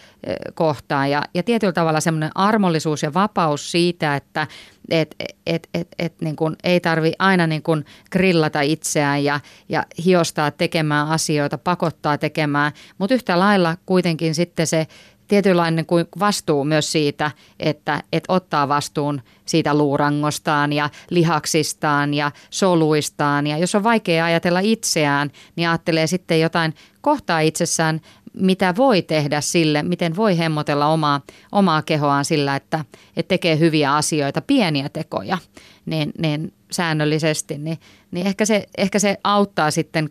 kohtaan 0.55 1.11
ja, 1.11 1.23
ja 1.35 1.43
tietyllä 1.43 1.73
tavalla 1.73 2.01
semmoinen 2.01 2.31
armollisuus 2.35 3.03
ja 3.03 3.15
vapaus 3.15 3.71
siitä, 3.71 4.17
että 4.17 4.47
et, 4.91 5.15
et, 5.47 5.69
et, 5.75 5.89
et, 5.99 6.21
niin 6.21 6.37
kun 6.37 6.57
ei 6.65 6.81
tarvi 6.81 7.13
aina 7.19 7.47
niin 7.47 7.63
kun 7.63 7.85
grillata 8.13 8.61
itseään 8.61 9.25
ja, 9.25 9.41
ja 9.69 9.85
hiostaa 10.05 10.51
tekemään 10.51 11.09
asioita, 11.09 11.59
pakottaa 11.59 12.19
tekemään, 12.19 12.73
mutta 12.99 13.15
yhtä 13.15 13.39
lailla 13.39 13.77
kuitenkin 13.87 14.35
sitten 14.35 14.67
se 14.67 14.87
tietynlainen 15.31 15.87
kuin 15.87 16.07
vastuu 16.19 16.65
myös 16.65 16.93
siitä, 16.93 17.31
että, 17.61 18.03
että 18.13 18.33
ottaa 18.33 18.69
vastuun 18.69 19.23
siitä 19.47 19.75
luurangostaan 19.75 20.73
ja 20.73 20.91
lihaksistaan 21.11 22.15
ja 22.15 22.33
soluistaan. 22.51 23.47
Ja 23.47 23.59
jos 23.59 23.75
on 23.75 23.83
vaikea 23.83 24.25
ajatella 24.25 24.61
itseään, 24.63 25.31
niin 25.57 25.69
ajattelee 25.69 26.07
sitten 26.07 26.41
jotain 26.41 26.75
kohtaa 27.01 27.41
itsessään, 27.41 28.01
mitä 28.33 28.75
voi 28.77 29.03
tehdä 29.03 29.41
sille, 29.41 29.83
miten 29.83 30.17
voi 30.17 30.39
hemmotella 30.39 30.87
omaa, 30.87 31.21
omaa 31.53 31.83
kehoaan 31.83 32.25
sillä, 32.25 32.57
että, 32.57 32.85
että 33.17 33.29
tekee 33.29 33.59
hyviä 33.59 33.95
asioita, 33.95 34.41
pieniä 34.41 34.89
tekoja 34.89 35.39
niin, 35.87 36.13
niin 36.19 36.53
säännöllisesti, 36.71 37.59
niin, 37.59 37.79
niin 38.11 38.27
ehkä, 38.27 38.45
se, 38.45 38.67
ehkä 38.79 38.99
se 38.99 39.17
auttaa 39.25 39.71
sitten 39.71 40.11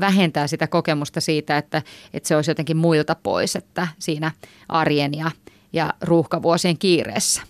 vähentää 0.00 0.46
sitä 0.46 0.66
kokemusta 0.66 1.20
siitä, 1.20 1.58
että, 1.58 1.82
että 2.14 2.28
se 2.28 2.36
olisi 2.36 2.50
jotenkin 2.50 2.76
muilta 2.76 3.16
pois, 3.22 3.56
että 3.56 3.88
siinä 3.98 4.32
arjen 4.68 5.14
ja, 5.14 5.30
ja 5.72 5.94
ruuhkavuosien 6.00 6.78
kiireessä. 6.78 7.42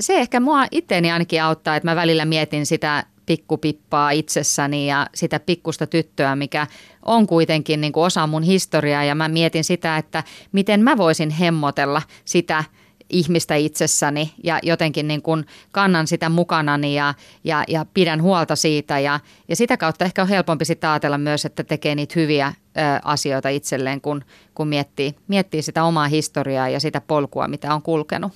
Se 0.00 0.20
ehkä 0.20 0.40
mua 0.40 0.66
itteeni 0.70 1.10
ainakin 1.10 1.42
auttaa, 1.42 1.76
että 1.76 1.90
mä 1.90 1.96
välillä 1.96 2.24
mietin 2.24 2.66
sitä 2.66 3.04
pikkupippaa 3.26 4.10
itsessäni 4.10 4.88
ja 4.88 5.06
sitä 5.14 5.40
pikkusta 5.40 5.86
tyttöä, 5.86 6.36
mikä 6.36 6.66
on 7.04 7.26
kuitenkin 7.26 7.80
niin 7.80 7.92
kuin 7.92 8.04
osa 8.04 8.26
mun 8.26 8.42
historiaa 8.42 9.04
ja 9.04 9.14
mä 9.14 9.28
mietin 9.28 9.64
sitä, 9.64 9.96
että 9.96 10.24
miten 10.52 10.82
mä 10.82 10.96
voisin 10.96 11.30
hemmotella 11.30 12.02
sitä– 12.24 12.64
ihmistä 13.12 13.54
itsessäni 13.54 14.32
ja 14.44 14.58
jotenkin 14.62 15.08
niin 15.08 15.22
kuin 15.22 15.46
kannan 15.72 16.06
sitä 16.06 16.28
mukanani 16.28 16.94
ja, 16.94 17.14
ja, 17.44 17.64
ja 17.68 17.86
pidän 17.94 18.22
huolta 18.22 18.56
siitä. 18.56 18.98
Ja, 18.98 19.20
ja 19.48 19.56
sitä 19.56 19.76
kautta 19.76 20.04
ehkä 20.04 20.22
on 20.22 20.28
helpompi 20.28 20.64
sitten 20.64 20.90
ajatella 20.90 21.18
myös, 21.18 21.44
että 21.44 21.64
tekee 21.64 21.94
niitä 21.94 22.12
hyviä 22.16 22.46
ö, 22.46 22.80
asioita 23.04 23.48
itselleen, 23.48 24.00
kun, 24.00 24.24
kun 24.54 24.68
miettii, 24.68 25.14
miettii 25.28 25.62
sitä 25.62 25.84
omaa 25.84 26.08
historiaa 26.08 26.68
ja 26.68 26.80
sitä 26.80 27.00
polkua, 27.00 27.48
mitä 27.48 27.74
on 27.74 27.82
kulkenut. 27.82 28.32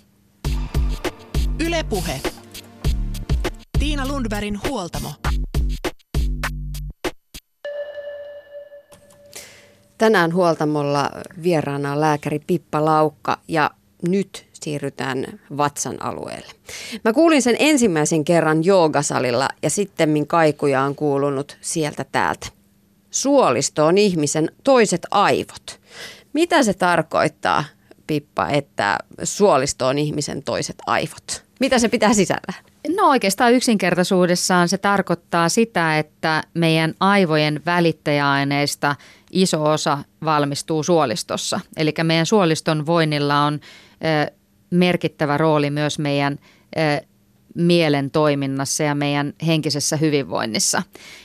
Ylepuhe. 1.60 2.20
Tiina 3.78 4.08
Lundbergin 4.08 4.60
huoltamo. 4.68 5.12
Tänään 9.98 10.34
huoltamolla 10.34 11.10
vieraana 11.42 11.92
on 11.92 12.00
lääkäri 12.00 12.38
Pippa 12.46 12.84
Laukka 12.84 13.38
ja 13.48 13.70
nyt 14.08 14.45
siirrytään 14.66 15.40
vatsan 15.56 16.02
alueelle. 16.02 16.52
Mä 17.04 17.12
kuulin 17.12 17.42
sen 17.42 17.56
ensimmäisen 17.58 18.24
kerran 18.24 18.64
joogasalilla 18.64 19.48
ja 19.62 19.70
sitten 19.70 20.26
kaikuja 20.26 20.82
on 20.82 20.94
kuulunut 20.94 21.56
sieltä 21.60 22.04
täältä. 22.12 22.46
Suolisto 23.10 23.86
on 23.86 23.98
ihmisen 23.98 24.50
toiset 24.64 25.06
aivot. 25.10 25.80
Mitä 26.32 26.62
se 26.62 26.74
tarkoittaa, 26.74 27.64
Pippa, 28.06 28.48
että 28.48 28.98
suolisto 29.22 29.86
on 29.86 29.98
ihmisen 29.98 30.42
toiset 30.42 30.76
aivot? 30.86 31.44
Mitä 31.60 31.78
se 31.78 31.88
pitää 31.88 32.14
sisällä? 32.14 32.52
No 32.96 33.08
oikeastaan 33.08 33.52
yksinkertaisuudessaan 33.52 34.68
se 34.68 34.78
tarkoittaa 34.78 35.48
sitä, 35.48 35.98
että 35.98 36.42
meidän 36.54 36.94
aivojen 37.00 37.60
välittäjäaineista 37.66 38.96
iso 39.30 39.64
osa 39.64 39.98
valmistuu 40.24 40.82
suolistossa. 40.82 41.60
Eli 41.76 41.94
meidän 42.02 42.26
suoliston 42.26 42.86
voinnilla 42.86 43.44
on 43.44 43.60
merkittävä 44.70 45.38
rooli 45.38 45.70
myös 45.70 45.98
meidän 45.98 46.38
mielen 47.56 48.10
toiminnassa 48.10 48.82
ja 48.82 48.94
meidän 48.94 49.32
henkisessä 49.46 49.96
hyvinvoinnissa. 49.96 50.82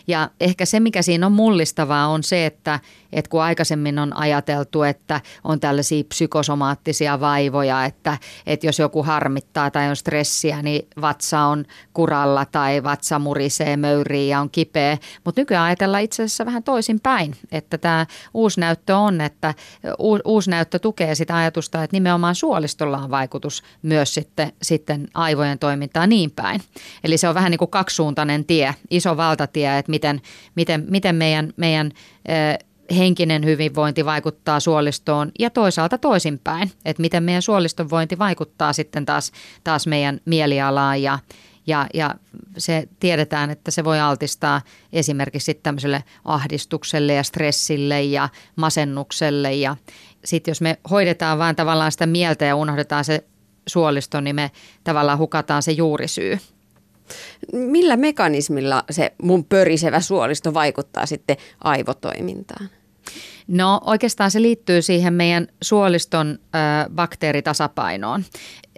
Ja 0.08 0.30
ehkä 0.40 0.66
se, 0.66 0.80
mikä 0.80 1.02
siinä 1.02 1.26
on 1.26 1.32
mullistavaa, 1.32 2.08
on 2.08 2.24
se, 2.24 2.46
että, 2.46 2.80
että 3.14 3.30
kun 3.30 3.42
aikaisemmin 3.42 4.00
on 4.00 4.18
ajateltu, 4.18 4.84
että 4.84 5.22
on 5.44 5.60
tällaisia 5.60 6.04
psykosomaattisia 6.04 7.20
vaivoja, 7.20 7.86
että, 7.86 8.18
että 8.46 8.66
jos 8.66 8.80
joku 8.80 9.04
harmittaa 9.04 9.72
tai 9.72 9.90
on 9.90 9.96
stressiä, 9.96 10.62
niin 10.62 10.88
vatsa 11.02 11.40
on 11.40 11.66
kuralla 11.94 12.46
tai 12.46 12.84
vatsa 12.84 13.20
murisee, 13.20 13.78
möyrii 13.78 14.30
ja 14.30 14.40
on 14.40 14.50
kipeä. 14.50 14.98
Mutta 15.24 15.42
nykyään 15.42 15.66
ajatellaan 15.66 16.04
itse 16.04 16.24
asiassa 16.24 16.46
vähän 16.46 16.64
toisin 16.64 17.00
päin, 17.00 17.36
että 17.52 17.78
tämä 17.78 18.06
uusi 18.34 18.60
näyttö 18.60 18.98
on, 18.98 19.22
että 19.22 19.54
uusi 20.26 20.50
näyttö 20.50 20.80
tukee 20.80 21.16
sitä 21.16 21.36
ajatusta, 21.36 21.84
että 21.84 21.96
nimenomaan 21.96 22.36
suolistolla 22.36 22.98
on 22.98 23.12
vaikutus 23.12 23.64
myös 23.82 24.14
sitten, 24.14 24.54
sitten 24.62 25.08
aivojen 25.14 25.60
toimintaan 25.60 26.10
niin 26.10 26.21
päin. 26.30 26.62
Eli 27.04 27.18
se 27.18 27.28
on 27.28 27.36
vähän 27.36 27.52
niin 27.52 27.60
kuin 27.60 27.72
kaksisuuntainen 27.72 28.46
tie, 28.46 28.76
iso 28.90 29.18
valtatie, 29.18 29.78
että 29.78 29.90
miten, 29.90 30.22
miten, 30.56 30.86
miten 30.90 31.16
meidän, 31.16 31.54
meidän 31.58 31.92
henkinen 32.98 33.46
hyvinvointi 33.46 34.06
vaikuttaa 34.06 34.60
suolistoon 34.60 35.32
ja 35.40 35.50
toisaalta 35.50 35.98
toisinpäin, 35.98 36.72
että 36.86 37.02
miten 37.02 37.24
meidän 37.24 37.42
suoliston 37.42 37.90
vointi 37.90 38.20
vaikuttaa 38.20 38.74
sitten 38.74 39.06
taas, 39.06 39.32
taas 39.64 39.88
meidän 39.88 40.20
mielialaan 40.26 41.02
ja, 41.02 41.20
ja, 41.68 41.88
ja 41.94 42.16
se 42.58 42.88
tiedetään, 43.00 43.50
että 43.50 43.72
se 43.72 43.84
voi 43.84 44.00
altistaa 44.00 44.62
esimerkiksi 44.94 45.54
tämmöiselle 45.54 46.04
ahdistukselle 46.26 47.14
ja 47.14 47.24
stressille 47.24 48.02
ja 48.02 48.30
masennukselle 48.56 49.54
ja, 49.54 49.76
sitten 50.26 50.52
jos 50.52 50.62
me 50.62 50.78
hoidetaan 50.90 51.40
vain 51.40 51.56
tavallaan 51.56 51.92
sitä 51.92 52.06
mieltä 52.06 52.46
ja 52.46 52.56
unohdetaan 52.56 53.06
se 53.06 53.24
suolisto, 53.68 54.22
niin 54.22 54.36
me 54.36 54.52
tavallaan 54.84 55.18
hukataan 55.18 55.64
se 55.64 55.72
juurisyy. 55.72 56.40
Millä 57.54 57.98
mekanismilla 57.98 58.84
se 58.90 59.14
mun 59.22 59.46
pörisevä 59.46 60.00
suolisto 60.00 60.54
vaikuttaa 60.54 61.06
sitten 61.06 61.38
aivotoimintaan? 61.64 62.70
No 63.48 63.82
oikeastaan 63.86 64.32
se 64.32 64.42
liittyy 64.42 64.82
siihen 64.82 65.14
meidän 65.14 65.48
suoliston 65.62 66.28
ö, 66.32 66.58
bakteeritasapainoon. 66.90 68.24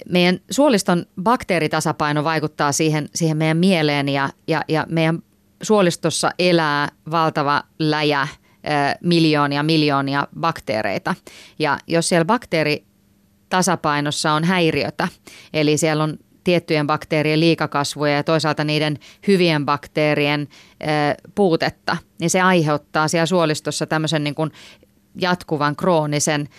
Meidän 0.10 0.40
suoliston 0.52 1.06
bakteeritasapaino 1.24 2.24
vaikuttaa 2.24 2.72
siihen, 2.72 3.10
siihen 3.16 3.38
meidän 3.38 3.58
mieleen 3.58 4.10
ja, 4.10 4.30
ja, 4.48 4.62
ja 4.68 4.86
meidän 4.90 5.20
suolistossa 5.62 6.32
elää 6.40 6.90
valtava 7.12 7.64
läjä– 7.80 8.28
miljoonia 9.04 9.64
miljoonia 9.64 10.28
bakteereita. 10.40 11.16
Ja 11.60 11.78
jos 11.88 12.10
siellä 12.10 12.26
bakteeritasapainossa 13.54 14.32
on 14.32 14.44
häiriötä, 14.44 15.08
eli 15.54 15.78
siellä 15.78 16.04
on 16.04 16.18
tiettyjen 16.44 16.88
bakteerien 16.88 17.40
liikakasvuja 17.40 18.14
ja 18.14 18.24
toisaalta 18.24 18.64
niiden 18.64 18.98
hyvien 19.28 19.66
bakteerien 19.66 20.48
puutetta, 21.36 21.98
niin 22.20 22.30
se 22.30 22.42
aiheuttaa 22.42 23.08
siellä 23.08 23.26
suolistossa 23.26 23.86
tämmöisen 23.86 24.24
niin 24.24 24.36
kuin 24.36 24.52
jatkuvan 25.16 25.76
kroonisen 25.76 26.50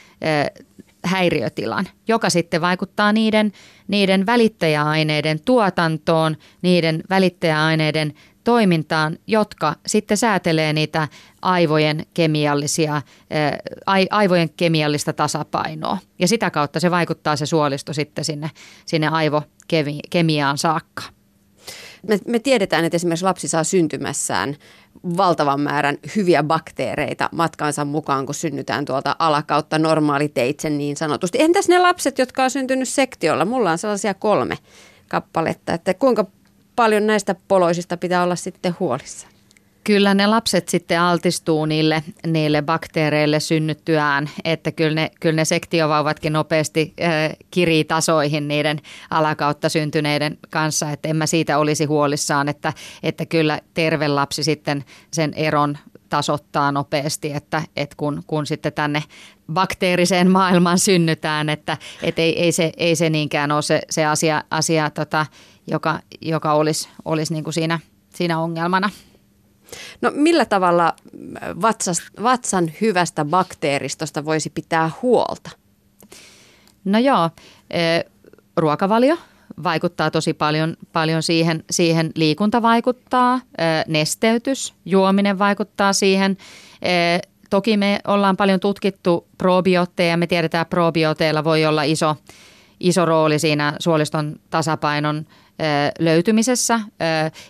häiriötilan, 1.05 1.87
joka 2.09 2.31
sitten 2.31 2.61
vaikuttaa 2.61 3.13
niiden, 3.13 3.53
niiden 3.89 4.27
välittäjäaineiden 4.27 5.41
tuotantoon, 5.45 6.37
niiden 6.63 7.03
välittäjäaineiden 7.11 8.15
toimintaan, 8.45 9.19
jotka 9.27 9.75
sitten 9.87 10.17
säätelee 10.17 10.73
niitä 10.73 11.09
aivojen, 11.43 12.07
kemiallisia, 12.15 13.03
aivojen 14.11 14.51
kemiallista 14.57 15.13
tasapainoa. 15.13 15.99
Ja 16.19 16.29
sitä 16.29 16.51
kautta 16.51 16.81
se 16.81 16.91
vaikuttaa 16.91 17.37
se 17.37 17.47
suolisto 17.47 17.93
sitten 17.93 18.25
sinne, 18.25 18.51
sinne 18.87 19.09
aivokemiaan 19.09 20.59
saakka. 20.59 21.03
Me, 22.09 22.19
me 22.27 22.39
tiedetään, 22.39 22.85
että 22.85 22.97
esimerkiksi 22.97 23.25
lapsi 23.25 23.49
saa 23.49 23.65
syntymässään 23.65 24.57
valtavan 25.17 25.61
määrän 25.61 25.97
hyviä 26.17 26.43
bakteereita 26.43 27.29
matkaansa 27.33 27.85
mukaan, 27.85 28.27
kun 28.27 28.35
synnytään 28.35 28.85
tuolta 28.85 29.17
alakautta 29.19 29.79
normaaliteitse 29.79 30.71
niin 30.71 30.97
sanotusti. 30.97 31.43
Entäs 31.43 31.69
ne 31.69 31.79
lapset, 31.79 32.19
jotka 32.19 32.45
on 32.45 32.51
syntynyt 32.51 32.89
sektiolla? 32.89 33.45
Mulla 33.45 33.71
on 33.71 33.79
sellaisia 33.79 34.15
kolme 34.15 34.59
kappaletta, 35.09 35.73
että 35.75 35.95
kuinka 35.95 36.27
paljon 36.77 37.07
näistä 37.07 37.35
poloisista 37.49 37.97
pitää 37.97 38.23
olla 38.23 38.37
sitten 38.37 38.77
huolissa? 38.81 39.27
Kyllä 39.85 40.15
ne 40.15 40.27
lapset 40.27 40.69
sitten 40.69 41.01
altistuu 41.01 41.67
niille, 41.67 42.03
niille 42.27 42.63
bakteereille 42.63 43.41
synnyttyään, 43.41 44.31
että 44.45 44.73
kyllä 44.73 44.95
ne, 44.95 45.11
kyllä 45.21 45.37
ne 45.37 45.45
sektiovauvatkin 45.45 46.33
nopeasti 46.33 46.95
äh, 47.03 47.37
kirii 47.51 47.85
tasoihin 47.85 48.49
niiden 48.49 48.81
alakautta 49.11 49.69
syntyneiden 49.69 50.39
kanssa, 50.51 50.91
että 50.91 51.09
en 51.09 51.17
mä 51.17 51.27
siitä 51.27 51.59
olisi 51.59 51.85
huolissaan, 51.85 52.49
että, 52.49 52.73
että 53.03 53.27
kyllä 53.27 53.61
terve 53.75 54.09
lapsi 54.09 54.45
sitten 54.45 54.85
sen 55.11 55.35
eron 55.35 55.79
tasottaa 56.09 56.73
nopeasti, 56.73 57.33
että, 57.33 57.63
että 57.77 57.97
kun, 57.97 58.23
kun 58.27 58.47
sitten 58.47 58.73
tänne 58.73 59.03
bakteeriseen 59.53 60.31
maailmaan 60.31 60.79
synnytään, 60.79 61.49
että, 61.49 61.77
että 62.03 62.23
ei, 62.23 62.43
ei, 62.43 62.53
se, 62.53 62.73
ei 62.77 62.97
se 62.97 63.11
niinkään 63.11 63.53
ole 63.53 63.63
se, 63.63 63.83
se 63.91 64.05
asia, 64.05 64.45
asia 64.51 64.91
tota, 64.91 65.27
joka, 65.67 66.01
joka 66.21 66.53
olisi, 66.53 66.89
olisi 67.05 67.33
niin 67.33 67.45
kuin 67.45 67.55
siinä, 67.55 67.81
siinä 68.15 68.39
ongelmana. 68.39 68.91
No 70.01 70.13
millä 70.15 70.45
tavalla 70.45 70.95
vatsas, 71.63 72.03
vatsan 72.23 72.73
hyvästä 72.81 73.25
bakteeristosta 73.25 74.25
voisi 74.25 74.51
pitää 74.51 74.91
huolta? 75.03 75.51
No 76.85 76.99
joo, 76.99 77.31
e, 77.71 78.01
ruokavalio 78.57 79.17
vaikuttaa 79.63 80.11
tosi 80.11 80.35
paljon, 80.35 80.77
paljon 80.93 81.23
siihen, 81.23 81.65
siihen. 81.71 82.11
Liikunta 82.17 82.63
vaikuttaa, 82.63 83.41
e, 83.59 83.65
nesteytys, 83.89 84.75
juominen 84.85 85.39
vaikuttaa 85.39 85.93
siihen. 85.93 86.37
E, 86.83 87.19
toki 87.51 87.77
me 87.77 88.01
ollaan 88.07 88.37
paljon 88.37 88.61
tutkittu 88.61 89.27
probiootteja 89.39 90.11
ja 90.11 90.17
me 90.17 90.27
tiedetään, 90.27 90.63
että 90.63 90.71
probiooteilla 90.71 91.45
voi 91.45 91.67
olla 91.67 91.83
iso, 91.83 92.17
iso 92.81 93.05
rooli 93.05 93.39
siinä 93.39 93.77
suoliston 93.79 94.37
tasapainon– 94.51 95.27
löytymisessä. 95.99 96.81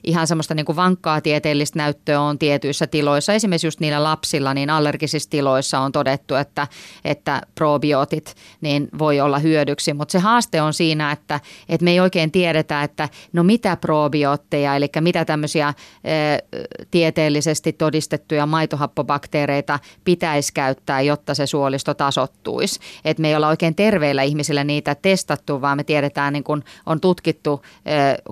Ihan 0.05 0.27
semmoista 0.27 0.55
niin 0.55 0.67
kuin 0.67 0.77
vankkaa 0.77 1.21
tieteellistä 1.21 1.79
näyttöä 1.79 2.21
on 2.21 2.39
tietyissä 2.39 2.87
tiloissa. 2.87 3.33
Esimerkiksi 3.33 3.67
just 3.67 3.81
niillä 3.81 4.03
lapsilla, 4.03 4.55
niin 4.55 4.71
allergisissa 4.71 5.31
tiloissa 5.31 5.79
on 5.81 5.93
todettu, 5.93 6.35
että, 6.35 6.67
että 7.05 7.43
probiootit 7.55 8.35
niin 8.61 8.89
voi 8.99 9.21
olla 9.21 9.39
hyödyksi. 9.39 9.95
Mutta 9.95 10.13
se 10.13 10.19
haaste 10.19 10.63
on 10.63 10.75
siinä, 10.75 11.13
että, 11.13 11.41
että 11.69 11.85
me 11.85 11.91
ei 11.91 12.01
oikein 12.01 12.31
tiedetä, 12.31 12.83
että 12.83 13.09
no 13.33 13.43
mitä 13.43 13.77
probiootteja, 13.77 14.77
eli 14.77 14.89
mitä 15.01 15.25
tämmöisiä 15.25 15.75
tieteellisesti 16.91 17.73
todistettuja 17.73 18.47
maitohappobakteereita 18.47 19.79
pitäisi 20.05 20.53
käyttää, 20.55 21.01
jotta 21.01 21.35
se 21.35 21.47
suolisto 21.47 21.95
tasottuisi. 21.95 22.81
Että 23.05 23.21
me 23.21 23.29
ei 23.29 23.37
olla 23.37 23.49
oikein 23.49 23.75
terveillä 23.75 24.23
ihmisillä 24.23 24.65
niitä 24.65 24.95
testattu, 24.95 25.61
vaan 25.61 25.77
me 25.77 25.85
tiedetään, 25.85 26.33
niin 26.33 26.45
kun 26.45 26.65
on 26.87 27.01
tutkittu 27.01 27.63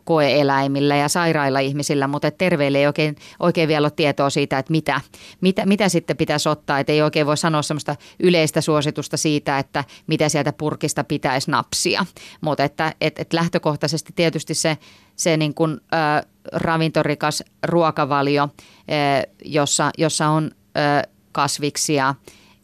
koeeläimillä 0.05 0.97
ja 0.97 1.09
sairailla 1.09 1.59
ihmisillä, 1.59 2.07
mutta 2.07 2.31
terveille 2.31 2.79
ei 2.79 2.87
oikein, 2.87 3.17
oikein 3.41 3.69
vielä 3.69 3.85
ole 3.85 3.93
tietoa 3.97 4.31
siitä, 4.31 4.59
että 4.59 4.71
mitä, 4.71 5.01
mitä, 5.41 5.67
mitä 5.67 5.89
sitten 5.89 6.17
pitäisi 6.17 6.49
ottaa. 6.49 6.79
Että 6.79 6.93
ei 6.93 7.03
oikein 7.03 7.27
voi 7.27 7.37
sanoa 7.37 7.63
sellaista 7.63 7.97
yleistä 8.21 8.61
suositusta 8.61 9.17
siitä, 9.17 9.59
että 9.59 9.85
mitä 10.07 10.29
sieltä 10.29 10.53
purkista 10.53 11.05
pitäisi 11.05 11.51
napsia. 11.51 12.07
Mutta 12.41 12.65
että 12.65 12.95
et, 13.01 13.19
et 13.19 13.33
lähtökohtaisesti 13.33 14.13
tietysti 14.17 14.55
se, 14.55 14.79
se 15.17 15.37
niin 15.37 15.55
kuin, 15.55 15.73
ö, 15.73 16.27
ravintorikas 16.53 17.43
ruokavalio, 17.63 18.49
ö, 18.53 19.31
jossa, 19.45 19.91
jossa 19.99 20.29
on 20.29 20.51
ö, 20.55 21.09
kasviksia 21.33 22.15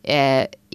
ö, 0.08 0.12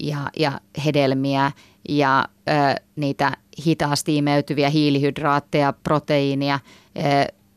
ja, 0.01 0.19
ja 0.37 0.61
hedelmiä 0.85 1.51
ja 1.89 2.25
ö, 2.49 2.81
niitä 2.95 3.31
hitaasti 3.65 4.17
imeytyviä 4.17 4.69
hiilihydraatteja, 4.69 5.73
proteiinia, 5.83 6.59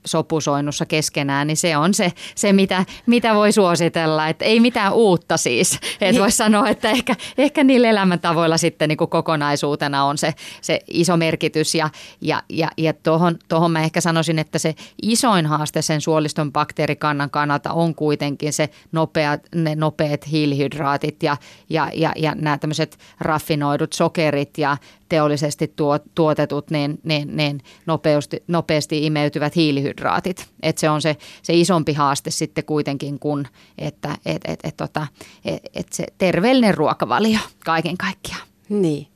sopusoinnussa 0.06 0.86
keskenään, 0.86 1.46
niin 1.46 1.56
se 1.56 1.76
on 1.76 1.94
se, 1.94 2.12
se 2.34 2.52
mitä, 2.52 2.84
mitä 3.06 3.34
voi 3.34 3.52
suositella. 3.52 4.28
Että 4.28 4.44
ei 4.44 4.60
mitään 4.60 4.92
uutta 4.92 5.36
siis. 5.36 5.74
Että 5.74 6.12
niin. 6.12 6.20
voisi 6.20 6.36
sanoa, 6.36 6.68
että 6.68 6.90
ehkä, 6.90 7.14
ehkä 7.38 7.64
niillä 7.64 7.88
elämäntavoilla 7.88 8.56
sitten 8.56 8.88
niin 8.88 8.96
kuin 8.96 9.10
kokonaisuutena 9.10 10.04
on 10.04 10.18
se, 10.18 10.34
se 10.60 10.80
iso 10.90 11.16
merkitys. 11.16 11.74
Ja, 11.74 11.90
ja, 12.20 12.42
ja, 12.48 12.68
ja 12.78 12.92
tuohon, 12.92 13.38
tuohon 13.48 13.70
mä 13.70 13.82
ehkä 13.82 14.00
sanoisin, 14.00 14.38
että 14.38 14.58
se 14.58 14.74
isoin 15.02 15.46
haaste 15.46 15.82
sen 15.82 16.00
suoliston 16.00 16.52
bakteerikannan 16.52 17.30
kannalta 17.30 17.72
on 17.72 17.94
kuitenkin 17.94 18.52
se 18.52 18.68
nopea, 18.92 19.38
ne 19.54 19.74
nopeat 19.74 20.30
hiilihydraatit 20.30 21.22
ja, 21.22 21.36
ja, 21.70 21.90
ja, 21.94 22.12
ja 22.16 22.34
nämä 22.34 22.58
tämmöiset 22.58 22.98
raffinoidut 23.20 23.92
sokerit 23.92 24.58
ja 24.58 24.76
teollisesti 25.08 25.74
tuotetut 26.14 26.70
niin, 26.70 26.98
niin, 27.02 27.36
niin 27.36 27.60
nopeasti, 27.86 28.42
nopeasti 28.48 29.06
imeytyvät 29.06 29.56
hiilihydraatit. 29.56 30.46
Et 30.62 30.78
se 30.78 30.90
on 30.90 31.02
se, 31.02 31.16
se 31.42 31.54
isompi 31.54 31.92
haaste 31.92 32.30
sitten 32.30 32.64
kuitenkin 32.64 33.18
kuin, 33.18 33.48
että 33.78 34.16
et, 34.26 34.42
et, 34.44 34.60
et, 34.64 34.76
tota, 34.76 35.06
et, 35.44 35.62
et 35.74 35.92
se 35.92 36.06
terveellinen 36.18 36.74
ruokavalio 36.74 37.38
kaiken 37.64 37.96
kaikkiaan. 37.96 38.46
Niin 38.68 39.06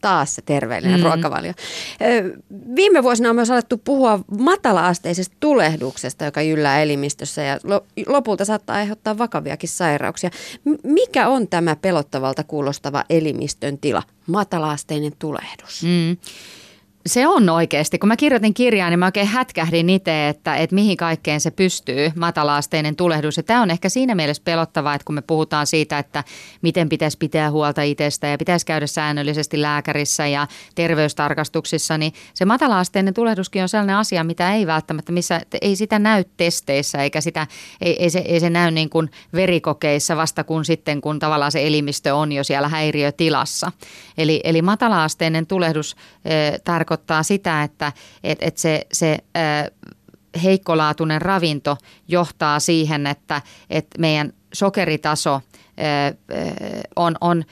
taas 0.00 0.34
se 0.34 0.42
terveellinen 0.42 1.00
mm. 1.00 1.04
ruokavalio. 1.04 1.52
Viime 2.76 3.02
vuosina 3.02 3.30
on 3.30 3.34
myös 3.36 3.50
alettu 3.50 3.78
puhua 3.78 4.20
matala-asteisesta 4.38 5.36
tulehduksesta, 5.40 6.24
joka 6.24 6.42
jyllää 6.42 6.82
elimistössä 6.82 7.42
ja 7.42 7.58
lopulta 8.06 8.44
saattaa 8.44 8.76
aiheuttaa 8.76 9.18
vakaviakin 9.18 9.68
sairauksia. 9.68 10.30
Mikä 10.82 11.28
on 11.28 11.48
tämä 11.48 11.76
pelottavalta 11.76 12.44
kuulostava 12.44 13.04
elimistön 13.10 13.78
tila, 13.78 14.02
matala-asteinen 14.26 15.12
tulehdus? 15.18 15.82
Mm. 15.82 16.16
Se 17.08 17.26
on 17.26 17.48
oikeasti. 17.48 17.98
Kun 17.98 18.08
mä 18.08 18.16
kirjoitin 18.16 18.54
kirjaa, 18.54 18.90
niin 18.90 18.98
mä 18.98 19.04
oikein 19.04 19.26
hätkähdin 19.26 19.90
itse, 19.90 20.28
että, 20.28 20.56
että 20.56 20.74
mihin 20.74 20.96
kaikkeen 20.96 21.40
se 21.40 21.50
pystyy, 21.50 22.12
matalaasteinen 22.16 22.96
tulehdus. 22.96 23.36
Ja 23.36 23.42
tämä 23.42 23.62
on 23.62 23.70
ehkä 23.70 23.88
siinä 23.88 24.14
mielessä 24.14 24.42
pelottavaa, 24.44 24.94
että 24.94 25.04
kun 25.04 25.14
me 25.14 25.22
puhutaan 25.22 25.66
siitä, 25.66 25.98
että 25.98 26.24
miten 26.62 26.88
pitäisi 26.88 27.18
pitää 27.18 27.50
huolta 27.50 27.82
itsestä 27.82 28.26
ja 28.26 28.38
pitäisi 28.38 28.66
käydä 28.66 28.86
säännöllisesti 28.86 29.62
lääkärissä 29.62 30.26
ja 30.26 30.46
terveystarkastuksissa, 30.74 31.98
niin 31.98 32.12
se 32.34 32.44
matalaasteinen 32.44 33.14
tulehduskin 33.14 33.62
on 33.62 33.68
sellainen 33.68 33.96
asia, 33.96 34.24
mitä 34.24 34.54
ei 34.54 34.66
välttämättä, 34.66 35.12
missä 35.12 35.40
ei 35.62 35.76
sitä 35.76 35.98
näy 35.98 36.24
testeissä 36.36 36.98
eikä 37.02 37.20
sitä, 37.20 37.46
ei, 37.80 38.02
ei, 38.02 38.10
se, 38.10 38.18
ei 38.18 38.40
se 38.40 38.50
näy 38.50 38.70
niin 38.70 38.90
kuin 38.90 39.10
verikokeissa 39.32 40.16
vasta 40.16 40.44
kun 40.44 40.64
sitten, 40.64 41.00
kun 41.00 41.18
tavallaan 41.18 41.52
se 41.52 41.66
elimistö 41.66 42.14
on 42.14 42.32
jo 42.32 42.44
siellä 42.44 42.68
häiriötilassa. 42.68 43.72
Eli, 44.18 44.40
eli 44.44 44.62
matalaasteinen 44.62 45.46
tulehdus 45.46 45.96
eh, 46.24 46.60
tarkoittaa 46.64 46.97
tarkoittaa 46.98 47.22
sitä, 47.22 47.62
että 47.62 47.92
et, 48.24 48.38
et 48.40 48.56
se, 48.56 48.86
se 48.92 49.18
heikkolaatuinen 50.42 51.22
ravinto 51.22 51.76
johtaa 52.08 52.60
siihen, 52.60 53.06
että, 53.06 53.42
että 53.70 53.98
meidän 53.98 54.32
sokeritaso 54.54 55.40
on, 56.96 57.16
on 57.20 57.44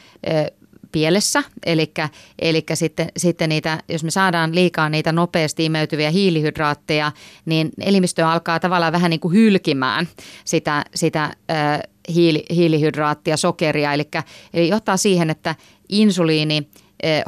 pielessä, 0.92 1.42
eli, 1.66 1.92
eli 2.38 2.64
sitten, 2.74 3.09
sitten 3.16 3.49
niitä, 3.49 3.82
jos 3.88 4.05
me 4.05 4.11
saadaan 4.11 4.55
liikaa 4.55 4.88
niitä 4.88 5.12
nopeasti 5.12 5.64
imeytyviä 5.64 6.11
hiilihydraatteja, 6.11 7.12
niin 7.44 7.70
elimistö 7.80 8.26
alkaa 8.26 8.61
tavallaan 8.61 8.92
vähän 8.92 9.11
niin 9.11 9.20
kuin 9.20 9.34
hylkimään 9.34 10.09
sitä, 10.44 10.84
sitä 10.94 11.36
hiili, 12.14 12.44
hiilihydraattia, 12.51 13.36
sokeria, 13.36 13.92
eli, 13.92 14.09
eli 14.55 14.68
johtaa 14.68 14.97
siihen, 14.97 15.30
että 15.30 15.55
insuliini– 15.88 16.62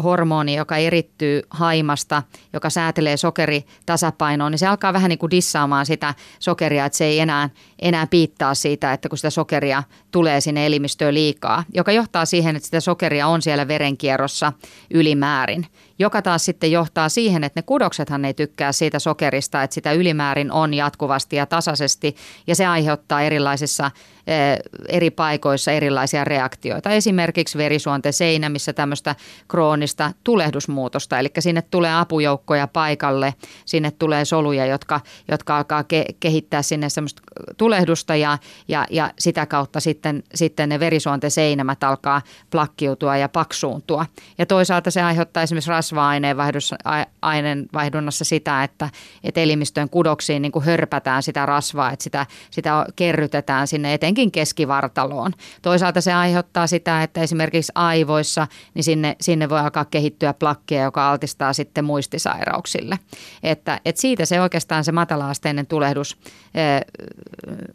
hormoni, 0.02 0.56
joka 0.56 0.76
erittyy 0.76 1.42
haimasta, 1.50 2.22
joka 2.52 2.70
säätelee 2.70 3.16
sokeritasapainoa, 3.16 4.50
niin 4.50 4.58
se 4.58 4.66
alkaa 4.66 4.92
vähän 4.92 5.08
niin 5.08 5.18
kuin 5.18 5.30
dissaamaan 5.30 5.86
sitä 5.86 6.14
sokeria, 6.38 6.86
että 6.86 6.98
se 6.98 7.04
ei 7.04 7.20
enää, 7.20 7.50
enää 7.78 8.06
piittaa 8.06 8.54
siitä, 8.54 8.92
että 8.92 9.08
kun 9.08 9.18
sitä 9.18 9.30
sokeria 9.30 9.82
tulee 10.10 10.40
sinne 10.40 10.66
elimistöön 10.66 11.14
liikaa, 11.14 11.64
joka 11.74 11.92
johtaa 11.92 12.24
siihen, 12.24 12.56
että 12.56 12.66
sitä 12.66 12.80
sokeria 12.80 13.26
on 13.26 13.42
siellä 13.42 13.68
verenkierrossa 13.68 14.52
ylimäärin 14.90 15.66
joka 15.98 16.22
taas 16.22 16.44
sitten 16.44 16.72
johtaa 16.72 17.08
siihen, 17.08 17.44
että 17.44 17.58
ne 17.58 17.62
kudoksethan 17.62 18.24
ei 18.24 18.34
tykkää 18.34 18.72
siitä 18.72 18.98
sokerista, 18.98 19.62
että 19.62 19.74
sitä 19.74 19.92
ylimäärin 19.92 20.52
on 20.52 20.74
jatkuvasti 20.74 21.36
ja 21.36 21.46
tasaisesti 21.46 22.16
ja 22.46 22.54
se 22.54 22.66
aiheuttaa 22.66 23.22
erilaisissa 23.22 23.90
eh, 24.26 24.58
eri 24.88 25.10
paikoissa 25.10 25.72
erilaisia 25.72 26.24
reaktioita. 26.24 26.90
Esimerkiksi 26.90 27.58
verisuonten 27.58 28.12
seinä, 28.12 28.48
missä 28.48 28.72
tämmöistä 28.72 29.14
kroonista 29.48 30.12
tulehdusmuutosta, 30.24 31.18
eli 31.18 31.28
sinne 31.38 31.62
tulee 31.62 31.94
apujoukkoja 31.94 32.66
paikalle, 32.66 33.34
sinne 33.64 33.90
tulee 33.90 34.24
soluja, 34.24 34.66
jotka, 34.66 35.00
jotka 35.28 35.56
alkaa 35.56 35.82
ke- 35.82 36.14
kehittää 36.20 36.62
sinne 36.62 36.88
semmoista 36.88 37.22
tulehdusta 37.56 38.16
ja, 38.16 38.38
ja, 38.68 38.86
ja 38.90 39.10
sitä 39.18 39.46
kautta 39.46 39.80
sitten, 39.80 40.22
sitten 40.34 40.68
ne 40.68 40.80
verisuonten 40.80 41.30
seinämät 41.30 41.84
alkaa 41.84 42.22
plakkiutua 42.50 43.16
ja 43.16 43.28
paksuuntua. 43.28 44.06
Ja 44.38 44.46
toisaalta 44.46 44.90
se 44.90 45.02
aiheuttaa 45.02 45.42
esimerkiksi 45.42 45.70
rasva-aineenvaihdunnassa 45.92 48.24
sitä, 48.24 48.64
että, 48.64 48.90
että 49.24 49.40
elimistöön 49.40 49.90
kudoksiin 49.90 50.42
niin 50.42 50.52
kuin 50.52 50.64
hörpätään 50.64 51.22
sitä 51.22 51.46
rasvaa, 51.46 51.92
että 51.92 52.02
sitä, 52.02 52.26
sitä 52.50 52.86
kerrytetään 52.96 53.66
sinne 53.66 53.94
etenkin 53.94 54.32
keskivartaloon. 54.32 55.32
Toisaalta 55.62 56.00
se 56.00 56.12
aiheuttaa 56.12 56.66
sitä, 56.66 57.02
että 57.02 57.20
esimerkiksi 57.20 57.72
aivoissa, 57.74 58.46
niin 58.74 58.84
sinne, 58.84 59.16
sinne 59.20 59.48
voi 59.48 59.58
alkaa 59.58 59.84
kehittyä 59.84 60.34
plakkia, 60.34 60.82
joka 60.82 61.10
altistaa 61.10 61.52
sitten 61.52 61.84
muistisairauksille. 61.84 62.98
Että, 63.42 63.80
että 63.84 64.00
siitä 64.00 64.24
se 64.24 64.40
oikeastaan 64.40 64.84
se 64.84 64.92
matalaasteinen 64.92 65.66
tulehdus 65.66 66.18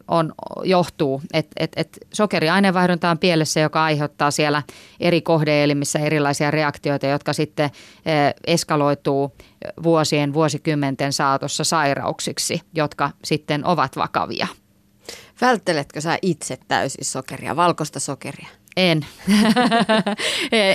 on, 0.08 0.32
johtuu, 0.64 1.22
että 1.32 1.52
et, 1.60 1.72
et 1.76 1.98
sokeriaineenvaihdunta 2.12 3.10
on 3.10 3.18
pielessä, 3.18 3.60
joka 3.60 3.84
aiheuttaa 3.84 4.30
siellä 4.30 4.62
eri 5.00 5.20
kohdeelimissä 5.20 5.98
erilaisia 5.98 6.50
reaktioita, 6.50 7.06
jotka 7.06 7.32
sitten 7.32 7.70
eskaloituu 8.46 9.36
vuosien, 9.82 10.34
vuosikymmenten 10.34 11.12
saatossa 11.12 11.64
sairauksiksi, 11.64 12.60
jotka 12.74 13.10
sitten 13.24 13.64
ovat 13.66 13.96
vakavia. 13.96 14.46
Vältteletkö 15.40 16.00
sä 16.00 16.18
itse 16.22 16.58
täysin 16.68 17.04
sokeria, 17.04 17.56
valkoista 17.56 18.00
sokeria? 18.00 18.48
En. 18.76 19.06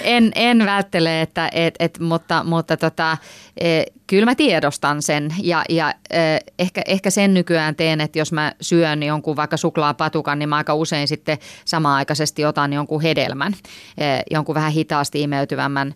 en, 0.04 0.32
en 0.36 0.66
välttele, 0.66 1.22
että, 1.22 1.50
et, 1.54 1.76
et, 1.80 2.00
mutta, 2.00 2.44
mutta 2.44 2.78
tota, 2.78 3.18
e, 3.58 3.84
kyllä 4.08 4.26
mä 4.26 4.36
tiedostan 4.36 5.02
sen 5.02 5.34
ja, 5.44 5.64
ja 5.70 5.94
e, 6.10 6.20
ehkä, 6.60 6.82
ehkä 6.88 7.10
sen 7.10 7.34
nykyään 7.34 7.76
teen, 7.76 8.02
että 8.02 8.20
jos 8.20 8.32
mä 8.32 8.52
syön 8.62 9.04
jonkun 9.04 9.36
vaikka 9.36 9.58
suklaapatukan, 9.58 10.40
niin 10.40 10.50
mä 10.50 10.58
aika 10.58 10.76
usein 10.76 11.08
sitten 11.08 11.38
samaaikaisesti 11.66 12.46
otan 12.46 12.74
jonkun 12.74 13.02
hedelmän, 13.02 13.54
e, 13.98 14.04
jonkun 14.32 14.56
vähän 14.56 14.72
hitaasti 14.72 15.22
imeytyvämmän 15.22 15.96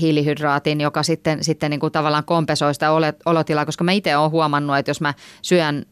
hiilihydraatin, 0.00 0.80
joka 0.80 1.02
sitten, 1.02 1.44
sitten 1.44 1.70
niin 1.70 1.80
kuin 1.80 1.92
tavallaan 1.92 2.24
kompensoi 2.24 2.74
sitä 2.74 2.90
olotilaa, 3.26 3.66
koska 3.66 3.84
mä 3.84 3.92
itse 3.92 4.16
olen 4.16 4.30
huomannut, 4.30 4.76
että 4.76 4.90
jos 4.90 5.00
mä 5.00 5.14
syön 5.42 5.86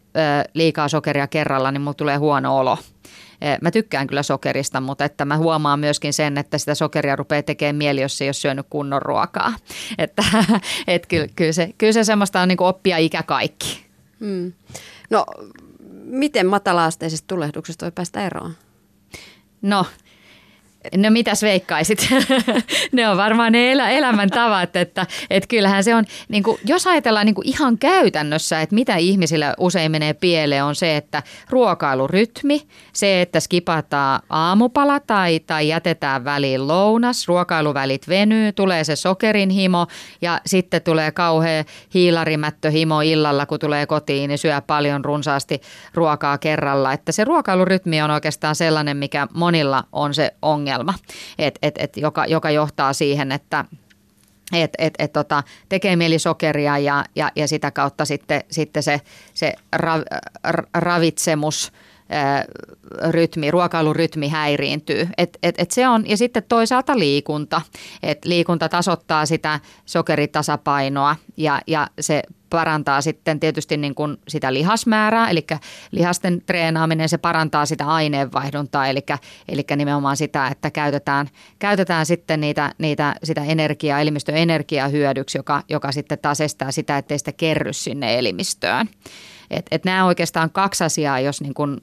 liikaa 0.54 0.88
sokeria 0.88 1.26
kerralla, 1.26 1.70
niin 1.70 1.80
mulla 1.80 1.94
tulee 1.94 2.16
huono 2.16 2.58
olo. 2.58 2.78
Eh, 3.40 3.58
mä 3.60 3.70
tykkään 3.70 4.06
kyllä 4.06 4.22
sokerista, 4.22 4.80
mutta 4.80 5.04
että 5.04 5.24
mä 5.24 5.36
huomaan 5.36 5.80
myöskin 5.80 6.12
sen, 6.12 6.38
että 6.38 6.58
sitä 6.58 6.74
sokeria 6.74 7.16
rupeaa 7.16 7.42
tekemään 7.42 7.76
mieli, 7.76 8.00
jos 8.00 8.20
ei 8.22 8.28
ole 8.28 8.32
syönyt 8.32 8.66
kunnon 8.70 9.02
ruokaa. 9.02 9.52
Että 9.98 10.22
et 10.86 11.06
kyllä, 11.06 11.26
kyllä, 11.36 11.52
se, 11.52 11.74
kyllä 11.78 11.92
se 11.92 12.04
semmoista 12.04 12.40
on 12.40 12.48
niin 12.48 12.56
kuin 12.56 12.68
oppia 12.68 12.98
ikä 12.98 13.22
kaikki. 13.22 13.84
Hmm. 14.20 14.52
No, 15.10 15.26
miten 16.04 16.46
matalaasteisesta 16.46 17.26
tulehduksesta 17.26 17.86
voi 17.86 17.92
päästä 17.92 18.26
eroon? 18.26 18.54
No, 19.62 19.86
No 20.96 21.10
mitäs 21.10 21.42
veikkaisit? 21.42 22.08
ne 22.92 23.08
on 23.08 23.16
varmaan 23.16 23.52
ne 23.52 23.72
elä, 23.72 23.90
elämäntavat, 23.90 24.76
että, 24.76 25.06
että 25.30 25.46
kyllähän 25.46 25.84
se 25.84 25.94
on, 25.94 26.04
niin 26.28 26.42
kuin, 26.42 26.58
jos 26.64 26.86
ajatellaan 26.86 27.26
niin 27.26 27.34
kuin 27.34 27.48
ihan 27.48 27.78
käytännössä, 27.78 28.60
että 28.60 28.74
mitä 28.74 28.96
ihmisillä 28.96 29.54
usein 29.58 29.90
menee 29.90 30.14
pieleen 30.14 30.64
on 30.64 30.74
se, 30.74 30.96
että 30.96 31.22
ruokailurytmi, 31.50 32.62
se, 32.92 33.22
että 33.22 33.40
skipataan 33.40 34.20
aamupala 34.30 35.00
tai, 35.00 35.40
tai 35.40 35.68
jätetään 35.68 36.24
väliin 36.24 36.68
lounas, 36.68 37.28
ruokailuvälit 37.28 38.08
venyy, 38.08 38.52
tulee 38.52 38.84
se 38.84 38.96
sokerin 38.96 39.50
himo 39.50 39.86
ja 40.22 40.40
sitten 40.46 40.82
tulee 40.82 41.10
kauhea 41.10 41.64
hiilarimättöhimo 41.94 43.00
illalla, 43.00 43.46
kun 43.46 43.58
tulee 43.58 43.86
kotiin, 43.86 44.28
niin 44.28 44.38
syö 44.38 44.60
paljon 44.66 45.04
runsaasti 45.04 45.60
ruokaa 45.94 46.38
kerralla. 46.38 46.92
Että 46.92 47.12
se 47.12 47.24
ruokailurytmi 47.24 48.02
on 48.02 48.10
oikeastaan 48.10 48.54
sellainen, 48.54 48.96
mikä 48.96 49.26
monilla 49.34 49.84
on 49.92 50.14
se 50.14 50.34
ongelma 50.42 50.73
ongelma, 50.74 50.94
et, 51.38 51.58
et, 51.62 51.74
et, 51.78 51.96
joka, 51.96 52.26
joka 52.26 52.50
johtaa 52.50 52.92
siihen, 52.92 53.32
että 53.32 53.64
et, 54.52 54.70
et, 54.78 54.94
et, 54.98 55.12
tota, 55.12 55.42
tekee 55.68 55.96
mieli 55.96 56.18
sokeria 56.18 56.78
ja, 56.78 57.04
ja, 57.16 57.30
ja 57.36 57.48
sitä 57.48 57.70
kautta 57.70 58.04
sitten, 58.04 58.42
sitten 58.50 58.82
se, 58.82 59.00
se 59.34 59.54
ra, 59.72 59.94
ravitsemus 60.74 61.72
rytmi, 63.10 63.50
ruokailurytmi 63.50 64.28
häiriintyy. 64.28 65.08
Et, 65.18 65.38
et, 65.42 65.54
et 65.58 65.70
se 65.70 65.88
on, 65.88 66.08
ja 66.08 66.16
sitten 66.16 66.42
toisaalta 66.48 66.98
liikunta. 66.98 67.62
Et 68.02 68.24
liikunta 68.24 68.68
tasoittaa 68.68 69.26
sitä 69.26 69.60
sokeritasapainoa 69.86 71.16
ja, 71.36 71.60
ja 71.66 71.86
se 72.00 72.22
parantaa 72.54 73.00
sitten 73.00 73.40
tietysti 73.40 73.76
niin 73.76 73.94
kuin 73.94 74.16
sitä 74.28 74.54
lihasmäärää, 74.54 75.30
eli 75.30 75.46
lihasten 75.90 76.42
treenaaminen, 76.46 77.08
se 77.08 77.18
parantaa 77.18 77.66
sitä 77.66 77.86
aineenvaihduntaa, 77.86 78.86
eli, 78.86 79.00
eli 79.48 79.64
nimenomaan 79.76 80.16
sitä, 80.16 80.46
että 80.46 80.70
käytetään, 80.70 81.28
käytetään 81.58 82.06
sitten 82.06 82.40
niitä, 82.40 82.72
niitä, 82.78 83.14
sitä 83.22 83.44
energiaa, 83.44 84.00
elimistön 84.00 84.36
energiaa 84.36 84.88
hyödyksi, 84.88 85.38
joka, 85.38 85.62
joka 85.68 85.92
sitten 85.92 86.18
taas 86.18 86.40
estää 86.40 86.72
sitä, 86.72 86.98
ettei 86.98 87.18
sitä 87.18 87.32
kerry 87.32 87.72
sinne 87.72 88.18
elimistöön. 88.18 88.88
Et, 89.50 89.66
et 89.70 89.84
nämä 89.84 90.04
oikeastaan 90.04 90.50
kaksi 90.50 90.84
asiaa, 90.84 91.20
jos 91.20 91.40
niin 91.40 91.54
kuin 91.54 91.80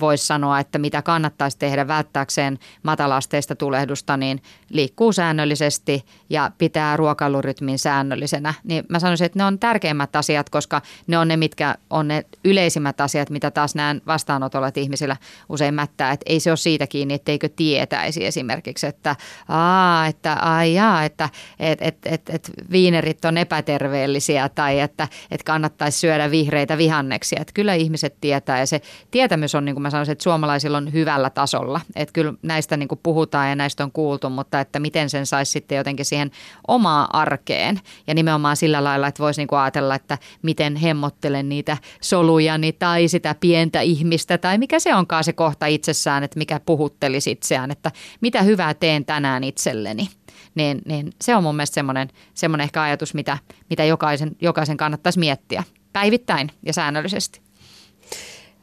voisi 0.00 0.26
sanoa, 0.26 0.60
että 0.60 0.78
mitä 0.78 1.02
kannattaisi 1.02 1.58
tehdä 1.58 1.88
välttääkseen 1.88 2.58
matalasteista 2.82 3.56
tulehdusta, 3.56 4.16
niin 4.16 4.42
liikkuu 4.70 5.12
säännöllisesti 5.12 6.04
ja 6.30 6.50
pitää 6.58 6.96
ruokailurytmin 6.96 7.78
säännöllisenä. 7.78 8.54
Niin 8.64 8.84
mä 8.88 8.98
sanoisin, 8.98 9.24
että 9.24 9.38
ne 9.38 9.44
on 9.44 9.58
tärkeimmät 9.58 10.16
asiat, 10.16 10.50
koska 10.50 10.82
ne 11.06 11.18
on 11.18 11.28
ne, 11.28 11.36
mitkä 11.36 11.74
on 11.90 12.08
ne 12.08 12.24
yleisimmät 12.44 13.00
asiat, 13.00 13.30
mitä 13.30 13.50
taas 13.50 13.74
näen 13.74 14.02
vastaanotolla, 14.06 14.68
että 14.68 14.80
ihmisillä 14.80 15.16
usein 15.48 15.74
mättää. 15.74 16.12
Että 16.12 16.24
ei 16.28 16.40
se 16.40 16.50
ole 16.50 16.56
siitä 16.56 16.86
kiinni, 16.86 17.14
etteikö 17.14 17.48
tietäisi 17.48 18.26
esimerkiksi, 18.26 18.86
että 18.86 19.16
aa, 19.48 20.06
että 20.06 20.32
ai 20.32 20.74
jaa, 20.74 21.04
että 21.04 21.28
et, 21.60 21.82
et, 21.82 21.98
et, 22.04 22.30
et 22.30 22.50
viinerit 22.70 23.24
on 23.24 23.38
epäterveellisiä 23.38 24.48
tai 24.48 24.80
että 24.80 25.08
et 25.30 25.42
kannattaisi 25.42 25.98
syödä 25.98 26.30
vihreitä 26.30 26.78
vihanneksia. 26.78 27.40
Että 27.40 27.52
kyllä 27.54 27.74
ihmiset 27.74 28.16
tietää 28.20 28.58
ja 28.58 28.66
se 28.66 28.80
tietämys 29.10 29.54
on 29.58 29.64
niin 29.64 29.74
kuin 29.74 29.82
mä 29.82 29.90
sanoisin, 29.90 30.12
että 30.12 30.22
suomalaisilla 30.22 30.76
on 30.76 30.92
hyvällä 30.92 31.30
tasolla. 31.30 31.80
Että 31.96 32.12
kyllä 32.12 32.34
näistä 32.42 32.76
niin 32.76 32.88
kuin 32.88 33.00
puhutaan 33.02 33.48
ja 33.48 33.56
näistä 33.56 33.84
on 33.84 33.92
kuultu, 33.92 34.30
mutta 34.30 34.60
että 34.60 34.80
miten 34.80 35.10
sen 35.10 35.26
saisi 35.26 35.52
sitten 35.52 35.76
jotenkin 35.76 36.04
siihen 36.04 36.30
omaa 36.68 37.08
arkeen. 37.12 37.80
Ja 38.06 38.14
nimenomaan 38.14 38.56
sillä 38.56 38.84
lailla, 38.84 39.06
että 39.06 39.22
voisi 39.22 39.40
niin 39.40 39.48
kuin 39.48 39.58
ajatella, 39.58 39.94
että 39.94 40.18
miten 40.42 40.76
hemmottelen 40.76 41.48
niitä 41.48 41.76
solujani 42.00 42.72
tai 42.72 43.08
sitä 43.08 43.34
pientä 43.40 43.80
ihmistä 43.80 44.38
tai 44.38 44.58
mikä 44.58 44.78
se 44.78 44.94
onkaan 44.94 45.24
se 45.24 45.32
kohta 45.32 45.66
itsessään, 45.66 46.24
että 46.24 46.38
mikä 46.38 46.60
puhuttelisi 46.66 47.30
itseään, 47.30 47.70
että 47.70 47.92
mitä 48.20 48.42
hyvää 48.42 48.74
teen 48.74 49.04
tänään 49.04 49.44
itselleni. 49.44 50.08
Niin, 50.54 50.82
niin 50.84 51.12
se 51.20 51.36
on 51.36 51.42
mun 51.42 51.56
mielestä 51.56 51.74
semmoinen, 51.74 52.08
semmoinen 52.34 52.64
ehkä 52.64 52.82
ajatus, 52.82 53.14
mitä, 53.14 53.38
mitä 53.70 53.84
jokaisen, 53.84 54.36
jokaisen 54.40 54.76
kannattaisi 54.76 55.18
miettiä 55.18 55.64
päivittäin 55.92 56.50
ja 56.62 56.72
säännöllisesti. 56.72 57.45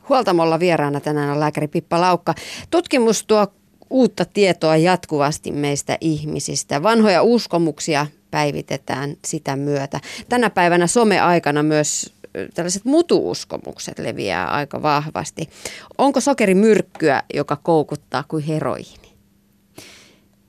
Huoltamolla 0.10 0.60
vieraana 0.60 1.00
tänään 1.00 1.30
on 1.30 1.40
lääkäri 1.40 1.68
Pippa 1.68 2.02
Laukka. 2.02 2.36
Tutkimus 2.70 3.24
tuo 3.26 3.48
uutta 3.90 4.26
tietoa 4.26 4.78
jatkuvasti 4.78 5.52
meistä 5.52 5.98
ihmisistä. 6.02 6.84
Vanhoja 6.84 7.24
uskomuksia 7.24 8.08
päivitetään 8.32 9.16
sitä 9.26 9.56
myötä. 9.56 10.00
Tänä 10.30 10.50
päivänä 10.50 10.88
some-aikana 10.88 11.64
myös 11.64 12.14
tällaiset 12.54 12.86
mutuuskomukset 12.86 14.00
leviää 14.00 14.52
aika 14.52 14.82
vahvasti. 14.82 15.50
Onko 15.98 16.20
sokeri 16.20 16.56
myrkkyä, 16.56 17.24
joka 17.34 17.56
koukuttaa 17.56 18.24
kuin 18.28 18.44
heroiini? 18.44 19.14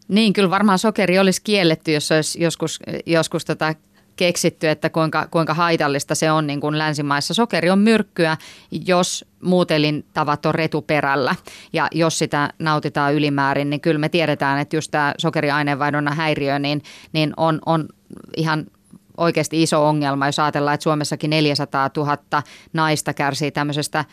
Niin, 0.09 0.33
kyllä 0.33 0.51
varmaan 0.51 0.79
sokeri 0.79 1.19
olisi 1.19 1.43
kielletty, 1.45 1.93
jos 1.93 2.13
olisi 2.13 2.43
joskus, 2.43 2.81
joskus 3.07 3.45
tota 3.45 3.75
keksitty, 4.17 4.69
että 4.69 4.91
kuinka, 4.91 5.29
kuinka 5.31 5.55
haitallista 5.55 6.15
se 6.15 6.31
on 6.31 6.47
niin 6.47 6.61
kuin 6.61 6.79
länsimaissa. 6.79 7.35
Sokeri 7.35 7.71
on 7.71 7.79
myrkkyä, 7.79 8.37
jos 8.87 9.25
muut 9.43 9.71
elintavat 9.71 10.47
on 10.47 10.55
retuperällä 10.55 11.35
ja 11.73 11.89
jos 11.93 12.19
sitä 12.19 12.51
nautitaan 12.59 13.15
ylimäärin, 13.15 13.71
niin 13.71 13.81
kyllä 13.81 13.99
me 13.99 14.09
tiedetään, 14.09 14.59
että 14.59 14.77
just 14.77 14.91
tämä 14.91 15.15
sokeriaineenvaihdunnan 15.19 16.17
häiriö 16.17 16.59
niin, 16.59 16.83
niin 17.13 17.33
on, 17.37 17.59
on 17.67 17.89
ihan 18.37 18.67
oikeasti 19.17 19.63
iso 19.63 19.89
ongelma, 19.89 20.27
jos 20.27 20.39
ajatellaan, 20.39 20.75
että 20.75 20.83
Suomessakin 20.83 21.31
400 21.31 21.91
000 21.97 22.43
naista 22.73 23.15
kärsii 23.15 23.51
tämmöisestä 23.51 24.05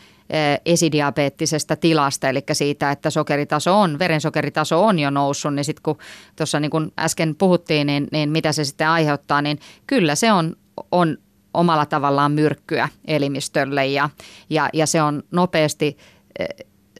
esidiabeettisesta 0.66 1.76
tilasta, 1.76 2.28
eli 2.28 2.42
siitä, 2.52 2.90
että 2.90 3.10
sokeritaso 3.10 3.80
on, 3.80 3.98
verensokeritaso 3.98 4.84
on 4.84 4.98
jo 4.98 5.10
noussut, 5.10 5.54
niin 5.54 5.64
sitten 5.64 5.82
kun 5.82 5.98
tuossa 6.36 6.60
niin 6.60 6.70
kun 6.70 6.92
äsken 6.98 7.34
puhuttiin, 7.34 7.86
niin, 7.86 8.08
niin 8.12 8.30
mitä 8.30 8.52
se 8.52 8.64
sitten 8.64 8.88
aiheuttaa, 8.88 9.42
niin 9.42 9.58
kyllä 9.86 10.14
se 10.14 10.32
on, 10.32 10.56
on 10.92 11.18
omalla 11.54 11.86
tavallaan 11.86 12.32
myrkkyä 12.32 12.88
elimistölle 13.04 13.86
ja, 13.86 14.10
ja, 14.50 14.68
ja 14.72 14.86
se 14.86 15.02
on 15.02 15.22
nopeasti 15.30 15.96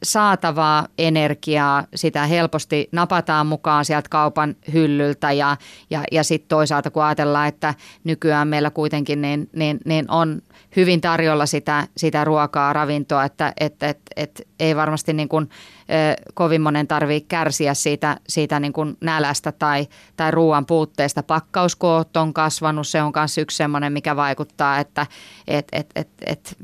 saatavaa 0.03 0.87
energiaa, 0.97 1.83
sitä 1.95 2.25
helposti 2.25 2.89
napataan 2.91 3.47
mukaan 3.47 3.85
sieltä 3.85 4.09
kaupan 4.09 4.55
hyllyltä 4.73 5.31
ja, 5.31 5.57
ja, 5.89 6.03
ja 6.11 6.23
sitten 6.23 6.47
toisaalta 6.47 6.91
kun 6.91 7.03
ajatellaan, 7.03 7.47
että 7.47 7.73
nykyään 8.03 8.47
meillä 8.47 8.69
kuitenkin 8.69 9.21
niin, 9.21 9.49
niin, 9.55 9.79
niin 9.85 10.11
on 10.11 10.41
hyvin 10.75 11.01
tarjolla 11.01 11.45
sitä, 11.45 11.87
sitä 11.97 12.23
ruokaa, 12.23 12.73
ravintoa, 12.73 13.23
että 13.23 13.53
et, 13.59 13.83
et, 13.83 13.99
et 14.15 14.47
ei 14.59 14.75
varmasti 14.75 15.13
niin 15.13 15.29
kuin, 15.29 15.49
ö, 15.79 16.23
kovin 16.33 16.61
monen 16.61 16.87
tarvitse 16.87 17.27
kärsiä 17.27 17.73
siitä, 17.73 18.17
siitä 18.29 18.59
niin 18.59 18.73
kuin 18.73 18.97
nälästä 19.01 19.51
tai, 19.51 19.87
tai 20.15 20.31
ruoan 20.31 20.65
puutteesta. 20.65 21.23
Pakkauskoot 21.23 22.17
on 22.17 22.33
kasvanut, 22.33 22.87
se 22.87 23.01
on 23.01 23.11
myös 23.15 23.37
yksi 23.37 23.57
sellainen, 23.57 23.93
mikä 23.93 24.15
vaikuttaa, 24.15 24.79
että 24.79 25.07
et, 25.47 25.67
et, 25.71 25.89
et, 25.95 26.09
et, 26.25 26.57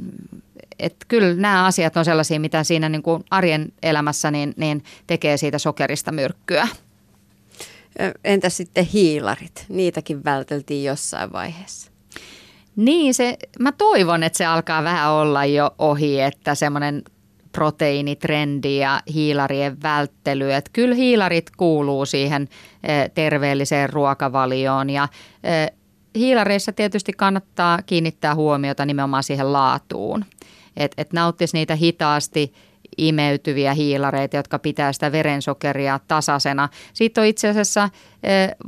että 0.79 1.05
kyllä 1.07 1.33
nämä 1.33 1.65
asiat 1.65 1.97
on 1.97 2.05
sellaisia, 2.05 2.39
mitä 2.39 2.63
siinä 2.63 2.89
niin 2.89 3.03
kuin 3.03 3.23
arjen 3.29 3.73
elämässä 3.83 4.31
niin, 4.31 4.53
niin 4.57 4.83
tekee 5.07 5.37
siitä 5.37 5.57
sokerista 5.57 6.11
myrkkyä. 6.11 6.67
Entä 8.23 8.49
sitten 8.49 8.85
hiilarit? 8.85 9.65
Niitäkin 9.69 10.25
välteltiin 10.25 10.83
jossain 10.83 11.33
vaiheessa. 11.33 11.91
Niin, 12.75 13.13
se, 13.13 13.37
mä 13.59 13.71
toivon, 13.71 14.23
että 14.23 14.37
se 14.37 14.45
alkaa 14.45 14.83
vähän 14.83 15.11
olla 15.11 15.45
jo 15.45 15.75
ohi, 15.77 16.21
että 16.21 16.55
semmoinen 16.55 17.03
proteiinitrendi 17.51 18.77
ja 18.77 19.01
hiilarien 19.13 19.81
välttely. 19.83 20.53
Että 20.53 20.69
kyllä 20.73 20.95
hiilarit 20.95 21.51
kuuluu 21.57 22.05
siihen 22.05 22.49
terveelliseen 23.13 23.89
ruokavalioon 23.89 24.89
ja 24.89 25.07
hiilareissa 26.15 26.71
tietysti 26.71 27.13
kannattaa 27.13 27.81
kiinnittää 27.81 28.35
huomiota 28.35 28.85
nimenomaan 28.85 29.23
siihen 29.23 29.53
laatuun 29.53 30.25
että 30.79 31.01
et 31.01 31.13
nauttisi 31.13 31.57
niitä 31.57 31.75
hitaasti 31.75 32.53
imeytyviä 32.97 33.73
hiilareita, 33.73 34.37
jotka 34.37 34.59
pitää 34.59 34.93
sitä 34.93 35.11
verensokeria 35.11 35.99
tasaisena. 36.07 36.69
Siitä 36.93 37.21
on 37.21 37.27
itse 37.27 37.49
asiassa 37.49 37.89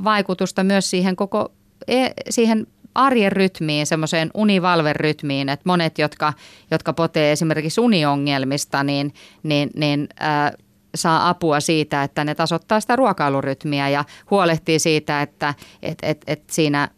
vaikutusta 0.04 0.64
myös 0.64 0.90
siihen 0.90 1.16
koko 1.16 1.52
e, 1.88 2.08
siihen 2.30 2.66
arjen 2.94 3.32
rytmiin, 3.32 3.86
semmoiseen 3.86 4.30
univalverytmiin, 4.34 5.48
että 5.48 5.62
monet, 5.66 5.98
jotka, 5.98 6.32
jotka 6.70 6.92
potee 6.92 7.32
esimerkiksi 7.32 7.80
uniongelmista, 7.80 8.84
niin, 8.84 9.14
niin, 9.42 9.70
niin 9.76 10.08
äh, 10.22 10.52
saa 10.94 11.28
apua 11.28 11.60
siitä, 11.60 12.02
että 12.02 12.24
ne 12.24 12.34
tasoittaa 12.34 12.80
sitä 12.80 12.96
ruokailurytmiä 12.96 13.88
ja 13.88 14.04
huolehtii 14.30 14.78
siitä, 14.78 15.22
että 15.22 15.54
et, 15.82 15.98
et, 16.02 16.24
et 16.26 16.42
siinä 16.50 16.88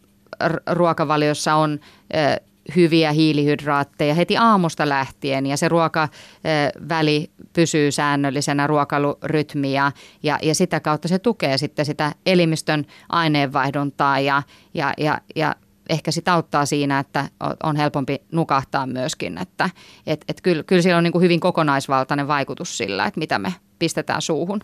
ruokavaliossa 0.71 1.55
on 1.55 1.79
äh, 2.15 2.39
hyviä 2.75 3.11
hiilihydraatteja 3.11 4.13
heti 4.13 4.37
aamusta 4.37 4.89
lähtien 4.89 5.45
ja 5.45 5.57
se 5.57 5.69
ruokaväli 5.69 7.31
pysyy 7.53 7.91
säännöllisenä 7.91 8.67
ruokailurytmiä 8.67 9.91
ja, 10.23 10.39
ja 10.41 10.55
sitä 10.55 10.79
kautta 10.79 11.07
se 11.07 11.19
tukee 11.19 11.57
sitten 11.57 11.85
sitä 11.85 12.11
elimistön 12.25 12.85
aineenvaihduntaa 13.09 14.19
ja, 14.19 14.43
ja, 14.73 14.93
ja, 14.97 15.21
ja 15.35 15.55
ehkä 15.89 16.11
sitä 16.11 16.33
auttaa 16.33 16.65
siinä, 16.65 16.99
että 16.99 17.29
on 17.63 17.75
helpompi 17.75 18.21
nukahtaa 18.31 18.87
myöskin, 18.87 19.37
että 19.37 19.69
et, 20.07 20.25
et 20.27 20.41
kyllä, 20.41 20.63
kyllä 20.63 20.81
siellä 20.81 20.97
on 20.97 21.03
niin 21.03 21.11
kuin 21.11 21.23
hyvin 21.23 21.39
kokonaisvaltainen 21.39 22.27
vaikutus 22.27 22.77
sillä, 22.77 23.05
että 23.05 23.19
mitä 23.19 23.39
me 23.39 23.53
pistetään 23.79 24.21
suuhun. 24.21 24.59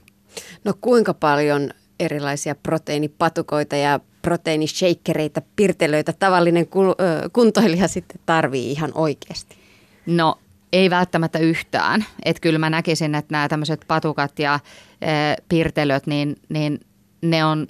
No 0.64 0.74
kuinka 0.82 1.14
paljon 1.14 1.70
erilaisia 2.00 2.56
proteiinipatukoita 2.56 3.76
ja 3.76 4.00
proteiinishakereita, 4.22 5.42
pirtelöitä 5.56 6.14
tavallinen 6.14 6.68
kuntoilija 7.34 7.88
sitten 7.88 8.20
tarvii 8.26 8.72
ihan 8.72 8.92
oikeasti? 8.96 9.56
No 10.06 10.40
ei 10.74 10.90
välttämättä 10.90 11.40
yhtään. 11.40 12.06
Että 12.26 12.42
kyllä 12.42 12.60
mä 12.60 12.70
näkisin, 12.70 13.16
että 13.16 13.32
nämä 13.32 13.48
tämmöiset 13.48 13.86
patukat 13.88 14.40
ja 14.40 14.60
e, 15.02 15.08
pirtelöt, 15.50 16.08
niin, 16.08 16.36
niin 16.50 16.80
ne 17.22 17.46
on 17.46 17.68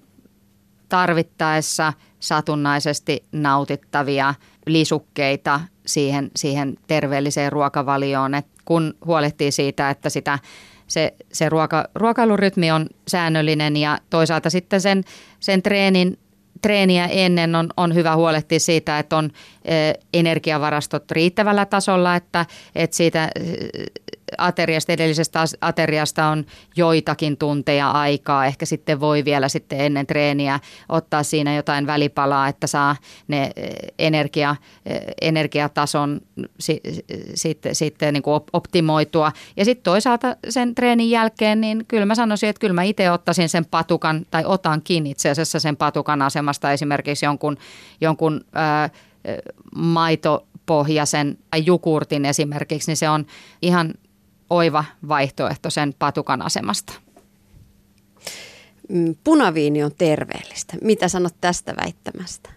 tarvittaessa 0.89 1.93
satunnaisesti 2.19 3.23
nautittavia 3.31 4.33
lisukkeita 4.65 5.61
siihen, 5.85 6.31
siihen 6.35 6.77
terveelliseen 6.87 7.51
ruokavalioon, 7.51 8.35
Et 8.35 8.47
kun 8.65 8.93
huolehtii 9.05 9.51
siitä, 9.51 9.89
että 9.89 10.09
sitä 10.09 10.39
se, 10.87 11.13
se 11.33 11.49
ruoka, 11.49 11.87
ruokailurytmi 11.95 12.71
on 12.71 12.87
säännöllinen 13.07 13.77
ja 13.77 13.97
toisaalta 14.09 14.49
sitten 14.49 14.81
sen, 14.81 15.03
sen 15.39 15.61
treenin 15.61 16.19
treeniä 16.62 17.05
ennen 17.05 17.55
on, 17.55 17.70
on 17.78 17.95
hyvä 17.95 18.16
huolehtia 18.16 18.59
siitä, 18.59 18.99
että 18.99 19.18
on 19.18 19.30
energiavarastot 20.14 21.12
riittävällä 21.12 21.66
tasolla, 21.66 22.16
että, 22.16 22.45
että 22.76 22.97
siitä 22.97 23.30
ateriasta, 24.38 24.91
edellisestä 24.91 25.43
ateriasta 25.61 26.25
on 26.25 26.45
joitakin 26.75 27.38
tunteja 27.38 27.91
aikaa. 27.91 28.45
Ehkä 28.45 28.65
sitten 28.65 28.99
voi 28.99 29.25
vielä 29.25 29.49
sitten 29.49 29.79
ennen 29.79 30.07
treeniä 30.07 30.59
ottaa 30.89 31.23
siinä 31.23 31.55
jotain 31.55 31.88
välipalaa, 31.88 32.47
että 32.47 32.67
saa 32.67 32.95
ne 33.27 33.51
energia, 33.99 34.55
energiatason 35.21 36.21
sitten, 37.36 37.75
sitten 37.75 38.13
niin 38.13 38.23
kuin 38.23 38.41
optimoitua. 38.53 39.32
Ja 39.57 39.65
sitten 39.65 39.84
toisaalta 39.84 40.36
sen 40.49 40.75
treenin 40.75 41.09
jälkeen, 41.09 41.61
niin 41.61 41.86
kyllä 41.88 42.05
mä 42.05 42.15
sanoisin, 42.15 42.49
että 42.49 42.59
kyllä 42.59 42.73
mä 42.73 42.84
itse 42.84 43.11
ottaisin 43.11 43.49
sen 43.49 43.65
patukan, 43.65 44.25
tai 44.32 44.43
otankin 44.45 45.07
itse 45.07 45.29
asiassa 45.29 45.59
sen 45.59 45.77
patukan 45.77 46.21
asemasta 46.21 46.71
esimerkiksi 46.71 47.25
jonkun, 47.25 47.57
jonkun 48.01 48.41
ää, 48.53 48.89
maitopohjaisen 49.75 51.38
tai 51.51 51.63
jukurtin 51.65 52.25
esimerkiksi, 52.25 52.91
niin 52.91 52.97
se 52.97 53.09
on 53.09 53.25
ihan 53.61 53.93
oiva 54.51 54.85
vaihtoehto 55.07 55.69
sen 55.69 55.93
patukan 55.99 56.41
asemasta. 56.41 56.93
Mm, 58.89 59.15
punaviini 59.23 59.83
on 59.83 59.91
terveellistä. 59.97 60.73
Mitä 60.81 61.07
sanot 61.07 61.35
tästä 61.41 61.73
väittämästä? 61.83 62.49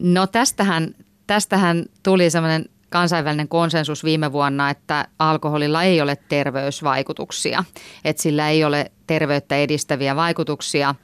No 0.00 0.26
tästähän, 0.26 0.94
tästähän 1.26 1.86
tuli 2.02 2.30
sellainen 2.30 2.64
kansainvälinen 2.90 3.48
konsensus 3.48 4.04
viime 4.04 4.32
vuonna, 4.32 4.70
että 4.70 5.08
alkoholilla 5.18 5.82
ei 5.82 6.00
ole 6.00 6.16
terveysvaikutuksia, 6.28 7.64
että 8.04 8.22
sillä 8.22 8.50
ei 8.50 8.64
ole 8.64 8.90
terveyttä 9.06 9.56
edistäviä 9.56 10.16
vaikutuksia. 10.16 10.94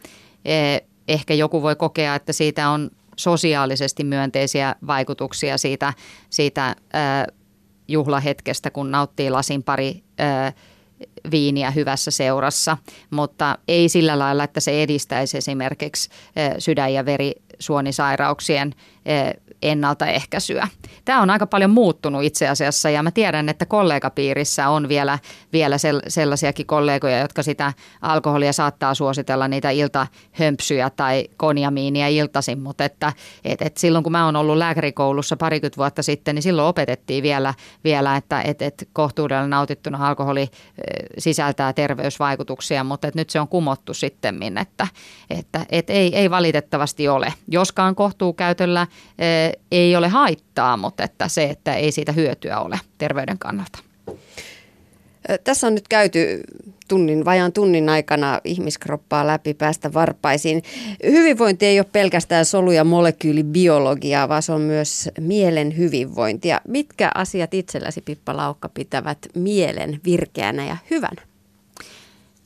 E, 0.44 0.78
ehkä 1.08 1.34
joku 1.34 1.62
voi 1.62 1.76
kokea, 1.76 2.14
että 2.14 2.32
siitä 2.32 2.68
on 2.68 2.90
sosiaalisesti 3.16 4.04
myönteisiä 4.04 4.74
vaikutuksia 4.86 5.58
siitä, 5.58 5.94
siitä 6.30 6.76
juhlahetkestä, 7.92 8.70
kun 8.70 8.90
nauttii 8.90 9.30
lasin 9.30 9.62
pari 9.62 10.02
viiniä 11.30 11.70
hyvässä 11.70 12.10
seurassa, 12.10 12.76
mutta 13.10 13.58
ei 13.68 13.88
sillä 13.88 14.18
lailla, 14.18 14.44
että 14.44 14.60
se 14.60 14.82
edistäisi 14.82 15.38
esimerkiksi 15.38 16.10
sydän- 16.58 16.92
ja 16.94 17.04
verisuonisairauksien 17.04 18.74
ennaltaehkäisyä. 19.62 20.68
Tämä 21.04 21.22
on 21.22 21.30
aika 21.30 21.46
paljon 21.46 21.70
muuttunut 21.70 22.22
itse 22.22 22.48
asiassa 22.48 22.90
ja 22.90 23.02
mä 23.02 23.10
tiedän, 23.10 23.48
että 23.48 23.66
kollegapiirissä 23.66 24.68
on 24.68 24.88
vielä, 24.88 25.18
vielä 25.52 25.76
sellaisiakin 26.08 26.66
kollegoja, 26.66 27.18
jotka 27.18 27.42
sitä 27.42 27.72
alkoholia 28.02 28.52
saattaa 28.52 28.94
suositella 28.94 29.48
niitä 29.48 29.70
iltahömpsyjä 29.70 30.90
tai 30.90 31.24
konjamiinia 31.36 32.08
iltaisin, 32.08 32.58
mutta 32.58 32.84
että 32.84 33.12
et, 33.44 33.62
et 33.62 33.76
silloin 33.76 34.02
kun 34.02 34.12
mä 34.12 34.24
oon 34.24 34.36
ollut 34.36 34.56
lääkärikoulussa 34.56 35.36
parikymmentä 35.36 35.76
vuotta 35.76 36.02
sitten, 36.02 36.34
niin 36.34 36.42
silloin 36.42 36.68
opetettiin 36.68 37.22
vielä, 37.22 37.54
vielä 37.84 38.16
että 38.16 38.42
et, 38.42 38.62
et 38.62 38.88
kohtuudella 38.92 39.46
nautittuna 39.46 40.08
alkoholi 40.08 40.48
sisältää 41.18 41.72
terveysvaikutuksia, 41.72 42.84
mutta 42.84 43.08
että 43.08 43.20
nyt 43.20 43.30
se 43.30 43.40
on 43.40 43.48
kumottu 43.48 43.94
sitten, 43.94 44.40
että, 44.60 44.86
että 45.30 45.66
et 45.70 45.90
ei, 45.90 46.16
ei 46.16 46.30
valitettavasti 46.30 47.08
ole. 47.08 47.32
Joskaan 47.48 47.94
kohtuukäytöllä 47.94 48.86
ei 49.70 49.96
ole 49.96 50.08
haittaa, 50.08 50.76
mutta 50.76 51.04
että 51.04 51.28
se, 51.28 51.44
että 51.44 51.74
ei 51.74 51.92
siitä 51.92 52.12
hyötyä 52.12 52.60
ole 52.60 52.80
terveyden 52.98 53.38
kannalta. 53.38 53.78
Tässä 55.44 55.66
on 55.66 55.74
nyt 55.74 55.88
käyty 55.88 56.40
tunnin, 56.88 57.24
vajaan 57.24 57.52
tunnin 57.52 57.88
aikana 57.88 58.40
ihmiskroppaa 58.44 59.26
läpi 59.26 59.54
päästä 59.54 59.92
varpaisiin. 59.92 60.62
Hyvinvointi 61.04 61.66
ei 61.66 61.78
ole 61.80 61.86
pelkästään 61.92 62.44
solu- 62.44 62.72
ja 62.72 62.84
molekyylibiologiaa, 62.84 64.28
vaan 64.28 64.42
se 64.42 64.52
on 64.52 64.60
myös 64.60 65.08
mielen 65.20 65.76
hyvinvointia. 65.76 66.60
Mitkä 66.68 67.10
asiat 67.14 67.54
itselläsi, 67.54 68.00
Pippa 68.00 68.36
Laukka, 68.36 68.68
pitävät 68.68 69.18
mielen 69.34 70.00
virkeänä 70.04 70.66
ja 70.66 70.76
hyvänä? 70.90 71.22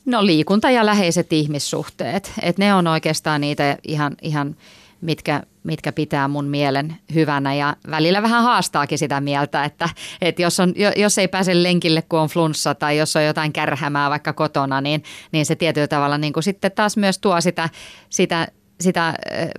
No 0.04 0.26
liikunta 0.26 0.70
ja 0.70 0.86
läheiset 0.86 1.32
ihmissuhteet. 1.32 2.32
Et 2.42 2.58
ne 2.58 2.74
on 2.74 2.86
oikeastaan 2.86 3.40
niitä 3.40 3.78
ihan, 3.88 4.16
ihan 4.22 4.56
mitkä, 5.00 5.42
mitkä 5.62 5.92
pitää 5.92 6.28
mun 6.28 6.44
mielen 6.44 6.96
hyvänä 7.14 7.54
ja 7.54 7.76
välillä 7.90 8.22
vähän 8.22 8.42
haastaakin 8.42 8.98
sitä 8.98 9.20
mieltä, 9.20 9.64
että, 9.64 9.88
että 10.20 10.42
jos, 10.42 10.60
on, 10.60 10.74
jos 10.96 11.18
ei 11.18 11.28
pääse 11.28 11.62
lenkille, 11.62 12.02
kun 12.02 12.18
on 12.18 12.28
flunssa 12.28 12.74
tai 12.74 12.98
jos 12.98 13.16
on 13.16 13.24
jotain 13.24 13.52
kärhämää 13.52 14.10
vaikka 14.10 14.32
kotona, 14.32 14.80
niin, 14.80 15.02
niin 15.32 15.46
se 15.46 15.54
tietyllä 15.54 15.88
tavalla 15.88 16.18
niin 16.18 16.32
kuin 16.32 16.44
sitten 16.44 16.72
taas 16.72 16.96
myös 16.96 17.18
tuo 17.18 17.40
sitä, 17.40 17.68
sitä 18.10 18.48
sitä 18.80 19.14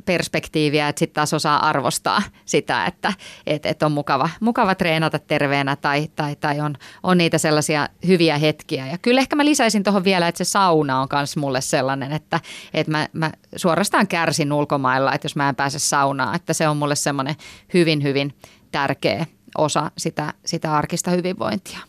perspektiiviä, 0.06 0.88
että 0.88 1.00
sitten 1.00 1.16
taas 1.16 1.34
osaa 1.34 1.68
arvostaa 1.68 2.22
sitä, 2.46 2.86
että 2.86 3.14
et, 3.48 3.66
et 3.66 3.84
on 3.84 3.92
mukava, 3.92 4.30
mukava 4.40 4.76
treenata 4.76 5.20
terveenä 5.20 5.76
tai, 5.76 6.08
tai, 6.16 6.36
tai 6.36 6.60
on, 6.60 6.76
on 7.04 7.18
niitä 7.18 7.38
sellaisia 7.38 7.88
hyviä 8.08 8.38
hetkiä. 8.38 8.88
Ja 8.88 8.98
kyllä 8.98 9.22
ehkä 9.22 9.36
mä 9.36 9.46
lisäisin 9.46 9.84
tuohon 9.84 10.04
vielä, 10.04 10.28
että 10.28 10.44
se 10.44 10.50
sauna 10.50 11.02
on 11.02 11.08
myös 11.14 11.38
mulle 11.38 11.62
sellainen, 11.62 12.12
että, 12.12 12.40
että 12.74 12.92
mä, 12.92 13.08
mä 13.14 13.32
suorastaan 13.56 14.08
kärsin 14.08 14.54
ulkomailla, 14.54 15.14
että 15.14 15.26
jos 15.26 15.36
mä 15.36 15.50
en 15.50 15.56
pääse 15.56 15.80
saunaan, 15.80 16.36
että 16.36 16.54
se 16.54 16.68
on 16.68 16.78
mulle 16.78 16.96
semmoinen 16.96 17.36
hyvin, 17.74 18.04
hyvin 18.04 18.34
tärkeä 18.72 19.26
osa 19.58 19.92
sitä, 19.98 20.34
sitä 20.46 20.74
arkista 20.74 21.12
hyvinvointia. 21.12 21.80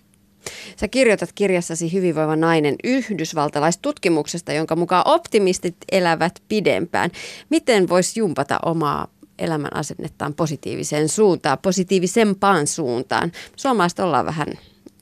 Sä 0.77 0.89
kirjoitat 0.89 1.33
kirjassasi 1.35 1.93
Hyvinvoiva 1.93 2.37
nainen 2.37 2.77
yhdysvaltalaistutkimuksesta, 2.85 4.53
jonka 4.53 4.77
mukaan 4.77 5.03
optimistit 5.07 5.77
elävät 5.93 6.43
pidempään. 6.49 7.11
Miten 7.51 7.89
voisi 7.89 8.21
jumpata 8.21 8.59
omaa 8.65 9.09
elämän 9.39 9.77
asennettaan 9.77 10.35
positiiviseen 10.35 11.09
suuntaan, 11.09 11.59
positiivisempaan 11.59 12.67
suuntaan? 12.67 13.33
Suomalaiset 13.57 14.01
ollaan 14.01 14.27
vähän 14.27 14.49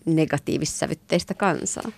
negatiivissävytteistä 0.05 1.35
kansaa. 1.35 1.91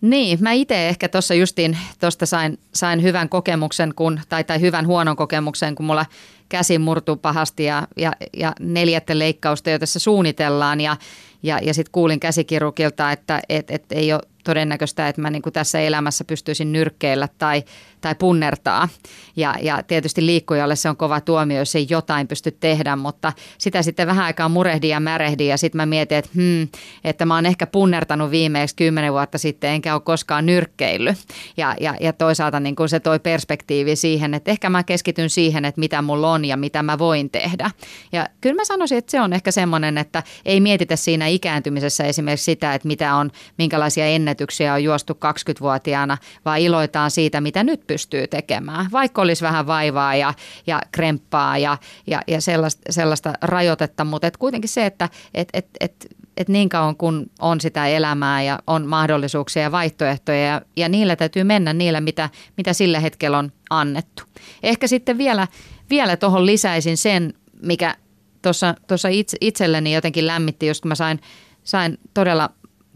Niin, 0.00 0.38
mä 0.40 0.52
itse 0.52 0.88
ehkä 0.88 1.08
tuossa 1.08 1.34
justiin 1.34 1.78
tuosta 2.00 2.26
sain, 2.26 2.58
sain 2.74 3.02
hyvän 3.02 3.28
kokemuksen, 3.28 3.94
kun, 3.94 4.20
tai, 4.28 4.44
tai 4.44 4.60
hyvän 4.60 4.86
huonon 4.86 5.16
kokemuksen, 5.16 5.74
kun 5.74 5.86
mulla 5.86 6.06
käsi 6.48 6.78
murtui 6.78 7.16
pahasti 7.16 7.64
ja, 7.64 7.88
ja, 7.96 8.12
ja 8.36 8.52
neljättä 8.60 9.18
leikkausta 9.18 9.70
jo 9.70 9.78
tässä 9.78 9.98
suunnitellaan 9.98 10.80
ja, 10.80 10.96
ja, 11.44 11.58
ja 11.62 11.74
sitten 11.74 11.92
kuulin 11.92 12.20
käsikirurgilta, 12.20 13.12
että 13.12 13.42
et, 13.48 13.70
et 13.70 13.84
ei 13.92 14.12
ole 14.12 14.22
todennäköistä, 14.44 15.08
että 15.08 15.22
mä 15.22 15.30
niin 15.30 15.42
kuin 15.42 15.52
tässä 15.52 15.80
elämässä 15.80 16.24
pystyisin 16.24 16.72
nyrkkeillä 16.72 17.28
tai, 17.38 17.62
tai 18.00 18.14
punnertaa. 18.14 18.88
Ja, 19.36 19.54
ja 19.62 19.82
tietysti 19.82 20.26
liikkujalle 20.26 20.76
se 20.76 20.88
on 20.88 20.96
kova 20.96 21.20
tuomio, 21.20 21.58
jos 21.58 21.76
ei 21.76 21.86
jotain 21.90 22.28
pysty 22.28 22.50
tehdä, 22.50 22.96
mutta 22.96 23.32
sitä 23.58 23.82
sitten 23.82 24.06
vähän 24.06 24.24
aikaa 24.24 24.48
murehdin 24.48 24.90
ja 24.90 25.00
märehdin 25.00 25.48
ja 25.48 25.56
sitten 25.56 25.76
mä 25.76 25.86
mietin, 25.86 26.18
että, 26.18 26.30
hmm, 26.34 26.68
että 27.04 27.26
mä 27.26 27.34
oon 27.34 27.46
ehkä 27.46 27.66
punnertanut 27.66 28.30
viimeksi 28.30 28.76
kymmenen 28.76 29.12
vuotta 29.12 29.38
sitten, 29.38 29.70
enkä 29.70 29.94
ole 29.94 30.00
koskaan 30.00 30.46
nyrkkeillyt. 30.46 31.18
Ja, 31.56 31.74
ja, 31.80 31.94
ja 32.00 32.12
toisaalta 32.12 32.60
niin 32.60 32.76
kuin 32.76 32.88
se 32.88 33.00
toi 33.00 33.18
perspektiivi 33.18 33.96
siihen, 33.96 34.34
että 34.34 34.50
ehkä 34.50 34.70
mä 34.70 34.82
keskityn 34.82 35.30
siihen, 35.30 35.64
että 35.64 35.78
mitä 35.78 36.02
mulla 36.02 36.32
on 36.32 36.44
ja 36.44 36.56
mitä 36.56 36.82
mä 36.82 36.98
voin 36.98 37.30
tehdä. 37.30 37.70
Ja 38.12 38.28
kyllä 38.40 38.56
mä 38.56 38.64
sanoisin, 38.64 38.98
että 38.98 39.10
se 39.10 39.20
on 39.20 39.32
ehkä 39.32 39.50
semmoinen, 39.50 39.98
että 39.98 40.22
ei 40.44 40.60
mietitä 40.60 40.96
siinä 40.96 41.26
ikääntymisessä 41.26 42.04
esimerkiksi 42.04 42.44
sitä, 42.44 42.74
että 42.74 42.88
mitä 42.88 43.14
on, 43.14 43.30
minkälaisia 43.58 44.06
ennätyksiä 44.34 44.74
on 44.74 44.84
juostu 44.84 45.12
20-vuotiaana, 45.12 46.18
vaan 46.44 46.58
iloitaan 46.58 47.10
siitä, 47.10 47.40
mitä 47.40 47.64
nyt 47.64 47.86
pystyy 47.86 48.26
tekemään. 48.26 48.86
Vaikka 48.92 49.22
olisi 49.22 49.44
vähän 49.44 49.66
vaivaa 49.66 50.14
ja, 50.16 50.34
ja 50.66 50.80
kremppaa 50.92 51.58
ja, 51.58 51.78
ja, 52.06 52.22
ja 52.26 52.40
sellaista, 52.40 52.82
sellaista 52.90 53.32
rajoitetta, 53.42 54.04
mutta 54.04 54.26
et 54.26 54.36
kuitenkin 54.36 54.68
se, 54.68 54.86
että 54.86 55.08
et, 55.34 55.48
et, 55.52 55.66
et, 55.80 56.06
et 56.36 56.48
niin 56.48 56.68
kauan 56.68 56.96
kun 56.96 57.30
on 57.40 57.60
sitä 57.60 57.86
elämää 57.86 58.42
ja 58.42 58.58
on 58.66 58.86
mahdollisuuksia 58.86 59.62
ja 59.62 59.72
vaihtoehtoja 59.72 60.46
ja, 60.46 60.62
ja 60.76 60.88
niillä 60.88 61.16
täytyy 61.16 61.44
mennä 61.44 61.72
niillä, 61.72 62.00
mitä, 62.00 62.30
mitä 62.56 62.72
sillä 62.72 63.00
hetkellä 63.00 63.38
on 63.38 63.52
annettu. 63.70 64.22
Ehkä 64.62 64.86
sitten 64.86 65.18
vielä, 65.18 65.48
vielä 65.90 66.16
tuohon 66.16 66.46
lisäisin 66.46 66.96
sen, 66.96 67.34
mikä 67.62 67.96
tuossa 68.42 69.08
itse, 69.10 69.36
itselleni 69.40 69.94
jotenkin 69.94 70.26
lämmitti, 70.26 70.66
kun 70.82 70.88
mä 70.88 70.94
sain, 70.94 71.20
sain 71.64 71.98
todella 72.14 72.50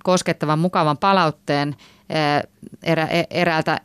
koskettavan, 0.09 0.59
mukavan 0.59 0.99
palautteen 0.99 1.77
erä, 2.83 3.07
e, 3.07 3.25
eräältä 3.31 3.81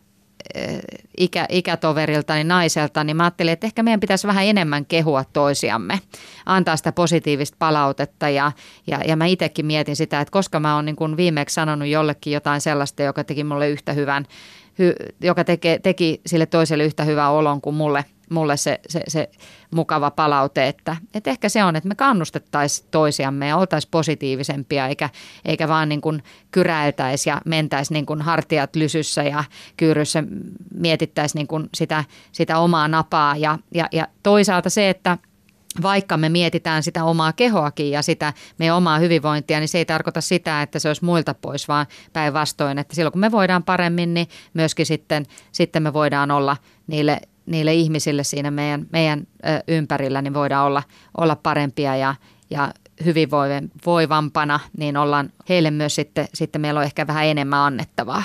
ikä, 1.18 1.46
ikätoverilta, 1.50 2.34
niin 2.34 2.48
naiselta, 2.48 3.04
niin 3.04 3.18
mä 3.18 3.24
ajattelin, 3.24 3.54
että 3.54 3.68
ehkä 3.68 3.84
meidän 3.84 4.00
pitäisi 4.00 4.28
vähän 4.28 4.46
enemmän 4.46 4.86
kehua 4.86 5.24
toisiamme, 5.34 6.00
antaa 6.46 6.78
sitä 6.78 6.92
positiivista 6.92 7.56
palautetta. 7.60 8.30
Ja, 8.30 8.52
ja, 8.88 9.00
ja 9.08 9.16
mä 9.16 9.26
itsekin 9.26 9.66
mietin 9.66 9.96
sitä, 9.96 10.22
että 10.22 10.32
koska 10.32 10.60
mä 10.60 10.76
oon 10.76 10.86
niin 10.86 11.18
viimeksi 11.18 11.54
sanonut 11.54 11.88
jollekin 11.88 12.34
jotain 12.34 12.62
sellaista, 12.62 13.04
joka 13.04 13.24
teki 13.24 13.44
mulle 13.44 13.70
yhtä 13.70 13.94
hyvän, 13.94 14.26
hy, 14.80 14.96
joka 15.22 15.44
teke, 15.44 15.80
teki 15.84 16.22
sille 16.26 16.46
toiselle 16.46 16.84
yhtä 16.84 17.04
hyvän 17.04 17.32
olon 17.32 17.62
kuin 17.62 17.76
mulle 17.76 18.06
mulle 18.30 18.58
se, 18.58 18.80
se, 18.90 19.02
se 19.08 19.30
mukava 19.72 20.12
palaute, 20.12 20.68
että, 20.68 20.96
että 21.14 21.30
ehkä 21.30 21.50
se 21.50 21.64
on, 21.64 21.76
että 21.76 21.90
me 21.90 21.96
kannustettaisiin 21.96 22.88
toisiamme 22.92 23.48
ja 23.48 23.58
oltaisiin 23.58 23.92
positiivisempia 23.92 24.88
eikä, 24.88 25.10
eikä 25.46 25.68
vaan 25.68 25.90
niin 25.90 26.02
kuin 26.02 26.24
kyräiltäisi 26.52 27.30
ja 27.30 27.42
mentäisi 27.46 27.94
niin 27.94 28.06
kuin 28.06 28.22
hartiat 28.22 28.76
lysyssä 28.76 29.24
ja 29.24 29.44
kyyryssä 29.78 30.24
mietittäisi 30.74 31.38
niin 31.38 31.48
kuin 31.48 31.70
sitä, 31.74 32.04
sitä 32.32 32.60
omaa 32.60 32.88
napaa. 32.88 33.38
Ja, 33.38 33.60
ja, 33.74 33.88
ja 33.92 34.08
toisaalta 34.24 34.70
se, 34.70 34.90
että 34.90 35.18
vaikka 35.82 36.18
me 36.18 36.30
mietitään 36.30 36.84
sitä 36.84 37.04
omaa 37.04 37.34
kehoakin 37.34 37.92
ja 37.92 38.02
sitä 38.02 38.34
meidän 38.58 38.76
omaa 38.76 39.00
hyvinvointia, 39.00 39.60
niin 39.60 39.68
se 39.68 39.78
ei 39.78 39.86
tarkoita 39.86 40.22
sitä, 40.22 40.62
että 40.62 40.80
se 40.80 40.88
olisi 40.88 41.06
muilta 41.06 41.34
pois, 41.34 41.68
vaan 41.68 41.86
päinvastoin, 42.14 42.78
että 42.78 42.96
silloin 42.96 43.12
kun 43.12 43.22
me 43.22 43.32
voidaan 43.32 43.64
paremmin, 43.64 44.14
niin 44.14 44.28
myöskin 44.54 44.86
sitten, 44.86 45.26
sitten 45.52 45.84
me 45.84 45.94
voidaan 45.94 46.32
olla 46.32 46.58
niille 46.88 47.22
niille 47.46 47.74
ihmisille 47.74 48.24
siinä 48.24 48.52
meidän, 48.52 48.88
meidän 48.92 49.28
ympärillä, 49.68 50.22
niin 50.22 50.34
voidaan 50.34 50.68
olla, 50.68 50.84
olla 51.18 51.36
parempia 51.36 51.96
ja, 51.96 52.16
ja 52.50 52.74
hyvinvoivampana, 53.06 54.60
niin 54.78 54.98
ollaan 54.98 55.30
heille 55.50 55.72
myös 55.72 55.96
sitten, 55.96 56.28
sitten 56.34 56.62
meillä 56.62 56.80
on 56.80 56.86
ehkä 56.86 57.08
vähän 57.08 57.26
enemmän 57.26 57.60
annettavaa. 57.60 58.24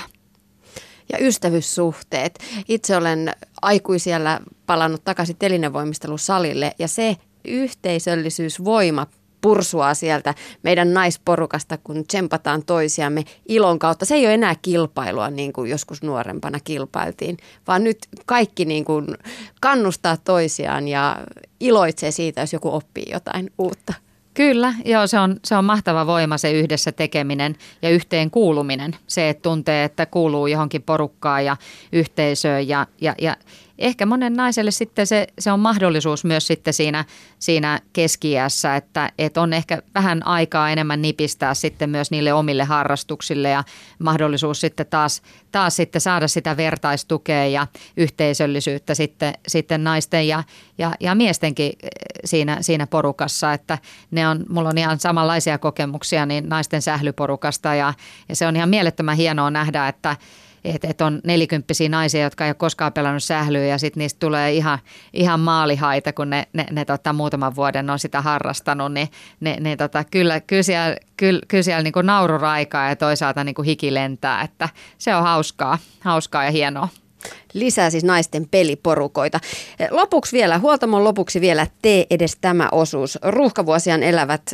Ja 1.11 1.17
ystävyyssuhteet. 1.21 2.39
Itse 2.67 2.97
olen 2.97 3.33
aikuisiellä 3.61 4.39
palannut 4.65 5.03
takaisin 5.03 5.35
telinevoimistelusalille 5.39 6.71
ja 6.79 6.87
se 6.87 7.17
yhteisöllisyysvoima 7.45 9.07
pursua 9.41 9.93
sieltä 9.93 10.33
meidän 10.63 10.93
naisporukasta, 10.93 11.77
kun 11.77 12.07
tsempataan 12.07 12.65
toisiamme 12.65 13.23
ilon 13.47 13.79
kautta. 13.79 14.05
Se 14.05 14.15
ei 14.15 14.25
ole 14.25 14.33
enää 14.33 14.55
kilpailua 14.61 15.29
niin 15.29 15.53
kuin 15.53 15.69
joskus 15.69 16.03
nuorempana 16.03 16.59
kilpailtiin, 16.63 17.37
vaan 17.67 17.83
nyt 17.83 17.97
kaikki 18.25 18.65
niin 18.65 18.85
kuin 18.85 19.07
kannustaa 19.61 20.17
toisiaan 20.17 20.87
ja 20.87 21.17
iloitsee 21.59 22.11
siitä, 22.11 22.41
jos 22.41 22.53
joku 22.53 22.75
oppii 22.75 23.05
jotain 23.11 23.51
uutta. 23.57 23.93
Kyllä, 24.33 24.73
joo, 24.85 25.07
se 25.07 25.19
on, 25.19 25.39
se 25.45 25.55
on 25.55 25.65
mahtava 25.65 26.07
voima 26.07 26.37
se 26.37 26.51
yhdessä 26.51 26.91
tekeminen 26.91 27.55
ja 27.81 27.89
yhteen 27.89 28.31
kuuluminen. 28.31 28.95
Se, 29.07 29.29
että 29.29 29.41
tuntee, 29.41 29.83
että 29.83 30.05
kuuluu 30.05 30.47
johonkin 30.47 30.83
porukkaan 30.83 31.45
ja 31.45 31.57
yhteisöön 31.91 32.67
ja, 32.67 32.87
ja, 33.01 33.15
ja 33.21 33.35
ehkä 33.79 34.05
monen 34.05 34.33
naiselle 34.33 34.71
sitten 34.71 35.07
se, 35.07 35.27
se 35.39 35.51
on 35.51 35.59
mahdollisuus 35.59 36.25
myös 36.25 36.47
sitten 36.47 36.73
siinä, 36.73 37.05
siinä 37.39 37.79
keskiässä, 37.93 38.75
että, 38.75 39.11
että 39.17 39.41
on 39.41 39.53
ehkä 39.53 39.81
vähän 39.95 40.27
aikaa 40.27 40.69
enemmän 40.69 41.01
nipistää 41.01 41.53
sitten 41.53 41.89
myös 41.89 42.11
niille 42.11 42.33
omille 42.33 42.63
harrastuksille 42.63 43.49
ja 43.49 43.63
mahdollisuus 43.99 44.61
sitten 44.61 44.85
taas, 44.89 45.21
taas 45.51 45.75
sitten 45.75 46.01
saada 46.01 46.27
sitä 46.27 46.57
vertaistukea 46.57 47.45
ja 47.45 47.67
yhteisöllisyyttä 47.97 48.95
sitten, 48.95 49.33
sitten 49.47 49.83
naisten 49.83 50.27
ja, 50.27 50.43
ja, 50.77 50.91
ja 50.99 51.15
miestenkin 51.15 51.73
eh, 51.83 51.89
siinä, 52.25 52.57
siinä 52.61 52.87
porukassa, 52.87 53.53
että 53.53 53.77
ne 54.11 54.27
on, 54.27 54.45
mulla 54.49 54.69
on 54.69 54.77
ihan 54.77 54.99
samanlaisia 54.99 55.57
kokemuksia 55.57 56.25
niin 56.25 56.49
naisten 56.49 56.81
sählyporukasta 56.81 57.75
ja, 57.75 57.93
ja 58.29 58.35
se 58.35 58.47
on 58.47 58.55
ihan 58.55 58.69
mielettömän 58.69 59.17
hienoa 59.17 59.51
nähdä, 59.51 59.87
että 59.87 60.15
että 60.63 60.87
et 60.87 61.01
on 61.01 61.21
nelikymppisiä 61.23 61.89
naisia, 61.89 62.23
jotka 62.23 62.45
ei 62.45 62.49
ole 62.49 62.55
koskaan 62.55 62.93
pelannut 62.93 63.23
sählyä 63.23 63.65
ja 63.65 63.77
sitten 63.77 64.01
niistä 64.01 64.19
tulee 64.19 64.53
ihan, 64.53 64.79
ihan 65.13 65.39
maalihaita, 65.39 66.13
kun 66.13 66.29
ne, 66.29 66.47
ne, 66.53 66.65
ne 66.71 66.85
tota, 66.85 67.13
muutaman 67.13 67.55
vuoden 67.55 67.89
on 67.89 67.99
sitä 67.99 68.21
harrastanut, 68.21 68.93
niin 68.93 69.07
ne, 69.39 69.57
ne 69.59 69.75
tota, 69.75 70.03
kyllä, 70.03 70.39
kyllä 70.39 70.63
siellä, 70.63 70.97
kyllä, 71.17 71.39
kyllä 71.47 71.63
siellä 71.63 71.83
niin 71.83 71.93
naururaikaa 72.03 72.89
ja 72.89 72.95
toisaalta 72.95 73.43
niin 73.43 73.55
hiki 73.65 73.93
lentää, 73.93 74.41
että 74.41 74.69
se 74.97 75.15
on 75.15 75.23
hauskaa, 75.23 75.77
hauskaa 75.99 76.45
ja 76.45 76.51
hienoa. 76.51 76.87
Lisää 77.53 77.89
siis 77.89 78.03
naisten 78.03 78.47
peliporukoita. 78.51 79.39
Lopuksi 79.91 80.37
vielä, 80.37 80.59
huoltamon 80.59 81.03
lopuksi 81.03 81.41
vielä 81.41 81.67
tee 81.81 82.05
edes 82.09 82.37
tämä 82.41 82.69
osuus. 82.71 83.19
Ruuhkavuosiaan 83.21 84.03
elävät 84.03 84.53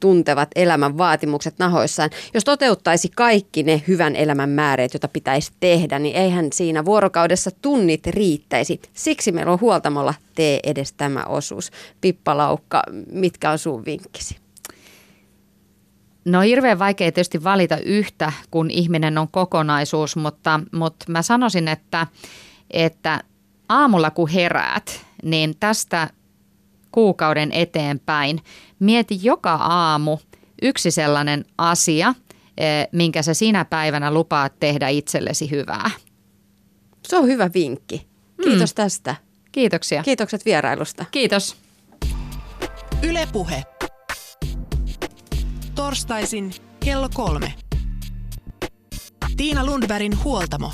tuntevat 0.00 0.48
elämän 0.56 0.98
vaatimukset 0.98 1.54
nahoissaan. 1.58 2.10
Jos 2.34 2.44
toteuttaisi 2.44 3.08
kaikki 3.16 3.62
ne 3.62 3.82
hyvän 3.88 4.16
elämän 4.16 4.50
määreet, 4.50 4.94
joita 4.94 5.08
pitäisi 5.08 5.52
tehdä, 5.60 5.98
niin 5.98 6.16
eihän 6.16 6.48
siinä 6.52 6.84
vuorokaudessa 6.84 7.50
tunnit 7.62 8.06
riittäisi. 8.06 8.80
Siksi 8.94 9.32
meillä 9.32 9.52
on 9.52 9.60
huoltamolla 9.60 10.14
tee 10.34 10.60
edes 10.64 10.92
tämä 10.92 11.24
osuus. 11.24 11.70
Pippa 12.00 12.36
Laukka, 12.36 12.82
mitkä 13.12 13.50
on 13.50 13.58
sun 13.58 13.84
vinkkisi? 13.84 14.36
No 16.24 16.40
hirveän 16.40 16.78
vaikea 16.78 17.12
tietysti 17.12 17.44
valita 17.44 17.76
yhtä, 17.76 18.32
kun 18.50 18.70
ihminen 18.70 19.18
on 19.18 19.28
kokonaisuus, 19.30 20.16
mutta, 20.16 20.60
mutta 20.72 21.06
mä 21.08 21.22
sanoisin, 21.22 21.68
että, 21.68 22.06
että 22.70 23.20
aamulla 23.68 24.10
kun 24.10 24.28
heräät, 24.28 25.06
niin 25.22 25.54
tästä 25.60 26.10
kuukauden 26.92 27.52
eteenpäin 27.52 28.40
mieti 28.80 29.18
joka 29.22 29.54
aamu 29.54 30.18
yksi 30.62 30.90
sellainen 30.90 31.44
asia, 31.58 32.14
eh, 32.58 32.88
minkä 32.92 33.22
sä 33.22 33.34
sinä 33.34 33.64
päivänä 33.64 34.10
lupaat 34.10 34.52
tehdä 34.60 34.88
itsellesi 34.88 35.50
hyvää. 35.50 35.90
Se 37.08 37.16
on 37.16 37.26
hyvä 37.26 37.50
vinkki. 37.54 38.06
Kiitos 38.42 38.70
mm. 38.70 38.74
tästä. 38.74 39.16
Kiitoksia. 39.52 40.02
Kiitokset 40.02 40.44
vierailusta. 40.44 41.04
Kiitos. 41.10 41.56
Ylepuhe. 43.02 43.62
Torstaisin 45.74 46.52
kello 46.84 47.08
kolme. 47.14 47.54
Tiina 49.36 49.66
Lundbergin 49.66 50.24
huoltamo. 50.24 50.72